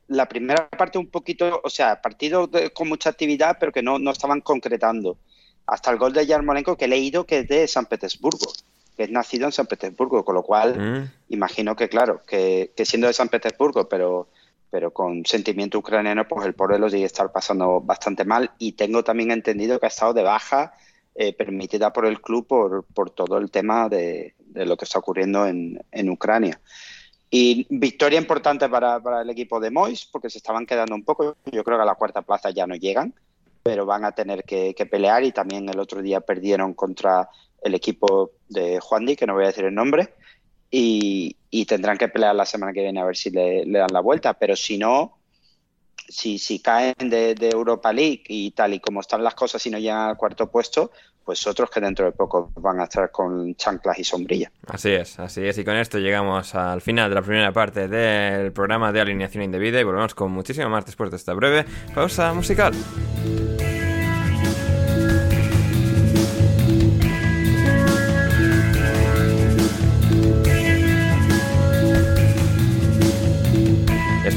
[0.07, 4.11] la, primera parte un poquito, o sea, partido con mucha actividad, pero que no, no
[4.11, 5.18] estaban concretando.
[5.65, 8.53] Hasta el gol de Yarmolenko que he leído que es de San Petersburgo
[8.98, 11.34] que es nacido en San Petersburgo, con lo cual mm.
[11.34, 14.28] imagino que, claro, que, siendo de San Petersburgo, pero,
[14.72, 18.52] pero con sentimiento ucraniano, pues el pobre lo sigue estar pasando bastante mal.
[18.57, 20.74] Y tengo también entendido que ha estado de baja
[21.14, 25.45] eh, permitida por el club por, por todo el tema de, lo que está ocurriendo
[25.45, 26.60] en, en Ucrania.
[27.30, 31.38] Y victoria importante para, para, el equipo de Mois, porque se estaban quedando un poco.
[31.52, 33.14] Yo creo que a la cuarta plaza ya no llegan,
[33.61, 35.24] pero van a tener que, que pelear.
[35.24, 37.30] Y también el otro día perdieron contra
[37.62, 40.14] el equipo de Juan Di, que no voy a decir el nombre,
[40.70, 41.36] y,
[41.68, 44.34] tendrán que pelear la semana que viene a ver si le, dan la vuelta.
[44.34, 45.18] Pero si no,
[46.08, 49.80] si, si caen de, Europa League y tal y como están las cosas y no
[49.80, 50.92] llegan al cuarto puesto,
[51.26, 54.52] pues otros que dentro de poco van a estar con chanclas y sombrillas.
[54.68, 55.58] Así es, así es.
[55.58, 59.82] Y con esto llegamos al final de la primera parte del programa de alineación indebida
[59.82, 62.74] y volvemos con muchísimo más después de esta breve pausa musical.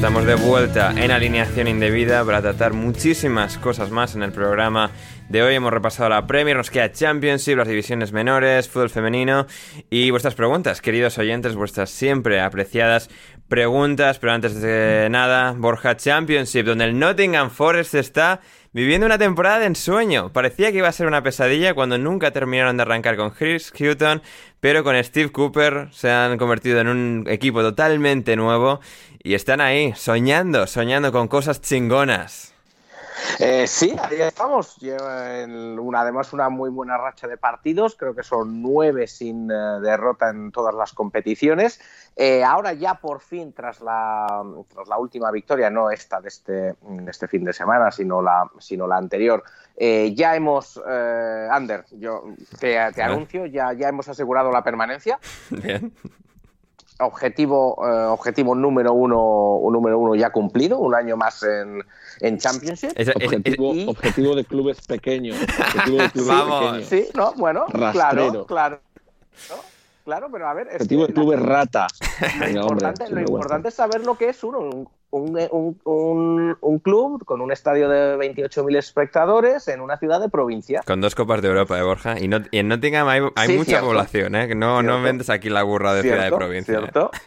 [0.01, 4.89] Estamos de vuelta en alineación indebida para tratar muchísimas cosas más en el programa
[5.29, 5.53] de hoy.
[5.53, 9.45] Hemos repasado la Premier, nos queda Championship, las divisiones menores, fútbol femenino
[9.91, 13.11] y vuestras preguntas, queridos oyentes, vuestras siempre apreciadas
[13.47, 14.17] preguntas.
[14.17, 18.41] Pero antes de nada, Borja Championship, donde el Nottingham Forest está
[18.73, 20.31] viviendo una temporada de ensueño.
[20.33, 24.21] Parecía que iba a ser una pesadilla cuando nunca terminaron de arrancar con Chris Hutton,
[24.59, 28.79] pero con Steve Cooper se han convertido en un equipo totalmente nuevo
[29.23, 32.53] y están ahí, soñando, soñando con cosas chingonas.
[33.39, 34.77] Eh, sí, ahí estamos.
[34.81, 37.95] una, además, una muy buena racha de partidos.
[37.95, 41.79] Creo que son nueve sin eh, derrota en todas las competiciones.
[42.15, 44.43] Eh, ahora ya por fin, tras la,
[44.73, 48.49] tras la última victoria, no esta de este, de este fin de semana, sino la,
[48.59, 49.43] sino la anterior,
[49.77, 52.23] ya hemos, Ander, yo
[52.59, 55.19] te, te anuncio, ya, ya hemos asegurado la permanencia.
[55.49, 55.93] Bien
[57.01, 57.75] objetivo,
[58.11, 61.83] objetivo número uno, número uno ya cumplido, un año más en,
[62.19, 62.91] en Championship.
[63.87, 65.37] objetivo, de clubes pequeños.
[66.27, 66.85] Vamos.
[66.85, 68.79] Sí, no, bueno, claro, claro.
[70.03, 70.67] Claro, pero a ver.
[70.67, 71.87] objetivo de clubes rata.
[72.53, 74.91] Lo, importante, es saber lo que es uno.
[75.11, 80.81] Un, un, club con un estadio de 28.000 espectadores en una ciudad de provincia.
[80.85, 82.17] Con dos Copas de Europa, ¿eh, Borja?
[82.17, 84.55] Y, no, y en Nottingham hay, hay mucha población, ¿eh?
[84.55, 86.75] No, no vendes aquí la burra de ciudad de provincia.
[86.75, 86.77] ¿eh?
[86.77, 87.11] ¿Cierto?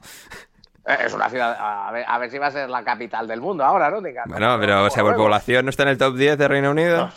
[0.86, 3.40] Eh, es una ciudad, a ver, a ver, si va a ser la capital del
[3.40, 4.02] mundo ahora, ¿no?
[4.26, 7.10] Bueno, pero, o sea, por población no está en el top 10 de Reino Unido.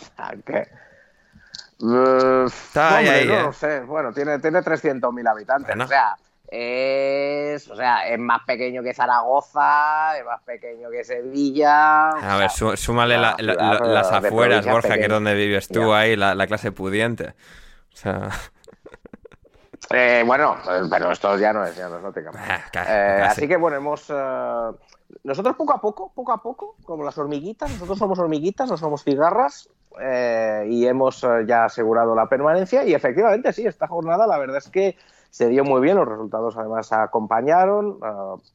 [2.46, 3.52] está ahí, ahí, no, ¿eh?
[3.52, 3.80] sé.
[3.80, 5.76] Bueno, tiene, tiene 300.000 habitantes.
[5.78, 6.16] O sea,
[6.50, 12.08] es, o sea, es más pequeño que Zaragoza, es más pequeño que Sevilla.
[12.08, 16.72] A ver, súmale las afueras, Borja, que es donde vives tú ahí, la, la clase
[16.72, 17.34] pudiente.
[17.92, 18.30] O sea.
[19.90, 23.56] Eh, bueno, eh, pero esto ya no es, ya no es ah, eh, así que
[23.56, 24.12] bueno, hemos
[25.22, 29.04] nosotros poco a poco, poco a poco, como las hormiguitas, nosotros somos hormiguitas, no somos
[29.04, 29.70] cigarras,
[30.66, 32.84] y hemos ya asegurado la permanencia.
[32.84, 34.96] Y efectivamente, sí, esta jornada la verdad es que
[35.30, 37.98] se dio muy bien, los resultados además acompañaron.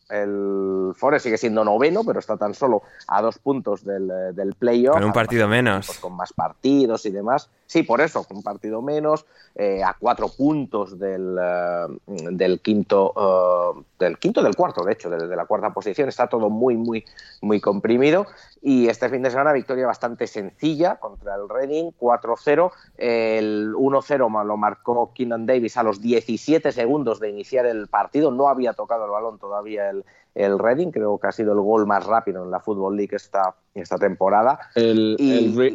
[0.09, 4.95] el Forest sigue siendo noveno, pero está tan solo a dos puntos del, del playoff.
[4.95, 5.99] Con un partido menos.
[5.99, 7.49] Con más partidos y demás.
[7.67, 9.25] Sí, por eso, con un partido menos.
[9.55, 11.87] Eh, a cuatro puntos del, eh,
[12.31, 16.09] del quinto, eh, del quinto del cuarto, de hecho, desde la cuarta posición.
[16.09, 17.05] Está todo muy, muy,
[17.41, 18.25] muy comprimido.
[18.65, 22.71] Y este fin de semana, victoria bastante sencilla contra el Reading, 4-0.
[22.97, 28.31] El 1-0 lo marcó Keenan Davis a los 17 segundos de iniciar el partido.
[28.31, 31.85] No había tocado el balón todavía el, el Reading, creo que ha sido el gol
[31.85, 34.57] más rápido en la Football League esta, esta temporada.
[34.75, 35.17] El,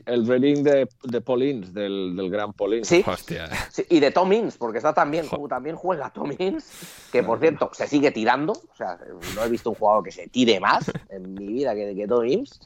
[0.06, 2.88] el, Reading de, de Paulins, del, del gran Paulins.
[2.88, 3.04] Sí,
[3.90, 7.86] y de Tom Inns, porque está también, también juega Tom Inns, que por cierto se
[7.86, 8.98] sigue tirando, o sea,
[9.36, 12.24] no he visto un jugador que se tire más en mi vida que, que Tom
[12.24, 12.60] Inns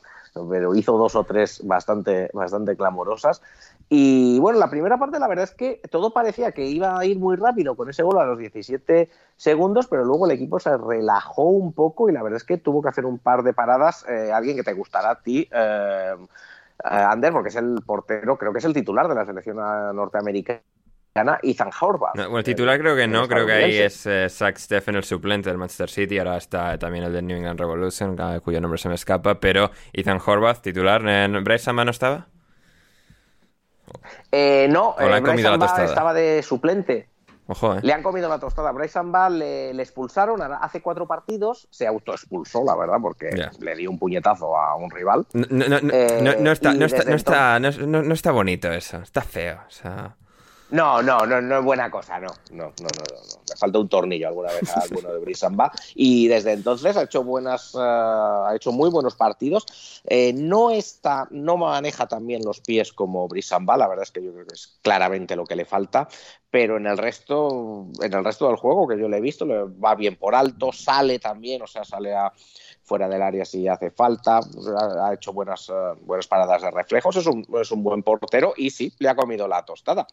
[0.48, 3.42] pero hizo dos o tres bastante, bastante clamorosas.
[3.88, 7.18] Y bueno, la primera parte la verdad es que todo parecía que iba a ir
[7.18, 11.44] muy rápido con ese gol a los 17 segundos, pero luego el equipo se relajó
[11.44, 14.06] un poco y la verdad es que tuvo que hacer un par de paradas.
[14.08, 18.52] Eh, alguien que te gustará a ti, eh, eh, Ander, porque es el portero, creo
[18.52, 20.62] que es el titular de la selección norteamericana.
[21.14, 22.14] Ethan Horvath.
[22.14, 25.58] bueno, el titular creo que no, creo que ahí es Zach Steffen, el suplente del
[25.58, 29.38] Manchester City, ahora está también el del New England Revolution, cuyo nombre se me escapa,
[29.38, 32.28] pero Ethan Horvath, titular, ¿en Bryce no estaba?
[34.30, 35.22] Eh, no, eh,
[35.84, 37.08] estaba de suplente.
[37.48, 37.80] Ojo, eh.
[37.82, 38.70] Le han comido la tostada.
[38.72, 41.66] Bryce le, expulsaron hace cuatro partidos.
[41.70, 45.26] Se autoexpulsó, la verdad, porque le dio un puñetazo a un rival.
[45.32, 46.52] No,
[48.12, 48.98] está, bonito eso.
[48.98, 49.58] Está feo.
[49.66, 50.16] O sea...
[50.72, 53.42] No, no, no, no es buena cosa, no, no, no, no, no.
[53.46, 55.70] Le falta un tornillo alguna vez a alguno de Brisamba.
[55.94, 60.00] Y desde entonces ha hecho buenas, eh, ha hecho muy buenos partidos.
[60.06, 64.32] Eh, no está, no maneja también los pies como Brisamba, la verdad es que yo
[64.32, 66.08] creo que es claramente lo que le falta,
[66.50, 69.64] pero en el resto, en el resto del juego que yo le he visto, le
[69.64, 72.32] va bien por alto, sale también, o sea, sale a
[72.82, 74.40] fuera del área si hace falta,
[75.02, 78.70] ha, hecho buenas, eh, buenas paradas de reflejos, es un, es un buen portero y
[78.70, 80.06] sí, le ha comido la tostada.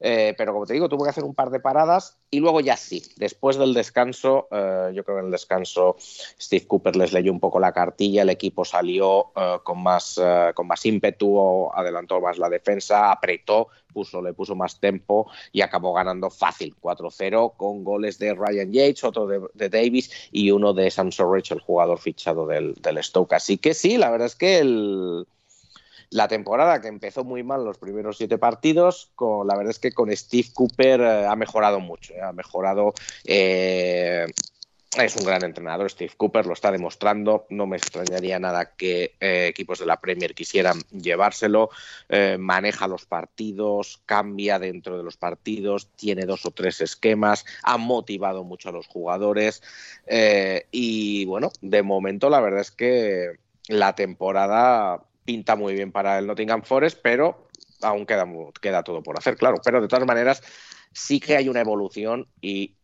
[0.00, 2.76] Eh, pero como te digo, tuvo que hacer un par de paradas y luego ya
[2.76, 7.32] sí, después del descanso, eh, yo creo que en el descanso Steve Cooper les leyó
[7.32, 10.20] un poco la cartilla, el equipo salió eh, con, más,
[10.54, 15.92] con más ímpetu, adelantó más la defensa, apretó, puso, le puso más tempo y acabó
[15.94, 21.12] ganando fácil 4-0 con goles de Ryan Yates, otro de, Davis y uno de Sam
[21.12, 23.34] Sorrich, el jugador fichado del, del Stoke.
[23.34, 25.26] Así que sí, la verdad es que el,
[26.14, 29.90] la temporada que empezó muy mal los primeros siete partidos, con, la verdad es que
[29.90, 32.94] con Steve Cooper eh, ha mejorado mucho, eh, ha mejorado.
[33.24, 34.24] Eh,
[34.96, 37.46] es un gran entrenador, Steve Cooper lo está demostrando.
[37.50, 41.70] No me extrañaría nada que equipos de la Premier quisieran llevárselo.
[42.38, 48.44] maneja los partidos, cambia dentro de los partidos, tiene dos o tres esquemas, ha motivado
[48.44, 49.64] mucho a los jugadores.
[50.70, 53.32] y bueno, de momento la verdad es que
[53.66, 57.48] la temporada pinta muy bien para el Nottingham Forest, pero
[57.82, 58.26] aún queda,
[58.60, 59.56] queda todo por hacer, claro.
[59.64, 60.42] Pero de todas maneras,
[60.92, 62.76] sí que hay una evolución y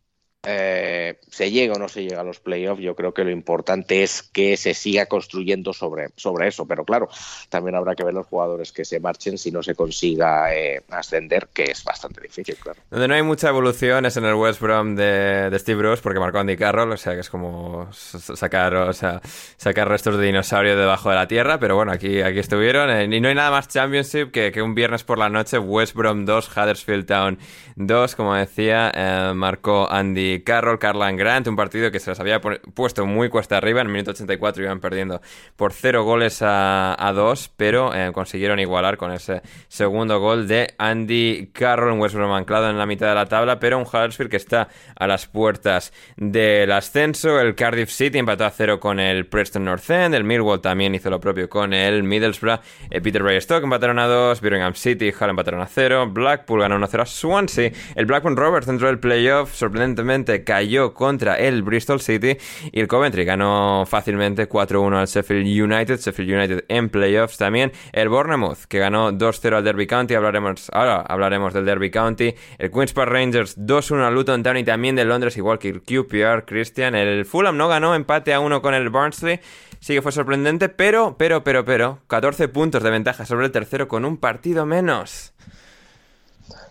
[0.43, 4.01] eh, se llega o no se llega a los playoffs, yo creo que lo importante
[4.01, 6.65] es que se siga construyendo sobre, sobre eso.
[6.65, 7.09] Pero claro,
[7.49, 11.49] también habrá que ver los jugadores que se marchen si no se consiga eh, ascender,
[11.53, 12.57] que es bastante difícil.
[12.89, 16.39] Donde no hay mucha evolución es en el West Brom de, Steve Bruce, porque marcó
[16.39, 19.21] Andy Carroll, o sea que es como sacar, o sea,
[19.57, 21.59] sacar restos de dinosaurio debajo de la tierra.
[21.59, 22.89] Pero bueno, aquí, aquí estuvieron.
[22.89, 25.93] Eh, y no hay nada más Championship que, que un viernes por la noche, West
[25.93, 27.37] Brom 2, Huddersfield Town
[27.75, 28.91] 2, como decía,
[29.35, 33.81] marcó Andy Carroll, Carlan Grant, un partido que se les había puesto muy cuesta arriba,
[33.81, 35.21] en el minuto 84 iban perdiendo
[35.55, 40.73] por 0 goles a, a 2, pero eh, consiguieron igualar con ese segundo gol de
[40.77, 44.31] Andy Carroll, un West Brom anclado en la mitad de la tabla, pero un Huddersfield
[44.31, 49.25] que está a las puertas del ascenso, el Cardiff City empató a 0 con el
[49.25, 52.59] Preston North End, el Millwall también hizo lo propio con el Middlesbrough,
[52.89, 57.01] el Peterborough Stoke empataron a 2, Birmingham City Hull empataron a 0, Blackpool ganó 1-0
[57.01, 62.37] a Swansea, el Blackburn Rovers dentro del playoff sorprendentemente cayó contra el Bristol City
[62.71, 68.09] y el Coventry ganó fácilmente 4-1 al Sheffield United, Sheffield United en playoffs también, el
[68.09, 72.93] Bournemouth que ganó 2-0 al Derby County, hablaremos ahora hablaremos del Derby County, el Queen's
[72.93, 76.95] Park Rangers 2-1 al Luton Town y también de Londres igual que el QPR Christian,
[76.95, 79.39] el Fulham no ganó empate a 1 con el Barnsley.
[79.79, 83.87] Sí que fue sorprendente, pero, pero, pero, pero, 14 puntos de ventaja sobre el tercero
[83.87, 85.33] con un partido menos.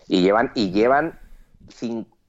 [0.07, 1.19] Y llevan, y llevan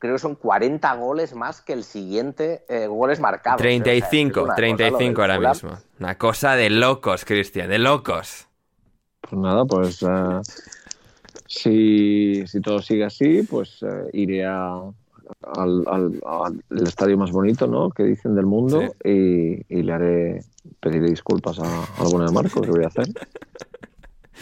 [0.01, 3.61] creo que son 40 goles más que el siguiente eh, goles marcados.
[3.61, 5.77] 35, 35 ahora mismo.
[5.99, 8.47] Una cosa de locos, Cristian, de locos.
[9.21, 10.41] Pues nada, pues eh,
[11.45, 14.95] si, todo sigue así, pues eh, iré al,
[16.83, 17.91] estadio más bonito, ¿no?
[17.91, 20.43] Que dicen del mundo y, le haré,
[20.79, 23.07] pediré disculpas a, alguna de Marco, que voy a hacer.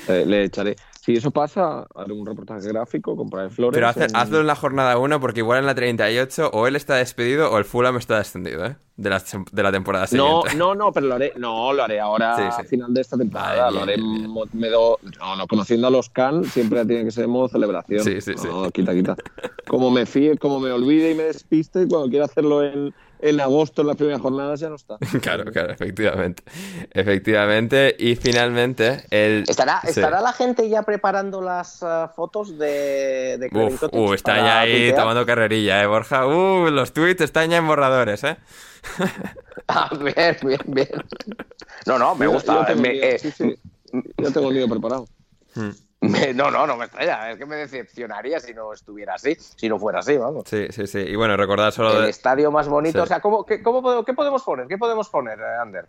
[0.25, 0.77] le echaré,
[1.09, 3.73] si eso pasa, haré un reportaje gráfico, compraré flores.
[3.73, 7.51] Pero hazlo en la jornada 1 porque igual en la 38 o él está despedido
[7.51, 8.75] o el Fulham está descendido, ¿eh?
[8.95, 10.55] De la, de la temporada siguiente.
[10.55, 13.71] No, no, no, pero lo haré, no, lo haré ahora a final de esta temporada.
[13.71, 17.31] lo haré, me do, no, no, conociendo a los Can, siempre tiene que ser en
[17.31, 18.03] modo celebración.
[18.03, 18.47] Sí, sí, sí.
[18.71, 19.15] Quita, quita.
[19.67, 23.81] Como me fíe, como me olvide y me despiste, cuando quiera hacerlo en en agosto,
[23.81, 24.97] en las primeras jornadas, ya no está.
[25.21, 26.43] claro, claro, efectivamente.
[26.91, 27.95] Efectivamente.
[27.99, 29.43] Y finalmente, el...
[29.47, 34.61] ¿Estará, ¿estará la gente ya preparando las uh, fotos de, de Uf, uh, están ya
[34.61, 36.27] ahí tomando carrerilla, ¿eh, Borja?
[36.27, 38.37] Uh, los tweets están ya en borradores, ¿eh?
[39.67, 41.03] ah, bien, bien, bien.
[41.85, 42.53] No, no, me gusta.
[42.53, 43.55] Yo tengo, eh, sí, sí.
[44.17, 45.05] yo tengo el lío preparado.
[45.55, 45.71] Hmm.
[46.35, 47.31] no, no, no me extraña.
[47.31, 50.43] Es que me decepcionaría si no estuviera así, si no fuera así, vamos.
[50.47, 50.99] Sí, sí, sí.
[50.99, 52.03] Y bueno, recordad solo.
[52.03, 53.03] El estadio más bonito.
[53.03, 54.67] O sea, ¿cómo, qué, podemos poner?
[54.67, 55.87] ¿Qué podemos poner, eh, Ander?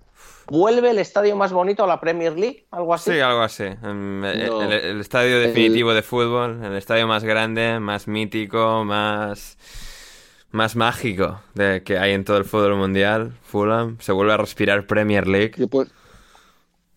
[0.49, 2.67] ¿Vuelve el estadio más bonito a la Premier League?
[2.73, 3.13] ¿Algo así?
[3.13, 3.65] Sí, algo así.
[3.65, 9.59] Em, el, estadio definitivo de fútbol, el estadio más grande, más mítico, más.
[10.53, 14.85] Más mágico de que hay en todo el fútbol mundial, Fulham, se vuelve a respirar
[14.85, 15.69] Premier League.
[15.69, 15.89] Pues,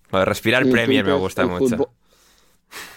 [0.10, 1.91] respirar Premier me gusta mucho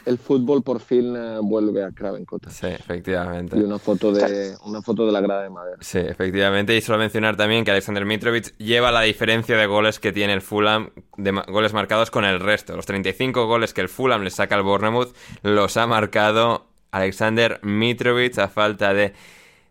[0.04, 3.58] el fútbol por fin eh, vuelve a Craven Sí, efectivamente.
[3.58, 5.78] Y una foto de una foto de la grada de madera.
[5.80, 6.76] Sí, efectivamente.
[6.76, 10.42] Y solo mencionar también que Alexander Mitrovic lleva la diferencia de goles que tiene el
[10.42, 12.76] Fulham, de goles marcados con el resto.
[12.76, 18.38] Los 35 goles que el Fulham le saca al Bournemouth los ha marcado Alexander Mitrovic
[18.38, 19.12] a falta de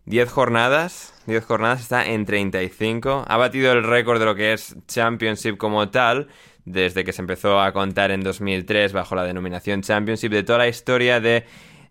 [0.06, 1.14] 10 jornadas.
[1.26, 3.24] 10 jornadas está en 35.
[3.26, 6.28] Ha batido el récord de lo que es Championship como tal
[6.66, 10.68] desde que se empezó a contar en 2003 bajo la denominación Championship, de toda la
[10.68, 11.44] historia de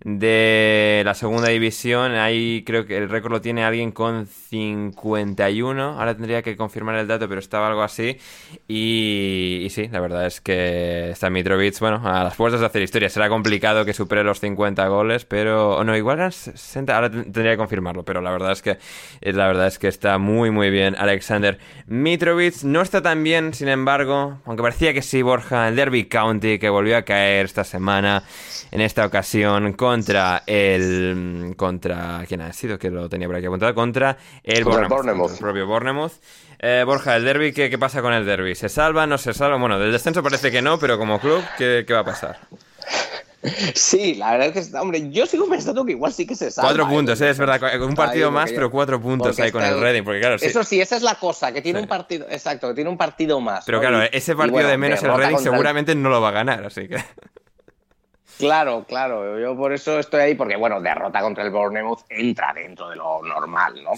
[0.06, 2.12] de la segunda división.
[2.12, 5.82] Ahí creo que el récord lo tiene alguien con 51.
[5.82, 8.20] Ahora tendría que confirmar el dato, pero estaba algo así.
[8.68, 13.10] Y, sí, la verdad es que está Mitrovic, bueno, a las puertas de hacer historia.
[13.10, 15.78] Será complicado que supere los 50 goles, pero.
[15.78, 16.96] O no, igual eran 60.
[16.96, 18.78] Ahora tendría que confirmarlo, pero la verdad es que
[19.22, 21.58] la verdad es que está muy, muy bien Alexander
[21.88, 22.62] Mitrovic.
[22.62, 26.70] No está tan bien, sin embargo, aunque parecía que sí, Borja, el Derby County, que
[26.70, 28.22] volvió a caer esta semana,
[28.72, 31.54] en esta ocasión, con contra el.
[31.56, 32.26] contra.
[32.28, 32.78] ¿Quién ha sido?
[32.78, 33.74] Que lo tenía por aquí apuntado.
[33.74, 36.12] Contra el, Bournemouth, el propio Bournemouth.
[36.60, 38.56] Eh, Borja, el derby, ¿qué, ¿qué, pasa con el derby?
[38.56, 39.08] ¿Se salva?
[39.08, 39.58] ¿No se salva?
[39.58, 42.40] Bueno, del descenso parece que no, pero como club, ¿qué, qué va a pasar?
[43.76, 46.70] Sí, la verdad es que, hombre, yo sigo pensando que igual sí que se salva.
[46.70, 46.96] Cuatro ¿eh?
[46.96, 47.30] puntos, ¿eh?
[47.30, 50.64] es verdad, un partido más, pero cuatro puntos hay con el Reading, porque claro, Eso
[50.64, 53.64] sí, esa es la cosa, que tiene un partido, exacto, que tiene un partido más.
[53.66, 56.88] Pero claro, ese partido de menos el Reading seguramente no lo va a ganar, así
[56.88, 56.98] que...
[58.38, 62.90] Claro, claro, yo por eso estoy ahí, porque bueno, derrota contra el Bournemouth entra dentro
[62.90, 63.92] de lo normal, ¿no?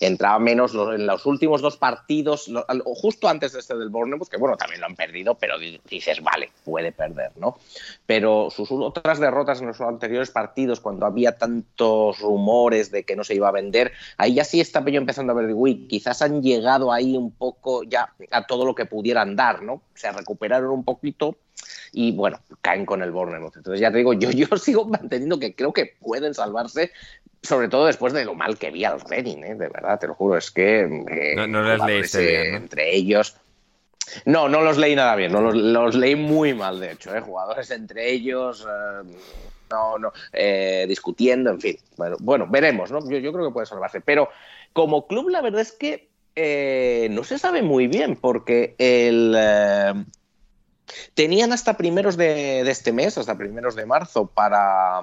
[0.00, 2.50] Entraba menos en los últimos dos partidos,
[2.96, 6.50] justo antes de este del Bournemouth, que bueno, también lo han perdido, pero dices, vale,
[6.64, 7.58] puede perder, ¿no?
[8.06, 13.24] Pero sus otras derrotas en los anteriores partidos, cuando había tantos rumores de que no
[13.24, 16.42] se iba a vender, ahí ya sí está yo empezando a ver, uy, quizás han
[16.42, 19.82] llegado ahí un poco ya a todo lo que pudieran dar, ¿no?
[19.94, 21.36] Se recuperaron un poquito
[21.92, 23.56] y bueno, caen con el Bournemouth.
[23.56, 26.92] Entonces ya te digo, yo, yo sigo manteniendo que creo que pueden salvarse,
[27.42, 29.54] sobre todo después de lo mal que vi al Reading, ¿eh?
[29.54, 30.80] de verdad, te lo juro, es que...
[30.80, 33.36] Eh, no, no les leíste bien, Entre ellos...
[34.24, 37.20] No, no los leí nada bien, no, los, leí muy mal, de hecho, ¿eh?
[37.20, 38.66] jugadores entre ellos...
[38.66, 39.08] Eh,
[39.70, 40.12] no, no,
[40.86, 41.78] discutiendo, en fin.
[41.98, 43.00] Bueno, bueno veremos, ¿no?
[43.06, 44.00] Yo, yo, creo que puede salvarse.
[44.00, 44.30] Pero
[44.72, 46.08] como club, la verdad es que
[47.10, 49.36] no se sabe muy bien, porque el,
[51.14, 55.02] Tenían hasta primeros de, este mes, hasta primeros de marzo, para,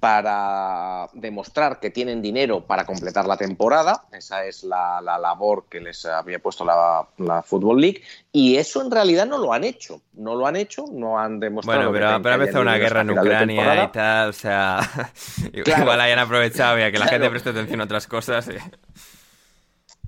[0.00, 4.04] para demostrar que tienen dinero para completar la temporada.
[4.12, 8.02] Esa es la, labor que les había puesto la, la, Football League.
[8.30, 10.02] Y eso en realidad no lo han hecho.
[10.12, 11.90] No lo han hecho, no han demostrado.
[11.90, 14.28] Bueno, pero, pero ha empezado una guerra en Ucrania y tal.
[14.28, 14.80] O sea,
[15.52, 18.48] igual hayan aprovechado ya que la gente preste atención a otras cosas.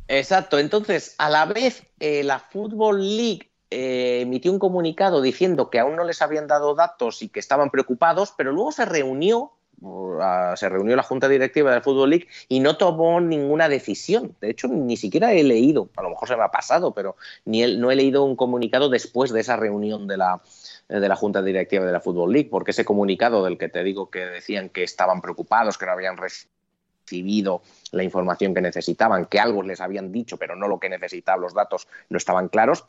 [0.09, 0.59] Exacto.
[0.59, 5.97] Entonces, a la vez, eh, la Football League eh, emitió un comunicado diciendo que aún
[5.97, 10.21] no les habían dado datos y que estaban preocupados, pero luego se reunió uh,
[10.55, 14.37] se reunió la Junta Directiva del Fútbol League y no tomó ninguna decisión.
[14.41, 17.77] De hecho, ni siquiera he leído, a lo mejor se me ha pasado, pero ni
[17.77, 20.41] no he leído un comunicado después de esa reunión de la,
[20.89, 24.11] de la Junta Directiva de la Fútbol League, porque ese comunicado del que te digo
[24.11, 27.63] que decían que estaban preocupados, que no habían recibido
[27.93, 31.55] la información que necesitaban, que algo les habían dicho, pero no lo que necesitaban, los
[31.55, 32.85] datos no estaban claros,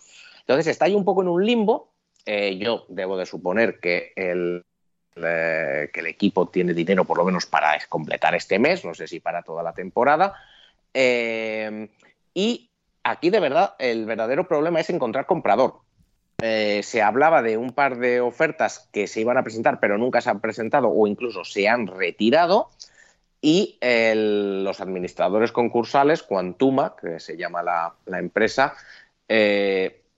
[0.48, 1.92] entonces está ahí un poco en un limbo.
[2.26, 4.64] Eh, yo debo de suponer que el,
[5.18, 9.08] eh, que el equipo tiene dinero por lo menos para completar este mes, no sé
[9.08, 10.36] si para toda la temporada.
[10.94, 11.90] Eh,
[12.34, 12.70] y
[13.04, 15.82] aquí de verdad el verdadero problema es encontrar comprador.
[16.40, 20.30] se hablaba de un par de ofertas que se iban a presentar, pero nunca se
[20.30, 22.70] han presentado o incluso se han retirado.
[23.42, 28.76] Y los administradores concursales, Quantuma, que se llama la, la empresa,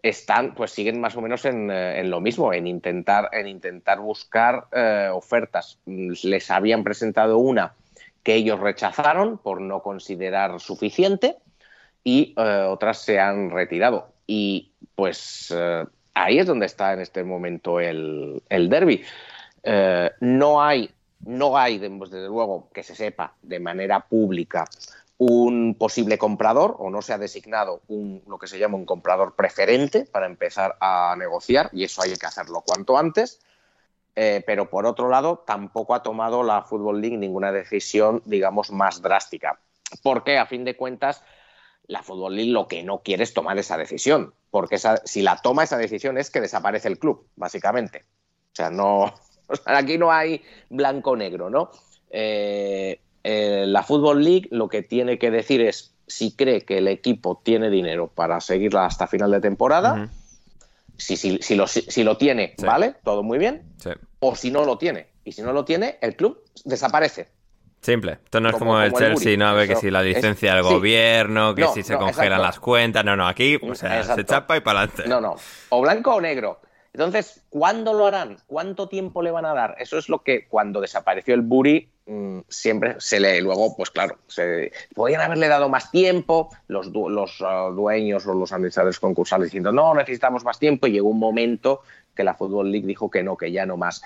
[0.01, 4.67] están, pues siguen más o menos en, eh, lo mismo, en intentar, en intentar buscar
[4.71, 5.79] eh, ofertas.
[5.85, 7.73] Les habían presentado una
[8.23, 11.37] que ellos rechazaron por no considerar suficiente
[12.03, 14.13] y eh, otras se han retirado.
[14.25, 15.53] Y pues
[16.13, 19.03] ahí es donde está en este momento el, el derby.
[20.19, 20.91] no hay,
[21.25, 24.65] no hay, desde luego, que se sepa de manera pública
[25.19, 29.35] un posible comprador o no se ha designado un, lo que se llama un comprador
[29.35, 33.41] preferente para empezar a negociar y eso hay que hacerlo cuanto antes.
[34.15, 39.01] Eh, pero por otro lado, tampoco ha tomado la Football League ninguna decisión, digamos, más
[39.01, 39.59] drástica.
[40.03, 41.21] Porque a fin de cuentas,
[41.87, 44.33] la Football League lo que no quiere es tomar esa decisión.
[44.51, 48.05] Porque si la toma esa decisión es que desaparece el club, básicamente.
[48.53, 49.13] O sea, no.
[49.65, 51.71] aquí no hay blanco-negro, ¿no?
[52.09, 56.87] Eh, eh, la Football League lo que tiene que decir es si cree que el
[56.87, 60.09] equipo tiene dinero para seguirla hasta final de temporada.
[60.97, 61.55] si, si,
[62.03, 62.95] lo, tiene, ¿vale?
[63.03, 63.63] Todo muy bien.
[64.19, 65.07] O si no lo tiene.
[65.23, 67.27] Y si no lo tiene, el club desaparece.
[67.81, 68.19] Simple.
[68.25, 69.47] Esto no es como, el Chelsea, ¿no?
[69.47, 73.05] A ver que si la licencia del gobierno, que si se congelan las cuentas.
[73.05, 75.07] No, no, aquí o sea, se chapa y para adelante.
[75.07, 75.35] No, no.
[75.69, 76.59] O blanco o negro.
[76.93, 78.37] Entonces, ¿cuándo lo harán?
[78.47, 79.75] ¿Cuánto tiempo le van a dar?
[79.79, 83.41] Eso es lo que cuando desapareció el Buri mm, siempre se lee.
[83.41, 88.51] Luego, pues claro, se, podrían haberle dado más tiempo los, los uh, dueños o los
[88.51, 91.81] administradores concursales diciendo, no, necesitamos más tiempo y llegó un momento
[92.15, 94.01] que la Football League dijo que no, que ya no más.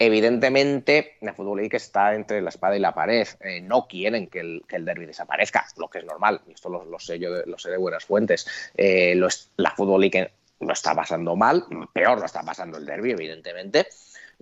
[0.00, 3.26] Evidentemente, la Football League está entre la espada y la pared.
[3.40, 6.40] Eh, no quieren que el, que derby desaparezca, lo que es normal.
[6.46, 8.46] Y esto lo, sé yo, lo sé de buenas fuentes.
[8.76, 9.20] Eh,
[9.56, 13.88] la Football League lo está pasando mal, peor lo está pasando el derby, evidentemente,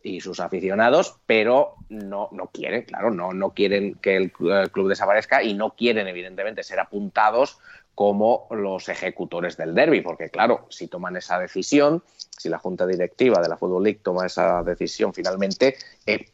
[0.02, 5.43] y sus aficionados, pero no, no quieren, claro, no, no quieren que el club desaparezca
[5.43, 7.59] y no quieren, evidentemente, ser apuntados
[7.94, 13.40] como los ejecutores del derby, porque claro, si toman esa decisión, si la junta directiva
[13.40, 16.26] de la Football League toma esa decisión finalmente, eh,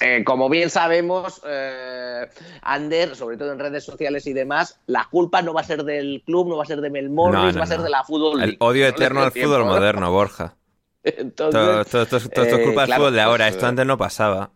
[0.00, 2.28] eh, como bien sabemos, eh,
[2.62, 6.22] Ander, sobre todo en redes sociales y demás, la culpa no va a ser del
[6.24, 8.42] club, no va a ser de Mel Morris, va a ser de la fútbol.
[8.42, 10.56] El odio eterno al fútbol moderno, Borja.
[11.36, 14.52] todo, esto es culpa del fútbol de ahora, esto antes no pasaba.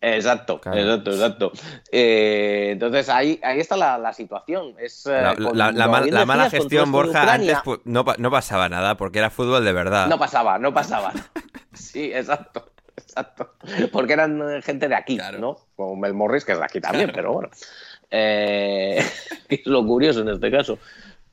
[0.00, 1.52] Exacto, exacto, exacto.
[1.90, 4.76] Eh, entonces ahí, ahí está la, situación.
[4.78, 10.06] Es, la, mala gestión, Borja, antes no, no pasaba nada porque era fútbol de verdad.
[10.06, 11.12] No pasaba, no pasaba.
[11.74, 12.72] Sí, exacto.
[13.08, 13.54] Exacto.
[13.90, 15.56] Porque eran gente de aquí, ¿no?
[15.76, 17.50] Como Mel Morris, que es de aquí también, pero bueno.
[18.10, 18.98] Eh,
[19.48, 20.78] es lo curioso en este caso.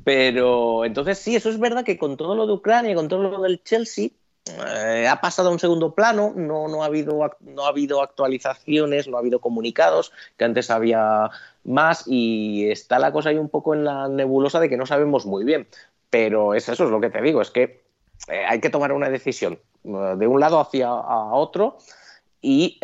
[0.04, 3.42] Pero entonces sí, eso es verdad que con todo lo de Ucrania, con todo lo
[3.42, 4.10] del Chelsea,
[4.46, 9.08] eh, ha pasado a un segundo plano, no, no, ha habido, no ha habido actualizaciones,
[9.08, 11.32] no ha habido comunicados, que antes había
[11.64, 15.26] más y está la cosa ahí un poco en la nebulosa de que no sabemos
[15.26, 15.68] muy bien.
[16.12, 17.85] Pero es eso, es lo que te digo, es que
[18.28, 21.78] eh, hay que tomar una decisión eh, de un lado hacia otro
[22.42, 22.80] y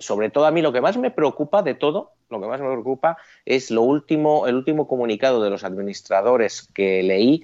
[0.00, 2.70] sobre todo a mí lo que más me preocupa de todo, lo que más me
[2.70, 3.16] preocupa
[3.46, 7.42] es lo último, el último comunicado de los administradores que leí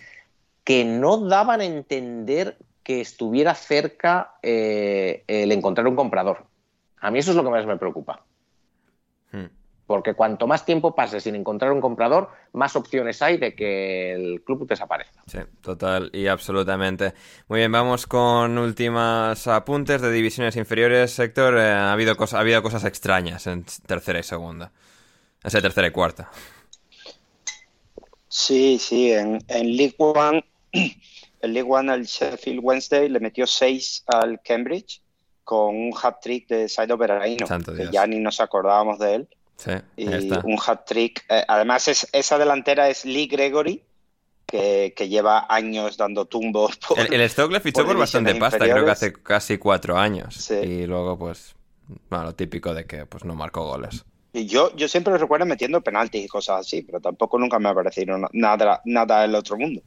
[0.69, 6.45] que no daban a entender que estuviera cerca eh, el encontrar un comprador.
[7.01, 8.25] A mí eso es lo que más me preocupa.
[9.33, 9.47] Hmm.
[9.89, 14.43] Porque cuanto más tiempo pase sin encontrar un comprador, más opciones hay de que el
[14.45, 15.23] club desaparezca.
[15.27, 17.15] Sí, total y absolutamente.
[17.49, 21.11] Muy bien, vamos con últimos apuntes de divisiones inferiores.
[21.11, 24.73] Sector, eh, ha, habido ha habido cosas extrañas en tercera y segunda.
[25.43, 26.31] O sea, tercera y cuarta.
[28.29, 30.45] Sí, sí, en, en League One
[31.41, 35.01] el League One al Sheffield Wednesday le metió 6 al Cambridge
[35.45, 39.29] con un hat-trick de Saido Beraraino, que ya ni nos acordábamos de él.
[39.59, 41.25] Sí, y un hat-trick.
[41.29, 43.83] Eh, además, es, esa delantera es Lee Gregory,
[44.47, 46.79] que, lleva años dando tumbos.
[46.97, 50.51] el, el, Stoke le fichó por, bastante pasta, creo que hace casi cuatro años.
[50.51, 51.57] Y luego, pues,
[52.09, 54.05] bueno, lo típico de que pues no marcó goles.
[54.33, 57.69] Y yo, yo siempre lo recuerdo metiendo penaltis y cosas así, pero tampoco nunca me
[57.69, 59.83] ha parecido nada, nada del otro mundo.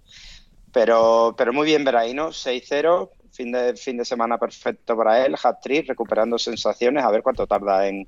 [0.74, 5.88] Pero, pero muy bien Veraino, 6-0, fin de, fin de semana perfecto para él, hat-trick,
[5.88, 8.08] recuperando sensaciones, a ver cuánto tarda en,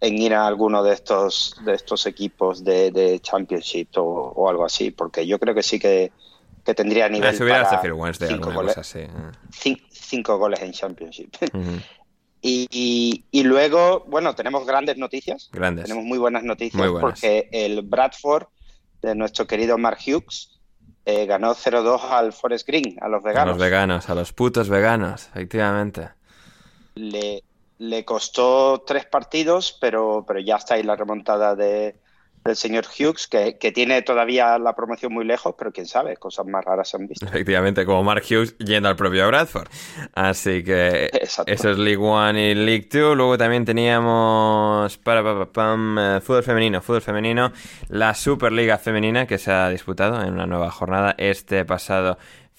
[0.00, 5.38] ir a alguno de estos, de estos equipos de, Championship o, algo así, porque yo
[5.38, 6.12] creo que sí que,
[6.64, 9.08] tendría nivel para cinco goles, ¿eh?
[9.90, 11.34] cinco, goles en Championship.
[12.42, 15.48] y, y, luego, bueno, tenemos grandes noticias.
[15.52, 15.86] Grandes.
[15.86, 18.46] Tenemos muy buenas noticias porque el Bradford
[19.02, 20.58] de nuestro querido Mark Hughes
[21.10, 23.48] eh, ganó 0-2 al Forest Green, a los veganos.
[23.48, 26.10] A los veganos, a los putos veganos, efectivamente.
[26.96, 27.42] Le,
[27.78, 31.96] le costó tres partidos, pero, pero ya está ahí la remontada de,
[32.44, 36.64] del señor Hughes, que, tiene todavía la promoción muy lejos, pero quién sabe, cosas más
[36.64, 37.24] raras se han visto.
[37.24, 39.68] Efectivamente, como Mark Hughes yendo al propio Bradford.
[40.14, 41.10] Así que
[41.46, 43.14] eso es League One y League Two.
[43.14, 47.52] Luego también teníamos para, eh, fútbol femenino, fútbol femenino,
[47.88, 52.18] la Superliga femenina que se ha disputado en una nueva jornada este pasado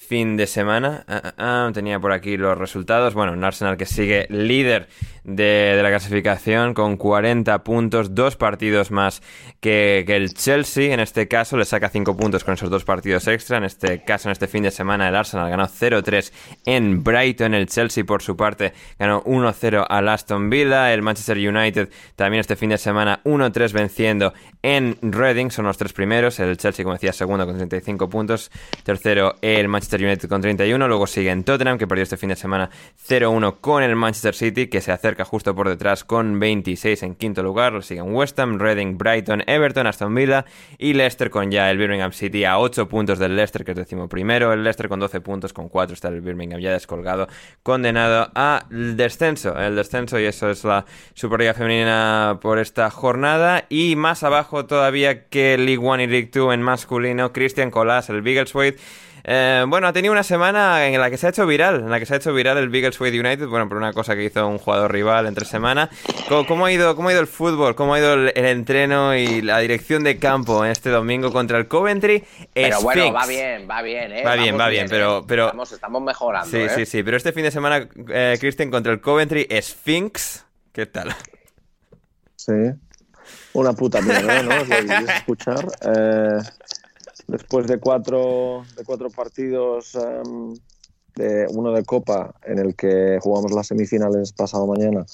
[0.09, 1.03] fin de semana.
[1.07, 3.13] Ah, ah, ah, tenía por aquí los resultados.
[3.13, 4.87] Bueno, un Arsenal que sigue líder
[5.23, 9.21] de, la clasificación con 40 puntos, dos partidos más
[9.59, 10.95] que, el Chelsea.
[10.95, 13.57] En este caso le saca 5 puntos con esos dos partidos extra.
[13.57, 16.33] En este caso, en este fin de semana, el Arsenal ganó 0-3
[16.65, 17.53] en Brighton.
[17.53, 20.91] El Chelsea, por su parte, ganó 1-0 al Aston Villa.
[20.91, 24.33] El Manchester United también este fin de semana 1-3 venciendo
[24.63, 25.51] en Reading.
[25.51, 26.39] Son los tres primeros.
[26.39, 28.49] El Chelsea, como decía, segundo con 35 puntos.
[28.83, 30.87] Tercero, el Manchester United con 31.
[30.87, 32.69] Luego sigue en Tottenham, que perdió este fin de semana
[33.07, 37.43] 0-1 con el Manchester City, que se acerca justo por detrás con 26 en quinto
[37.43, 37.81] lugar.
[37.83, 40.45] siguen West Ham, Reading, Brighton, Everton, Aston Villa
[40.77, 44.07] y Leicester con ya el Birmingham City a 8 puntos del Leicester, que es décimo
[44.07, 44.53] primero.
[44.53, 47.27] El Leicester con 12 puntos, con 4 está el Birmingham ya descolgado,
[47.63, 49.57] condenado al descenso.
[49.57, 53.65] El descenso y eso es la Superliga Femenina por esta jornada.
[53.69, 58.21] Y más abajo todavía que League One y League Two en masculino, Christian Colas, el
[58.21, 58.77] Biggleswade
[59.31, 61.99] eh, bueno, ha tenido una semana en la que se ha hecho viral, en la
[61.99, 64.57] que se ha hecho viral el Biggleswade United, bueno, por una cosa que hizo un
[64.57, 65.91] jugador rival entre semana.
[66.27, 67.75] ¿Cómo, ha, ido, cómo ha ido el fútbol?
[67.75, 71.67] ¿Cómo ha ido el, entreno y la dirección de campo en este domingo contra el
[71.67, 72.23] Coventry?
[72.55, 74.23] Pero bueno, va bien, va bien, ¿eh?
[74.25, 75.19] Va bien, va bien, pero...
[75.19, 75.25] ¿eh?
[75.27, 75.63] pero...
[75.63, 76.69] Estamos, mejorando, Sí, ¿eh?
[76.69, 80.43] sí, sí, pero este fin de semana, eh, Christian, contra el Coventry, Sphinx,
[80.73, 81.15] ¿qué tal?
[82.35, 82.53] Sí,
[83.53, 84.63] una puta mierda, ¿no?
[84.63, 85.67] Lo escuchar.
[85.81, 86.39] Eh,
[87.29, 90.55] después de cuatro, de cuatro partidos, em,
[91.15, 95.05] de, uno de Copa en el que jugamos las semifinales pasado mañana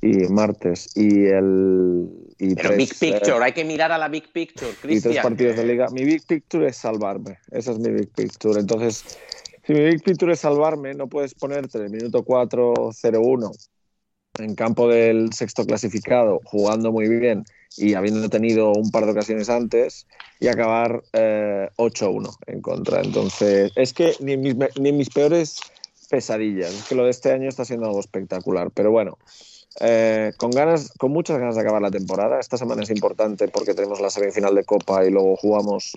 [0.00, 2.08] y martes y el
[2.38, 5.12] y Pero Big Picture, eh, hay que mirar a la Big Picture, Cristian.
[5.12, 5.88] Y tres partidos de liga.
[5.90, 8.60] Mi Big Picture es salvarme, esa es mi Big Picture.
[8.60, 9.18] Entonces,
[9.66, 13.50] si mi Big Picture es salvarme, no puedes ponerte en el minuto 4-0-1
[14.38, 17.44] en campo del sexto clasificado, jugando muy bien
[17.76, 20.06] y habiendo tenido un par de ocasiones antes
[20.40, 23.00] y acabar 8-1 eh, en contra.
[23.00, 25.60] Entonces, es que ni mis, ni mis peores
[26.08, 29.18] pesadillas, es que lo de este año está siendo algo espectacular, pero bueno.
[29.80, 32.40] Eh, con ganas, con muchas ganas de acabar la temporada.
[32.40, 35.96] Esta semana es importante porque tenemos la semifinal de Copa y luego jugamos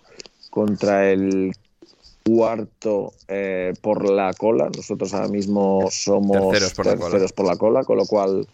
[0.51, 1.53] contra el
[2.23, 4.69] cuarto eh, por la cola.
[4.75, 7.83] Nosotros ahora mismo somos terceros por, la, cola.
[7.83, 8.47] con lo cual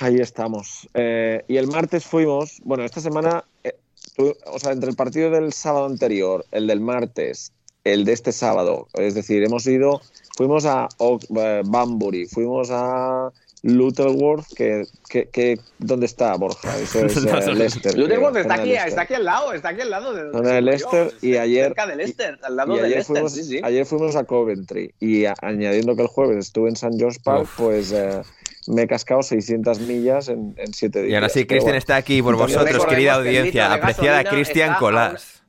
[0.00, 0.88] ahí estamos.
[0.94, 3.74] Eh, y el martes fuimos, bueno, esta semana, eh,
[4.46, 7.52] o sea, entre el partido del sábado anterior, el del martes,
[7.84, 10.00] el de este sábado, es decir, hemos ido,
[10.36, 10.88] fuimos a
[11.64, 13.30] Banbury, fuimos a
[13.62, 16.78] Lutterworth, que, que, ¿dónde está Borja?
[16.78, 17.96] Eso es uh, Leicester.
[17.96, 21.36] Lutterworth está aquí, está aquí al lado, está aquí al lado de donde Leicester y
[21.36, 23.60] ayer cerca de Leicester, al lado de ayer Leicester, fuimos, sí, sí.
[23.62, 26.96] ayer fuimos a Coventry y añadiendo que el jueves estuve en St.
[26.98, 27.56] George Park, Uf.
[27.56, 28.22] pues eh,
[28.68, 31.10] me he cascado 600 millas en, en 7 días.
[31.10, 35.42] Y ahora sí, Cristian bueno, está aquí por vosotros, querida audiencia, apreciada Cristian Colás.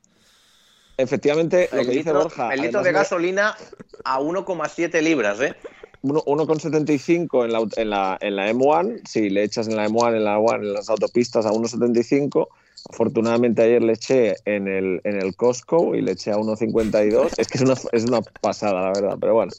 [0.98, 2.54] Efectivamente, lo que dice Borja.
[2.54, 3.56] El litro de gasolina
[4.04, 5.56] a 1,7 libras, ¿eh?
[6.04, 10.24] 1,75 en la, en, la, en la M1, si le echas en la M1, en
[10.24, 12.48] la M1, en las autopistas a 1,75.
[12.90, 17.34] Afortunadamente ayer le eché en el, en el Costco y le eché a 1,52.
[17.38, 19.52] Es que es una, es una pasada, la verdad, pero bueno.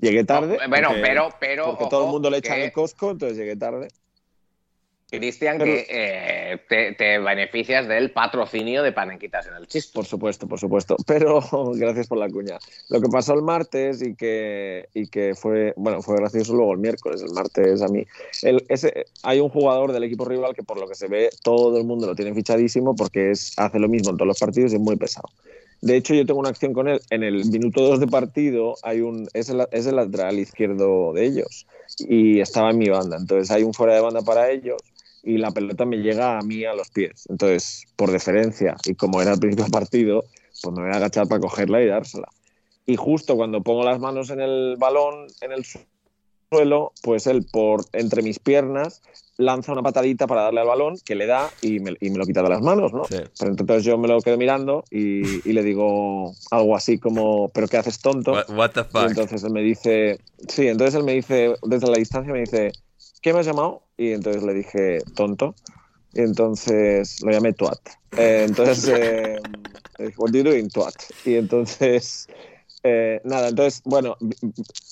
[0.00, 0.56] Llegué tarde.
[0.56, 1.64] No, bueno, porque, pero, pero.
[1.66, 3.88] Porque todo el mundo le echa en el Costco, entonces llegué tarde.
[5.10, 9.92] Cristian, que eh, te, te, beneficias del patrocinio de Panenquitas en el chiste.
[9.94, 10.96] Por supuesto, por supuesto.
[11.06, 11.40] Pero
[11.74, 12.58] gracias por la cuña.
[12.90, 16.78] Lo que pasó el martes y que, y que fue, bueno, fue gracioso luego el
[16.78, 17.22] miércoles.
[17.22, 18.04] El martes a mí.
[18.42, 21.78] El, ese, hay un jugador del equipo rival que, por lo que se ve, todo
[21.78, 24.76] el mundo lo tiene fichadísimo porque es, hace lo mismo en todos los partidos y
[24.76, 25.30] es muy pesado.
[25.80, 27.00] De hecho, yo tengo una acción con él.
[27.08, 31.24] En el minuto 2 de partido hay un, es, el, es el lateral izquierdo de
[31.24, 31.66] ellos
[31.98, 33.16] y estaba en mi banda.
[33.16, 34.82] Entonces hay un fuera de banda para ellos
[35.22, 37.26] y la pelota me llega a mí a los pies.
[37.28, 40.24] Entonces, por deferencia, y como era el principio del partido,
[40.62, 42.28] pues me voy a agachar para cogerla y dársela.
[42.86, 45.64] Y justo cuando pongo las manos en el balón, en el
[46.50, 49.02] suelo, pues él por entre mis piernas
[49.36, 52.26] lanza una patadita para darle al balón, que le da y me, y me lo
[52.26, 53.04] quita de las manos, ¿no?
[53.04, 53.18] Sí.
[53.38, 57.68] Pero entonces yo me lo quedo mirando y, y, le digo algo así como, ¿pero
[57.68, 58.32] qué haces tonto?
[58.32, 59.02] What, what the fuck?
[59.02, 60.18] Y entonces él me dice,
[60.48, 62.72] sí, entonces él me dice, desde la distancia me dice,
[63.20, 63.82] ¿qué me has llamado?
[63.96, 65.54] Y entonces le dije, tonto.
[66.14, 67.78] Y entonces lo llamé Tuat.
[68.16, 68.88] Eh, entonces,
[69.98, 70.94] eh, what do you doing, Tuat?
[71.24, 72.28] Y entonces,
[72.82, 74.16] eh, nada, entonces, bueno,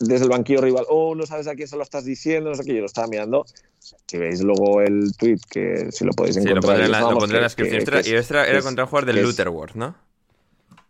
[0.01, 2.65] desde el banquillo rival, oh, no sabes a quién se lo estás diciendo, no sé
[2.65, 3.47] qué, yo lo estaba mirando.
[3.78, 6.62] Si veis luego el tweet, que si lo podéis encontrar.
[6.62, 8.03] Sí, lo pondré en la, lo pondré en la descripción.
[8.03, 9.94] Que, y este era contra un jugador del Lutherworth, ¿no?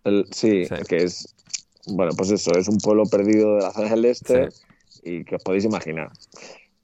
[0.04, 1.34] El, sí, sí, que es,
[1.86, 5.00] bueno, pues eso, es un pueblo perdido de la zona del este sí.
[5.04, 6.10] y que os podéis imaginar.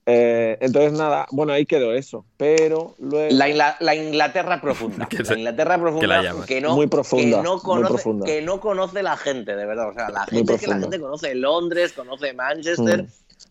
[0.05, 2.25] Eh, entonces, nada, bueno, ahí quedó eso.
[2.37, 3.33] Pero luego.
[3.33, 5.07] La, la Inglaterra profunda.
[5.29, 8.25] la Inglaterra profunda la que, no, muy profunda, que, no conoce, muy profunda.
[8.25, 9.89] que no conoce la gente, de verdad.
[9.89, 13.03] O sea, la gente que la gente conoce Londres, conoce Manchester.
[13.03, 13.07] Mm.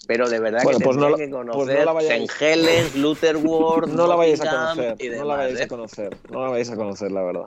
[0.06, 2.30] Pero de verdad bueno, que pues no, que conocer pues no la vayáis.
[2.40, 5.62] Helens, Lutherworth, no la vayáis a conocer, demás, no la vayáis ¿eh?
[5.62, 7.44] a conocer, no la vayáis a conocer, la verdad.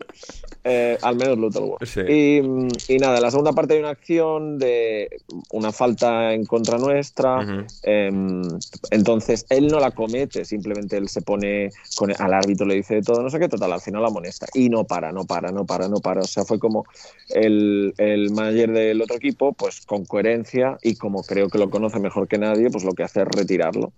[0.64, 1.86] Eh, al menos Lutherworth.
[1.86, 2.02] Sí.
[2.08, 5.10] Y, y, nada, la segunda parte hay una acción de
[5.52, 7.38] una falta en contra nuestra.
[7.38, 7.68] Uh -huh.
[7.84, 8.12] eh,
[8.92, 13.02] entonces él no la comete, simplemente él se pone con al árbitro le dice de
[13.02, 14.48] todo, no sé qué, total, al final la amonesta.
[14.54, 16.22] Y no para, no para, no para, no para.
[16.22, 16.86] O sea, fue como
[17.30, 22.00] el, el manager del otro equipo, pues con coherencia y como creo que lo conoce
[22.00, 23.94] mejor que nadie, pues lo que hace es retirarlo.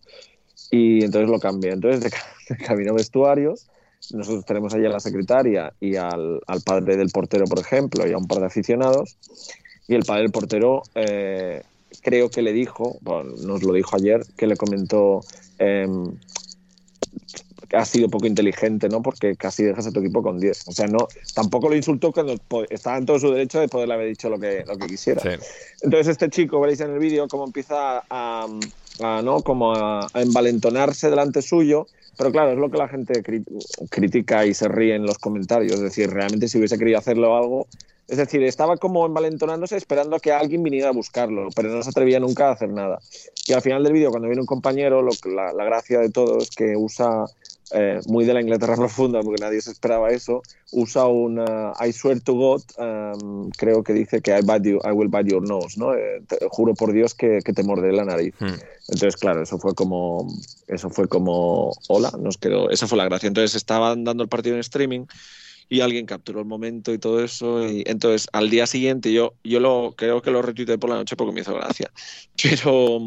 [0.71, 1.73] Y entonces lo cambia.
[1.73, 3.67] Entonces, de, camino a vestuarios,
[4.11, 8.13] nosotros tenemos allí a la secretaria y al, al, padre del portero, por ejemplo, y
[8.13, 9.17] a un par de aficionados.
[9.87, 11.63] Y el padre del portero eh,
[12.01, 15.21] creo que le dijo, bueno, nos lo dijo ayer, que le comentó
[15.57, 15.85] que
[17.73, 19.01] ha sido poco inteligente, ¿no?
[19.01, 20.67] Porque casi dejas a tu equipo con 10.
[20.67, 22.35] O sea, no, tampoco lo insultó cuando
[22.69, 25.21] estaba en todo su derecho de poderle haber dicho lo que, lo que quisiera.
[25.21, 25.43] Sí.
[25.81, 28.47] Entonces este chico, veréis en el vídeo, cómo empieza a,
[28.99, 29.41] a, ¿no?
[29.41, 31.87] como a, a envalentonarse delante suyo
[32.17, 33.43] pero claro, es lo que la gente cri
[33.89, 35.75] critica y se ríe en los comentarios.
[35.75, 37.67] Es decir, realmente si hubiese querido hacerlo algo.
[38.07, 41.89] Es decir, estaba como envalentonándose esperando a que alguien viniera a buscarlo, pero no se
[41.89, 42.99] atrevía nunca a hacer nada.
[43.45, 46.37] Y al final del vídeo, cuando viene un compañero, lo, la, la gracia de todo
[46.39, 47.25] es que usa
[47.71, 50.41] eh, muy de la Inglaterra profunda, porque nadie se esperaba eso,
[50.71, 54.91] usa un I swear to God, um, creo que dice que I, bite you, I
[54.91, 55.93] will bite your nose, ¿no?
[55.93, 58.33] Eh, te, juro por Dios que, que, te morderé la nariz.
[58.39, 58.55] Hmm.
[58.89, 60.27] Entonces, claro, eso fue como,
[60.67, 63.27] eso fue como, hola, nos quedó, esa fue la gracia.
[63.27, 65.05] Entonces estaban dando el partido en streaming
[65.69, 67.67] y alguien capturó el momento y todo eso.
[67.67, 71.15] Y entonces al día siguiente yo, yo lo creo que lo retuiteé por la noche
[71.15, 71.91] porque me hizo gracia.
[72.41, 72.99] Pero,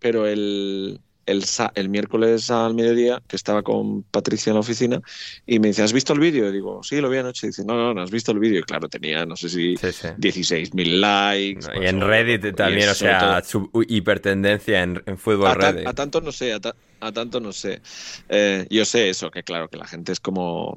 [0.00, 1.44] pero el, el,
[1.74, 5.00] el, miércoles al mediodía, que estaba con Patricia en la oficina,
[5.46, 6.48] y me dice, ¿has visto el vídeo?
[6.48, 7.46] Y digo, sí, lo vi anoche.
[7.46, 8.60] Y dice, no, no, no has visto el vídeo.
[8.60, 10.08] Y claro, tenía, no sé si sí, sí.
[10.08, 11.68] 16.000 likes.
[11.68, 15.86] No, y en Reddit también, o sea, su hipertendencia en, en fútbol a Reddit.
[15.86, 17.80] a tanto no sé, a, ta a tanto no sé.
[18.28, 20.74] Eh, yo sé eso, que claro, que la gente es como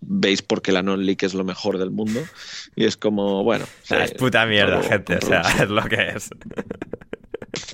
[0.00, 2.20] veis porque la non-league es lo mejor del mundo.
[2.76, 3.64] Y es como, bueno.
[3.90, 6.30] es puta mierda, gente, o sea, es lo que es.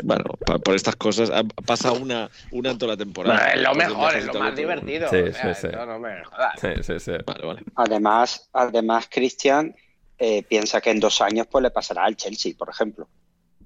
[0.02, 0.24] Bueno,
[0.62, 1.31] por estas cosas
[1.66, 3.48] pasa una, una en toda la temporada.
[3.52, 5.09] es lo mejor, es lo más divertido.
[5.09, 5.69] Sí, sí, sí.
[5.74, 6.23] No me
[6.61, 7.12] Sí, sí, sí.
[7.27, 7.62] Vale, vale.
[7.77, 9.74] Además, además Cristian
[10.19, 13.09] eh, piensa que en dos años pues le pasará al Chelsea, por ejemplo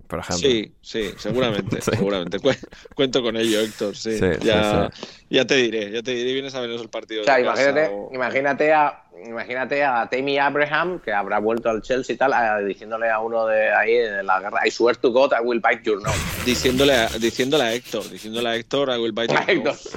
[0.08, 0.48] por ejemplo.
[0.48, 2.38] Sí, sí, seguramente, seguramente.
[2.94, 4.18] Cuento con ello, Héctor, sí.
[4.42, 4.90] ya,
[5.28, 7.22] ya, te diré, ya te diré, vienes a vernos el partido.
[7.22, 12.16] O sea, imagínate, imagínate, a, imagínate a Tammy Abraham, que habrá vuelto al Chelsea y
[12.16, 12.32] tal,
[12.66, 15.82] diciéndole a uno de ahí de la guerra, I swear to God, I will bite
[15.84, 16.18] your nose.
[16.44, 19.90] Diciéndole a, diciéndole a Héctor, diciéndole a Héctor, I will bite your nose.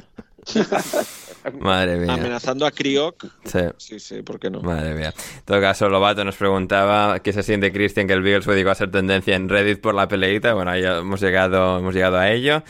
[1.60, 2.14] Madre mía.
[2.14, 3.26] Amenazando a Kriok.
[3.46, 3.60] Sí.
[3.78, 4.62] Sí, sí, ¿por qué no?
[4.62, 5.14] Madre mía.
[5.18, 8.76] En todo caso, Lobato nos preguntaba qué se siente Christian que el Beagles fue a
[8.76, 10.54] ser tendencia en Reddit por la peleita.
[10.54, 12.64] Bueno, ahí hemos llegado, hemos llegado a ello.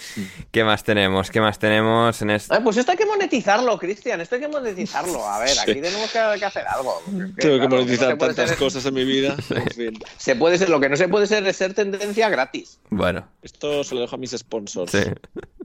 [0.51, 1.29] ¿Qué más tenemos?
[1.29, 2.55] ¿Qué más tenemos en esto?
[2.63, 4.21] pues esto hay que monetizarlo, Cristian.
[4.21, 5.25] Esto hay que monetizarlo.
[5.27, 7.01] A ver, aquí tenemos que, hacer algo.
[7.37, 9.35] Tengo que monetizar tantas cosas en mi vida.
[10.17, 12.79] Se puede ser, lo que no se puede ser es ser tendencia gratis.
[12.89, 13.27] Bueno.
[13.41, 14.91] Esto se lo dejo a mis sponsors.
[14.91, 15.03] Sí.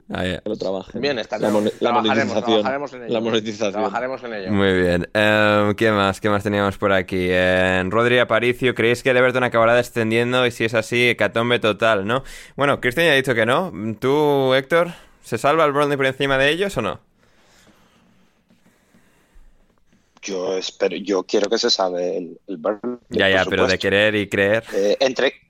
[0.09, 1.01] Que lo trabajen.
[1.01, 1.49] Bien, está la,
[1.81, 2.45] la monetización.
[2.45, 3.12] Trabajaremos en ello.
[3.12, 3.73] La monetización.
[3.73, 4.52] Trabajaremos en ello.
[4.52, 5.09] Muy bien.
[5.12, 6.20] Em, ¿Qué más?
[6.20, 7.28] ¿Qué más teníamos por aquí?
[7.31, 10.47] En Rodri Aparicio, ¿creéis que el Everton acabará descendiendo?
[10.47, 12.24] Y si es así, hecatombe total, ¿no?
[12.56, 13.73] Bueno, Cristian ya ha dicho que no.
[13.98, 14.93] ¿Tú, Héctor,
[15.23, 17.01] se salva el Burnley por encima de ellos o no?
[20.23, 22.98] Yo espero, yo quiero que se salve el, el Burnley.
[23.10, 24.64] Ya, ya, pero de querer y creer.
[24.74, 25.47] Eh, entre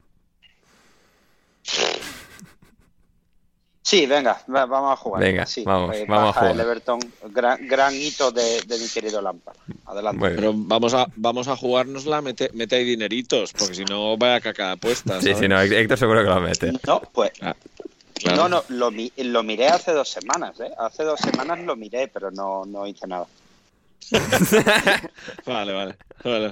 [3.86, 5.22] Sí, venga, vamos a jugar.
[5.22, 6.54] Venga, vamos, eh, vamos a jugar.
[6.54, 6.98] El Everton,
[7.30, 9.56] gran, hito de, mi querido Lampard.
[9.84, 10.28] Adelante.
[10.34, 14.72] Pero vamos a, vamos a jugárnosla, mete, mete ahí dineritos, porque si no vaya caca
[14.72, 15.20] apuesta.
[15.20, 16.72] Sí, sí, no, Héctor seguro que lo mete.
[16.84, 17.30] No, pues.
[17.40, 17.54] Ah,
[18.24, 20.72] no, no, lo, lo, miré hace dos semanas, ¿eh?
[20.76, 23.26] Hace dos semanas lo miré, pero no, no hice nada.
[25.46, 26.50] vale, vale, vale.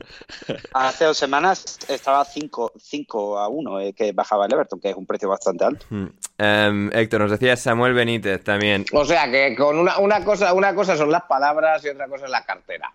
[0.72, 5.06] Hace dos semanas estaba 5, a 1 eh, que bajaba el Everton, que es un
[5.06, 5.86] precio bastante alto.
[5.88, 6.06] Hmm.
[6.38, 8.84] Em, Héctor, nos decía Samuel Benítez también.
[8.92, 12.24] O sea que con una, una, cosa, una cosa son las palabras y otra cosa
[12.24, 12.92] es la cartera.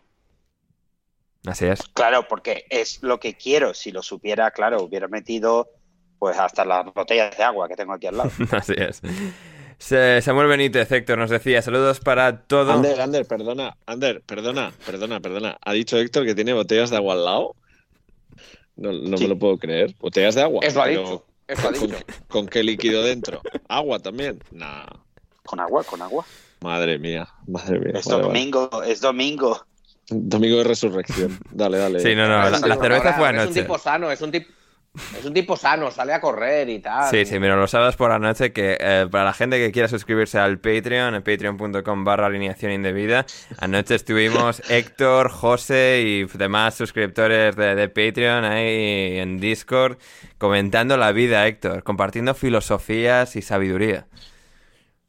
[1.45, 1.81] Así es.
[1.93, 3.73] Claro, porque es lo que quiero.
[3.73, 5.69] Si lo supiera, claro, hubiera metido
[6.19, 8.31] pues hasta las botellas de agua que tengo aquí al lado.
[8.51, 9.01] Así es.
[9.79, 12.73] Samuel Benítez, Héctor, nos decía, saludos para todo.
[12.73, 15.57] Ander, Ander, perdona, Ander, perdona, perdona, perdona.
[15.61, 17.55] ¿Ha dicho Héctor que tiene botellas de agua al lado?
[18.75, 19.95] No, me lo puedo creer.
[19.99, 20.61] ¿Botellas de agua?
[20.63, 21.25] Eso ha dicho.
[22.27, 23.41] ¿Con, qué líquido dentro?
[23.67, 24.39] ¿Agua también?
[24.51, 24.67] No.
[25.43, 26.25] Con agua, con agua.
[26.61, 27.93] Madre mía, madre mía.
[27.95, 29.65] Es domingo, es domingo.
[30.09, 31.39] Domingo de resurrección.
[31.51, 31.99] Dale, dale.
[32.01, 33.51] Sí, no, no, la, cerveza fue anoche.
[33.51, 34.51] Es un tipo sano, es un tipo...
[35.17, 37.09] Es un tipo sano, sale a correr y tal.
[37.11, 39.87] Sí, sí, mira, los sábados por la noche que eh, para la gente que quiera
[39.87, 43.25] suscribirse al Patreon, patreon.com barra alineación indebida,
[43.59, 49.97] anoche estuvimos Héctor, José y demás suscriptores de, Patreon ahí en Discord
[50.37, 54.07] comentando la vida, Héctor, compartiendo filosofías y sabiduría.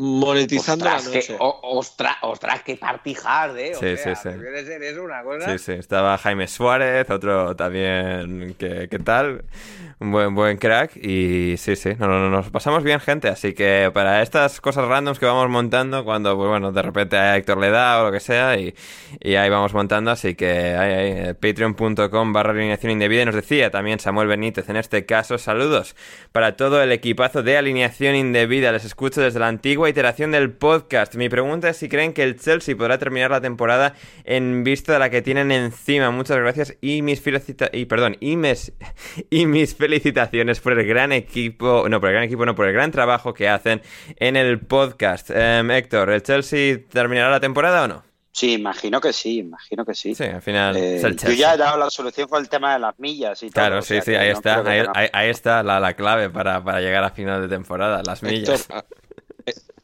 [0.03, 1.37] Monetizando la noche.
[1.39, 3.75] ostras, ostras, qué partijar, ¿eh?
[3.79, 4.31] sí, sí, sí.
[4.31, 5.51] ser eso una cosa.
[5.51, 5.73] Sí, sí.
[5.73, 9.45] Estaba Jaime Suárez, otro también, ¿qué, qué tal?
[10.01, 10.97] un buen, buen crack.
[10.97, 13.29] Y sí, sí, no, no, nos pasamos bien, gente.
[13.29, 17.37] Así que para estas cosas randoms que vamos montando, cuando, pues bueno, de repente a
[17.37, 18.75] Héctor le da o lo que sea, y,
[19.21, 20.11] y ahí vamos montando.
[20.11, 23.23] Así que ahí, ahí, eh, patreon.com barra alineación indebida.
[23.23, 25.95] Y nos decía también Samuel Benítez en este caso, saludos
[26.33, 28.73] para todo el equipazo de alineación indebida.
[28.73, 31.15] Les escucho desde la antigua iteración del podcast.
[31.17, 33.95] Mi pregunta es si creen que el Chelsea podrá terminar la temporada
[34.25, 36.11] en vista de la que tienen encima.
[36.11, 37.81] Muchas gracias y mis felicitaciones.
[37.81, 38.73] Y perdón, y mis,
[39.31, 42.73] y mis felicitaciones por el gran equipo, no por el gran equipo, no por el
[42.73, 43.83] gran trabajo que hacen
[44.17, 45.31] en el podcast.
[45.31, 48.11] Em, Héctor, ¿el Chelsea terminará la temporada o no?
[48.33, 50.15] Sí, imagino que sí, imagino que sí.
[50.15, 50.77] Sí, al final.
[50.77, 53.55] Eh, yo ya he dado la solución con el tema de las millas y todo.
[53.55, 54.63] Claro, sí, sí, ahí está,
[54.95, 58.61] ahí, está la, clave para, llegar a final de temporada, las millas.
[58.61, 58.85] Héctor,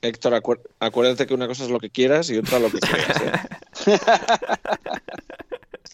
[0.08, 0.40] eh,
[0.80, 3.22] acuérdate que una cosa es lo que quieras y otra lo que creas.
[3.86, 3.98] ¿eh?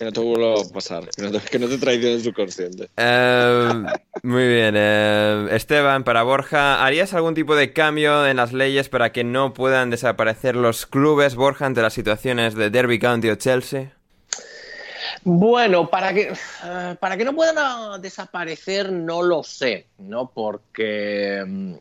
[0.03, 2.89] Que no te vuelva a pasar, que no te, que no te el subconsciente.
[2.97, 3.85] Eh,
[4.25, 4.75] muy bien.
[4.77, 9.55] Eh, Esteban, para Borja, ¿harías algún tipo de cambio en las leyes para que no
[9.55, 13.93] puedan desaparecer los clubes, Borja, ante las situaciones de Derby County o Chelsea?
[15.23, 16.33] Bueno, para que,
[16.99, 20.33] para que no puedan desaparecer no lo sé, ¿no?
[20.35, 21.75] Porque mm,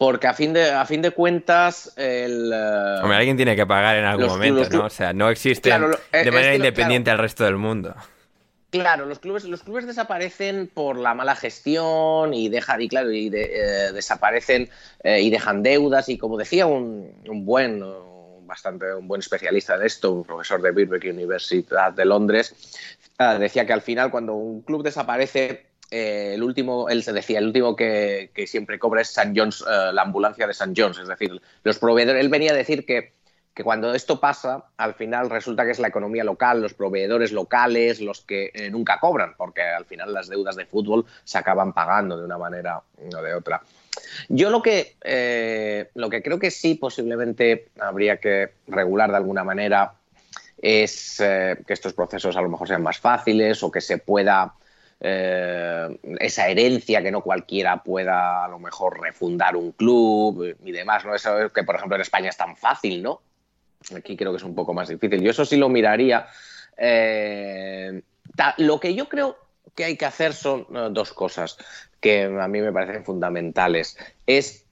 [0.00, 2.50] porque a fin de, a fin de cuentas el...
[2.50, 4.86] Eh, Hombre, alguien tiene que pagar en algún momento, ¿no?
[4.86, 7.94] O sea, no existe de manera independiente al resto del mundo.
[8.70, 13.28] Claro, los clubes, los clubes desaparecen por la mala gestión y dejan, y claro, y
[13.28, 14.70] de, eh, desaparecen
[15.04, 17.84] eh, y dejan deudas y como decía un, un buen
[18.46, 22.54] bastante un buen especialista de esto, un profesor de Birkbeck Universidad de Londres,
[23.18, 27.38] eh, decía que al final cuando un club desaparece, eh, el último, él se decía,
[27.38, 29.32] el último que, siempre cobra es St.
[29.34, 30.72] John's, la ambulancia de St.
[30.76, 33.12] John's, es decir, los proveedores, él venía a decir que
[33.54, 38.00] que cuando esto pasa, al final resulta que es la economía local, los proveedores locales,
[38.00, 42.16] los que eh, nunca cobran, porque al final las deudas de fútbol se acaban pagando
[42.16, 43.60] de una manera o de otra.
[44.28, 49.42] Yo lo que, eh, lo que creo que sí posiblemente habría que regular de alguna
[49.42, 49.94] manera
[50.62, 54.54] es eh, que estos procesos a lo mejor sean más fáciles o que se pueda
[55.00, 61.14] esa herencia que no cualquiera pueda a lo mejor refundar un club y demás, ¿no?
[61.14, 63.22] Eso que por ejemplo en España es tan fácil, ¿no?
[63.96, 65.22] Aquí creo que es un poco más difícil.
[65.22, 66.26] Yo eso sí lo miraría.
[66.76, 68.02] Eh,
[68.58, 69.38] lo que yo creo
[69.74, 71.56] que hay que hacer son eh, dos cosas
[72.00, 73.96] que a mí me parecen fundamentales.
[74.26, 74.66] Es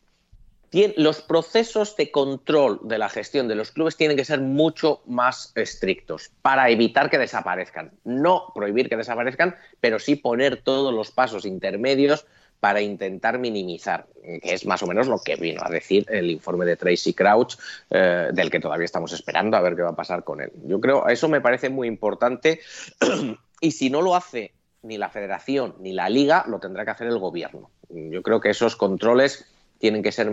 [0.97, 5.53] los procesos de control de la gestión de los clubes tienen que ser mucho más
[5.55, 7.93] estrictos para evitar que desaparezcan.
[8.05, 12.27] No prohibir que desaparezcan, pero sí poner todos los pasos intermedios
[12.61, 16.67] para intentar minimizar, que es más o menos lo que vino a decir el informe
[16.67, 17.57] de Tracy Crouch,
[17.91, 20.51] eh, del que todavía estamos esperando a ver qué va a pasar con él.
[20.65, 22.61] Yo creo, eso me parece muy importante
[23.61, 27.07] y si no lo hace ni la federación ni la liga, lo tendrá que hacer
[27.07, 27.71] el gobierno.
[27.91, 29.47] Yo creo que esos controles
[29.79, 30.31] tienen que ser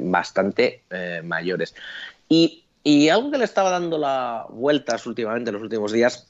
[0.00, 1.74] bastante eh, mayores.
[2.28, 6.28] Y, y algo que le estaba dando la vueltas últimamente, en los últimos días,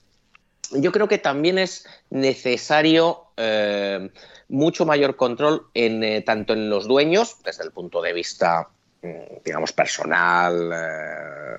[0.73, 4.11] yo creo que también es necesario eh,
[4.49, 8.69] mucho mayor control en, eh, tanto en los dueños, desde el punto de vista,
[9.03, 10.71] mm, digamos, personal,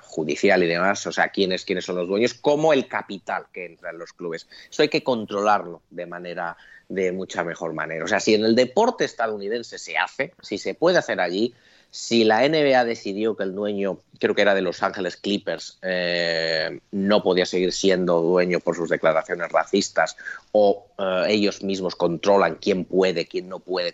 [0.02, 3.92] judicial y demás, o sea, quiénes, quiénes son los dueños, como el capital que entra
[3.92, 4.48] en los clubes.
[4.70, 6.58] Eso hay que controlarlo de manera
[6.90, 8.06] de mucha mejor manera.
[8.06, 11.54] O sea, si en el deporte estadounidense se hace, si se puede hacer allí,
[11.96, 16.82] si la NBA decidió que el dueño, creo que era de Los Ángeles Clippers, eh,
[16.92, 20.18] no podía seguir siendo dueño por sus declaraciones racistas,
[20.52, 23.94] o eh, ellos mismos controlan quién puede, quién no puede,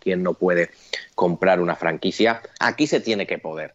[0.00, 0.70] quién no puede
[1.14, 3.72] comprar una franquicia, aquí se tiene que poder.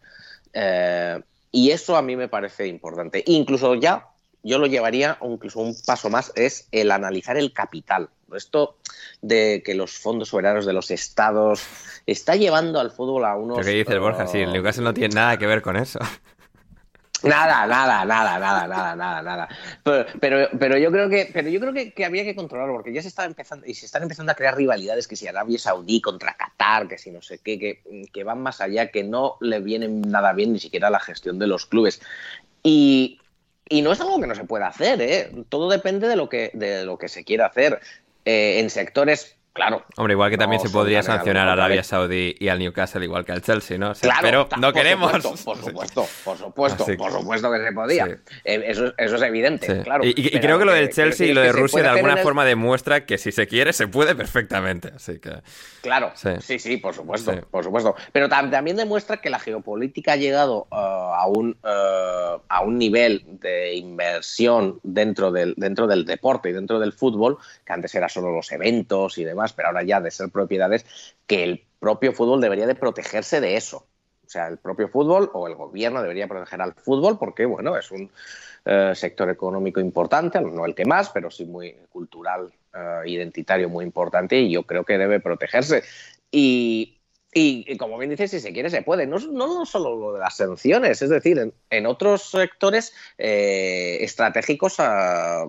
[0.52, 1.22] Eh,
[1.54, 3.24] y eso a mí me parece importante.
[3.28, 4.10] Incluso ya
[4.44, 8.10] yo lo llevaría incluso un paso más, es el analizar el capital.
[8.36, 8.78] Esto
[9.22, 11.64] de que los fondos soberanos de los estados
[12.06, 13.66] está llevando al fútbol a unos...
[13.66, 14.28] ¿Qué dices, Borja?
[14.28, 16.00] Sí, el uh, Newcastle no tiene nada que ver con eso.
[17.24, 19.50] Nada, nada, nada, nada, nada, nada, nada.
[20.20, 23.08] Pero, pero, yo creo que, pero yo creo que, había que controlarlo, porque ya se
[23.08, 26.90] está empezando, y se están empezando a crear rivalidades que si Arabia Saudí contra Qatar,
[26.90, 30.34] que si no sé qué, que, que van más allá, que no le vienen nada
[30.34, 32.02] bien ni siquiera la gestión de los clubes.
[32.62, 33.22] Y,
[33.70, 35.32] y no es algo que no se pueda hacer, ¿eh?
[35.48, 37.80] Todo depende de lo que, de lo que se quiera hacer.
[38.26, 39.86] Eh, en sectores Claro.
[39.98, 43.34] Hombre, igual que también se podría sancionar a Arabia Saudí y al Newcastle, igual que
[43.34, 43.94] al Chelsea, ¿no?
[43.94, 45.12] claro, pero no queremos.
[45.12, 45.22] por
[45.58, 48.08] supuesto, por supuesto, por supuesto que se podía.
[48.46, 50.04] Eh, eso, eso, es evidente, claro.
[50.06, 53.20] Y, creo que lo del Chelsea y lo de Rusia de alguna forma demuestra que
[53.20, 54.92] si se quiere, se puede perfectamente.
[54.96, 55.42] Así que.
[55.82, 57.96] Claro, sí, sí, por supuesto, por supuesto.
[58.12, 63.24] Pero también demuestra que la geopolítica ha llegado uh, a, un, uh, a un nivel
[63.28, 68.32] de inversión dentro del, dentro del deporte y dentro del fútbol, que antes era solo
[68.32, 70.86] los eventos y demás pero ahora ya de ser propiedades,
[71.28, 73.86] que el propio fútbol debería de protegerse de eso.
[74.26, 77.92] O sea, el propio fútbol o el gobierno debería proteger al fútbol porque, bueno, es
[77.92, 78.10] un
[78.66, 83.84] eh, sector económico importante, no el que más, pero sí muy cultural, eh, identitario muy
[83.84, 85.84] importante y yo creo que debe protegerse.
[86.32, 86.98] Y,
[87.78, 89.06] como bien dices, si se quiere, se puede.
[89.06, 95.48] No, no solo lo de las sanciones, es decir, en, otros sectores eh, estratégicos ha,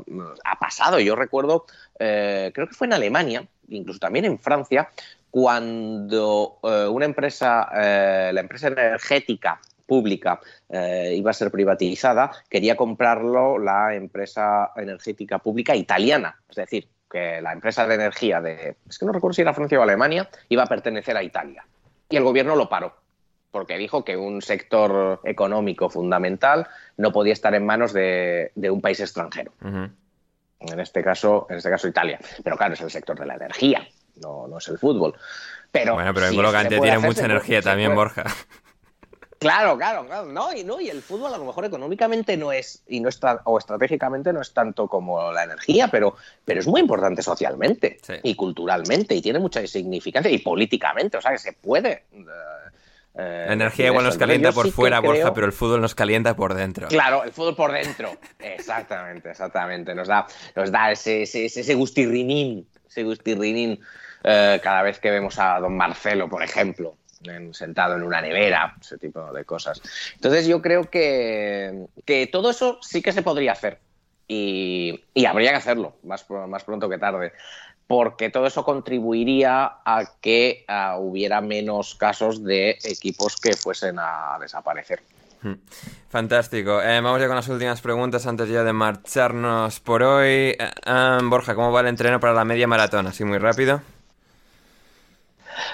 [0.59, 0.99] pasado.
[0.99, 1.67] Yo recuerdo,
[1.97, 4.91] creo que fue en Alemania, incluso también en Francia,
[5.31, 13.95] cuando eh, una empresa, la empresa energética pública iba a ser privatizada, quería comprarlo la
[13.95, 16.41] empresa energética pública italiana.
[16.49, 19.79] Es decir, que la empresa de energía de, es que no recuerdo si era Francia
[19.79, 21.65] o Alemania, iba a pertenecer a Italia
[22.09, 22.95] y el gobierno lo paró
[23.55, 26.67] porque dijo que un sector económico fundamental
[26.97, 29.53] no podía estar en manos de, un país extranjero.
[30.61, 32.19] En este caso, en este caso Italia.
[32.43, 33.87] Pero claro, es el sector de la energía,
[34.17, 35.15] no, no es el fútbol.
[35.71, 38.25] Pero bueno, pero en tiene mucha energía también, Borja.
[39.45, 40.33] Claro, claro, claro.
[40.33, 43.43] No, y no, y el fútbol a lo mejor económicamente no es, y no está,
[43.45, 46.17] o estratégicamente no es tanto como la energía, pero,
[46.47, 51.33] pero es muy importante socialmente y culturalmente, y tiene mucha significancia, y políticamente, o sea
[51.33, 52.05] que se puede.
[53.17, 56.55] Eh, la energía igual nos calienta por fuera, Borja, pero el fútbol nos calienta por
[56.55, 56.89] dentro.
[56.89, 58.17] Claro, el fútbol por dentro.
[58.41, 59.95] exactamente, exactamente.
[59.95, 60.27] Nos da,
[60.57, 63.81] nos da ese, ese, ese gustirrinín, ese gustirrinín
[64.25, 66.97] eh, cada vez que vemos a don Marcelo, por ejemplo
[67.53, 69.81] sentado en una nevera, ese tipo de cosas.
[70.15, 73.79] Entonces yo creo que, que todo eso sí que se podría hacer
[74.27, 77.33] y, habría que hacerlo más, más pronto que tarde
[77.87, 80.65] porque todo eso contribuiría a que
[80.99, 85.03] hubiera menos casos de equipos que fuesen a desaparecer.
[85.45, 85.57] Hmm.
[86.09, 86.81] Fantástico.
[86.81, 90.27] Eh, vamos ya con las últimas preguntas antes ya de marcharnos por hoy.
[90.29, 93.07] Eh, eh, Borja, ¿cómo va el entreno para la media maratón?
[93.07, 93.83] Así muy rápido.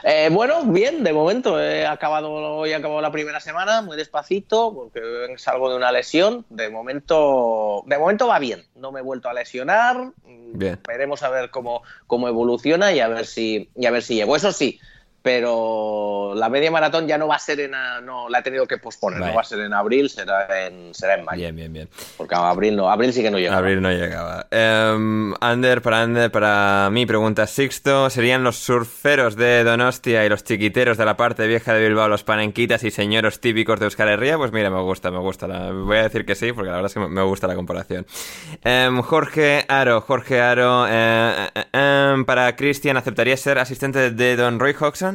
[0.03, 4.75] Eh, bueno, bien, de momento he acabado, hoy he acabado la primera semana muy despacito
[4.75, 5.01] porque
[5.37, 6.45] salgo de una lesión.
[6.49, 8.65] De momento, de momento va bien.
[8.75, 10.13] No me he vuelto a lesionar.
[10.27, 10.79] Bien.
[10.87, 14.37] Veremos a ver cómo, cómo evoluciona y a ver si y a ver si llego.
[14.37, 14.81] Eso sí,
[15.23, 17.73] pero la media maratón ya no va a ser en
[18.03, 21.15] no la he tenido que posponer, no va a ser en abril, será en será
[21.15, 21.41] en mayo.
[21.41, 21.89] Bien, bien, bien.
[22.17, 23.59] Porque abril no, abril sí que no llegaba.
[23.59, 24.47] Abril no llegaba.
[24.51, 30.45] Um, Ander, para Ander, para mí pregunta Sixto, ¿serían los surferos de Donostia y los
[30.45, 34.39] chiquiteros de la parte vieja de Bilbao los panenquitas y señoros típicos de Euskal Herria?
[34.39, 35.47] Pues mira, me gusta, me gusta.
[35.73, 38.07] voy a decir que sí, porque la verdad es que me gusta la comparación.
[38.65, 44.59] Um, Jorge Aro, Jorge Aro, eh, eh, eh, para Cristian, ¿aceptaría ser asistente de Don
[44.59, 45.10] Roy Hodgson?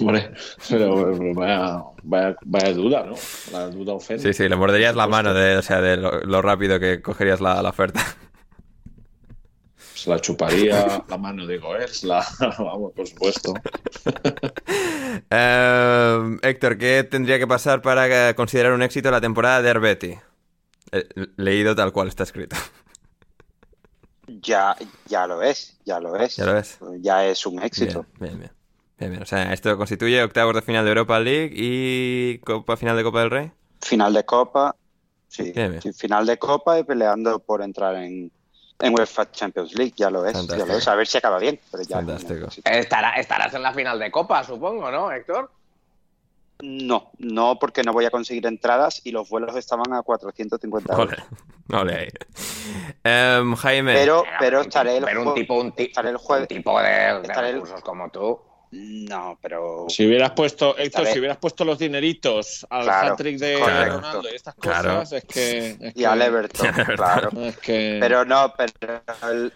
[0.00, 0.30] Hombre,
[0.68, 3.16] pero vaya, vaya, duda, ¿no?
[3.52, 4.22] La duda ofende.
[4.22, 7.60] Sí, sí, le morderías la mano de, o sea, de lo, rápido que cogerías la,
[7.62, 8.04] oferta.
[9.94, 12.24] Se la chuparía la mano de Goers, la...
[12.58, 13.54] vamos, por supuesto.
[15.30, 20.18] Em, Héctor, ¿qué tendría que pasar para considerar un éxito la temporada de Herbeti?
[20.92, 22.56] Eh, leído tal cual está escrito.
[24.48, 24.74] Ya,
[25.06, 26.36] ya lo es, ya lo es.
[26.36, 26.78] Ya lo es.
[27.00, 28.06] Ya es un éxito.
[28.18, 28.50] Bien, bien,
[29.10, 29.22] bien.
[29.22, 33.20] O sea, esto constituye octavos de final de Europa League y Copa final de Copa
[33.20, 33.52] del Rey.
[33.82, 34.74] Final de Copa,
[35.28, 35.52] sí.
[35.94, 38.32] final de Copa y peleando por entrar en,
[38.78, 40.88] en UEFA Champions League, ya lo es, ya lo es.
[40.88, 41.60] A ver si acaba bien.
[41.70, 42.48] Pero ya Fantástico.
[42.64, 45.50] estarás en la final de Copa, supongo, ¿no, Héctor?
[46.60, 51.16] No, no porque no voy a conseguir entradas y los vuelos estaban a 450 euros.
[51.68, 52.08] No le
[53.04, 53.92] um, Jaime.
[53.92, 57.34] Pero, pero estaré el, pero un tipo, un, estaré el jueves, un tipo de, de
[57.34, 58.40] recursos como tú.
[58.70, 59.86] No, pero.
[59.88, 64.34] Si hubieras puesto, Héctor, si hubieras puesto los dineritos al claro, hat-trick de Ronaldo y
[64.34, 67.30] estas cosas, es, que, Y al Everton, claro.
[67.64, 69.02] Pero no, pero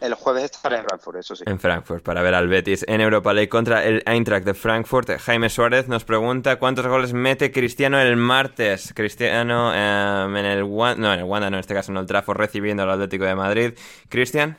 [0.00, 1.44] el, jueves estaré en Frankfurt, eso sí.
[1.46, 5.10] En Frankfurt, para ver al Betis en Europa League contra el Eintracht de Frankfurt.
[5.18, 8.92] Jaime Suárez nos pregunta cuántos goles mete Cristiano el martes.
[8.94, 12.06] Cristiano em, en el Wanda, no, en el Wanda, no, en este caso en el
[12.06, 13.74] Trafford, recibiendo al Atlético de Madrid.
[14.08, 14.56] Cristian.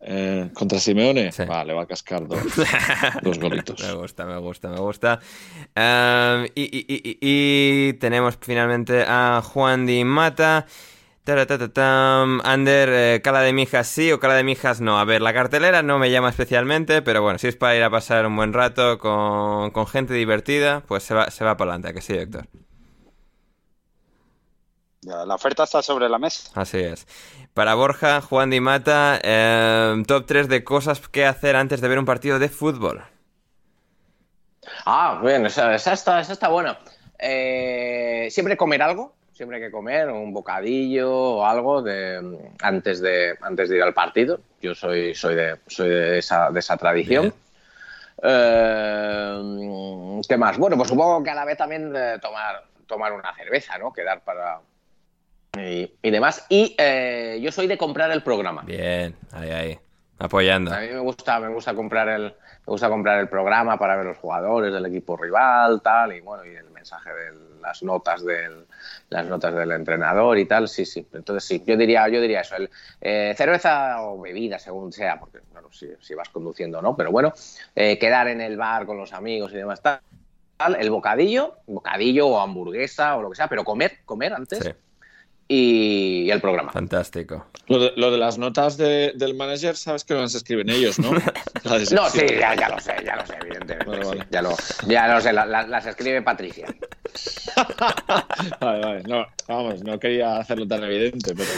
[0.00, 2.38] Eh, contra Simeone, vale, va a cascar dos,
[3.22, 3.82] dos golitos.
[3.82, 5.20] me gusta, me gusta, me gusta.
[5.74, 10.66] Em, y, tenemos finalmente a Juan Di Mata.
[11.28, 15.00] Ander, eh, cala de mijas sí o cala de mijas no.
[15.00, 17.90] A ver, la cartelera no me llama especialmente, pero bueno, si es para ir a
[17.90, 21.94] pasar un buen rato con, con gente divertida, pues se va, se va para adelante,
[21.94, 22.46] que sí, Héctor.
[25.06, 26.50] La oferta está sobre la mesa.
[26.54, 27.06] Así es.
[27.54, 31.98] Para Borja, Juan Di Mata, em, top 3 de cosas que hacer antes de ver
[31.98, 33.04] un partido de fútbol.
[34.84, 36.78] Ah, bien, esa, está, está, buena.
[37.18, 43.36] Eh, siempre comer algo, siempre hay que comer un bocadillo o algo de, antes, de,
[43.40, 44.40] antes de ir al partido.
[44.60, 47.32] Yo soy, soy, de, soy de, esa, de esa tradición.
[48.22, 49.40] Eh,
[50.28, 50.58] ¿Qué más?
[50.58, 53.92] Bueno, pues supongo que a la vez también de tomar, tomar una cerveza, ¿no?
[53.92, 54.60] Quedar para,
[55.58, 56.46] y, demás.
[56.48, 58.62] Y eh, yo soy de comprar el programa.
[58.62, 59.78] Bien, ahí, ahí.
[60.18, 60.72] Apoyando.
[60.72, 62.34] A mí me gusta, me gusta comprar el,
[62.66, 66.44] me gusta comprar el programa para ver los jugadores del equipo rival, tal, y bueno,
[66.44, 68.66] y el mensaje de las notas del,
[69.10, 71.06] las notas del entrenador y tal, sí, sí.
[71.12, 72.70] Entonces sí, yo diría, yo diría eso, el,
[73.00, 77.32] eh, cerveza o bebida, según sea, porque claro, si, si vas conduciendo no, pero bueno,
[77.74, 80.00] eh, quedar en el bar con los amigos y demás tal,
[80.78, 84.74] el bocadillo, bocadillo o hamburguesa o lo que sea, pero comer, comer antes
[85.48, 86.72] y el programa.
[86.72, 87.46] Fantástico.
[87.68, 91.10] Lo de, las notas del manager, sabes que no las escriben ellos, ¿no?
[91.64, 94.26] no, sí, ya, lo sé, ya lo sé, evidentemente.
[94.30, 94.56] Ya, lo,
[94.86, 96.66] ya lo sé, las escribe Patricia.
[98.60, 99.02] vale, vale.
[99.04, 101.48] No, vamos, no quería hacerlo tan evidente, pero.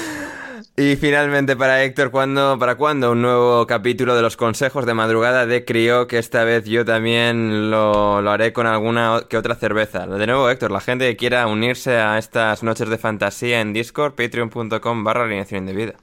[0.76, 5.46] Y finalmente para Héctor, ¿cuándo, ¿para cuándo un nuevo capítulo de los consejos de madrugada
[5.46, 6.06] de Crio?
[6.06, 10.06] Que esta vez yo también lo, lo haré con alguna que otra cerveza.
[10.06, 14.14] De nuevo, Héctor, la gente que quiera unirse a estas noches de fantasía en Discord,
[14.14, 15.94] patreon.com barra alineación indebida.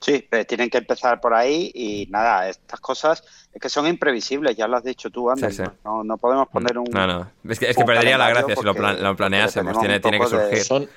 [0.00, 4.68] Sí, tienen que empezar por ahí y nada, estas cosas es que son imprevisibles, ya
[4.68, 5.60] lo has dicho tú antes.
[5.84, 6.84] No, no, podemos poner un.
[6.92, 8.74] No, no, es que, perdería la gracia si lo,
[9.16, 10.62] planeásemos, tiene, tiene que surgir.
[10.62, 10.88] Son,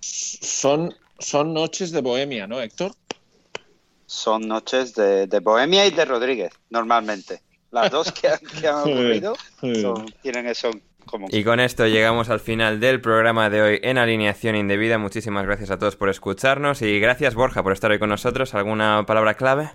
[0.00, 2.92] son, son noches de bohemia, ¿no, Héctor?
[4.12, 7.40] son noches de, Bohemia y de Rodríguez, normalmente.
[7.70, 8.40] Las dos que, han,
[8.80, 9.34] ocurrido
[10.20, 10.70] tienen eso
[11.12, 11.28] común.
[11.30, 14.98] Y con esto llegamos al final del programa de hoy en Alineación Indebida.
[14.98, 18.54] Muchísimas gracias a todos por escucharnos y gracias Borja por estar hoy con nosotros.
[18.54, 19.70] ¿Alguna palabra clave?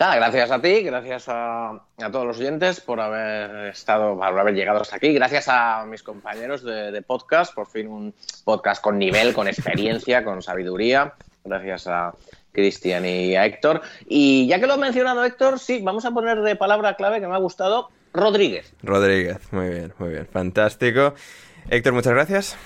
[0.00, 1.78] Nada, gracias a ti, gracias a,
[2.10, 5.12] todos los oyentes por haber estado, por haber llegado hasta aquí.
[5.12, 8.14] Gracias a mis compañeros de, podcast, por fin un
[8.44, 11.12] podcast con nivel, con experiencia, con sabiduría.
[11.44, 12.14] Gracias a
[12.50, 13.82] Cristian y a Héctor.
[14.08, 17.28] Y ya que lo ha mencionado Héctor, sí, vamos a poner de palabra clave que
[17.28, 18.72] me ha gustado, Rodríguez.
[18.82, 21.14] Rodríguez, muy bien, muy bien, fantástico.
[21.68, 22.56] Héctor, muchas gracias.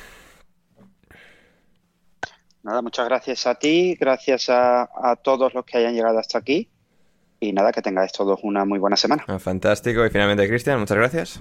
[2.63, 6.71] Nada, muchas gracias a ti, gracias a todos los que hayan llegado hasta aquí
[7.45, 9.25] y nada, que tengáis todos una muy buena semana.
[9.27, 10.05] Ah, fantástico.
[10.05, 11.41] Y finalmente, Cristian, muchas gracias.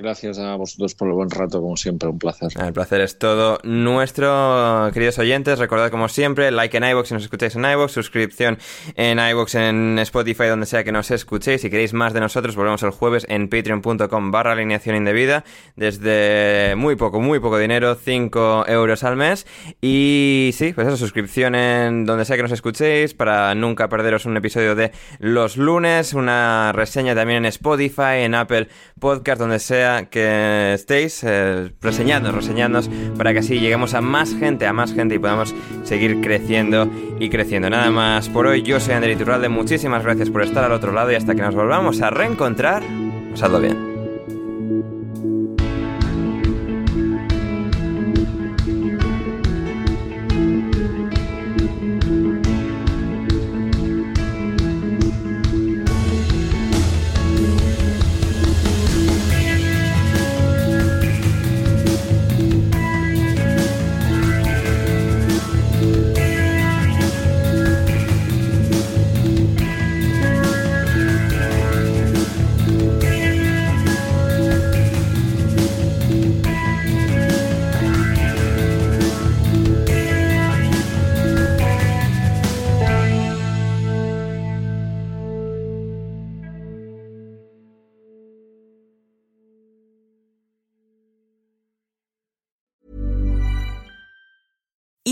[0.00, 2.48] Gracias a vosotros por el buen rato, como siempre, un placer.
[2.58, 5.58] El placer es todo nuestro, queridos oyentes.
[5.58, 8.58] Recordad, como siempre, like en iVoox si nos escucháis en iVoox, suscripción
[8.94, 11.60] en iVoox, en Spotify, donde sea que nos escuchéis.
[11.60, 15.44] Si queréis más de nosotros, volvemos el jueves en patreon.com barra alineación indebida,
[15.76, 19.46] desde muy poco, muy poco dinero, 5 euros al mes.
[19.82, 24.38] Y sí, pues eso, suscripción en donde sea que nos escuchéis, para nunca perderos un
[24.38, 28.68] episodio de los lunes, una reseña también en Spotify, en Apple
[29.00, 34.72] Podcast, donde sea que estéis, eh, reseñándonos, para que así lleguemos a más gente, a
[34.72, 37.70] más gente y podamos seguir creciendo y creciendo.
[37.70, 41.10] Nada más por hoy, yo soy Ander Iturralde, muchísimas gracias por estar al otro lado
[41.10, 42.82] y hasta que nos volvamos a reencontrar,
[43.32, 43.89] pasadlo bien.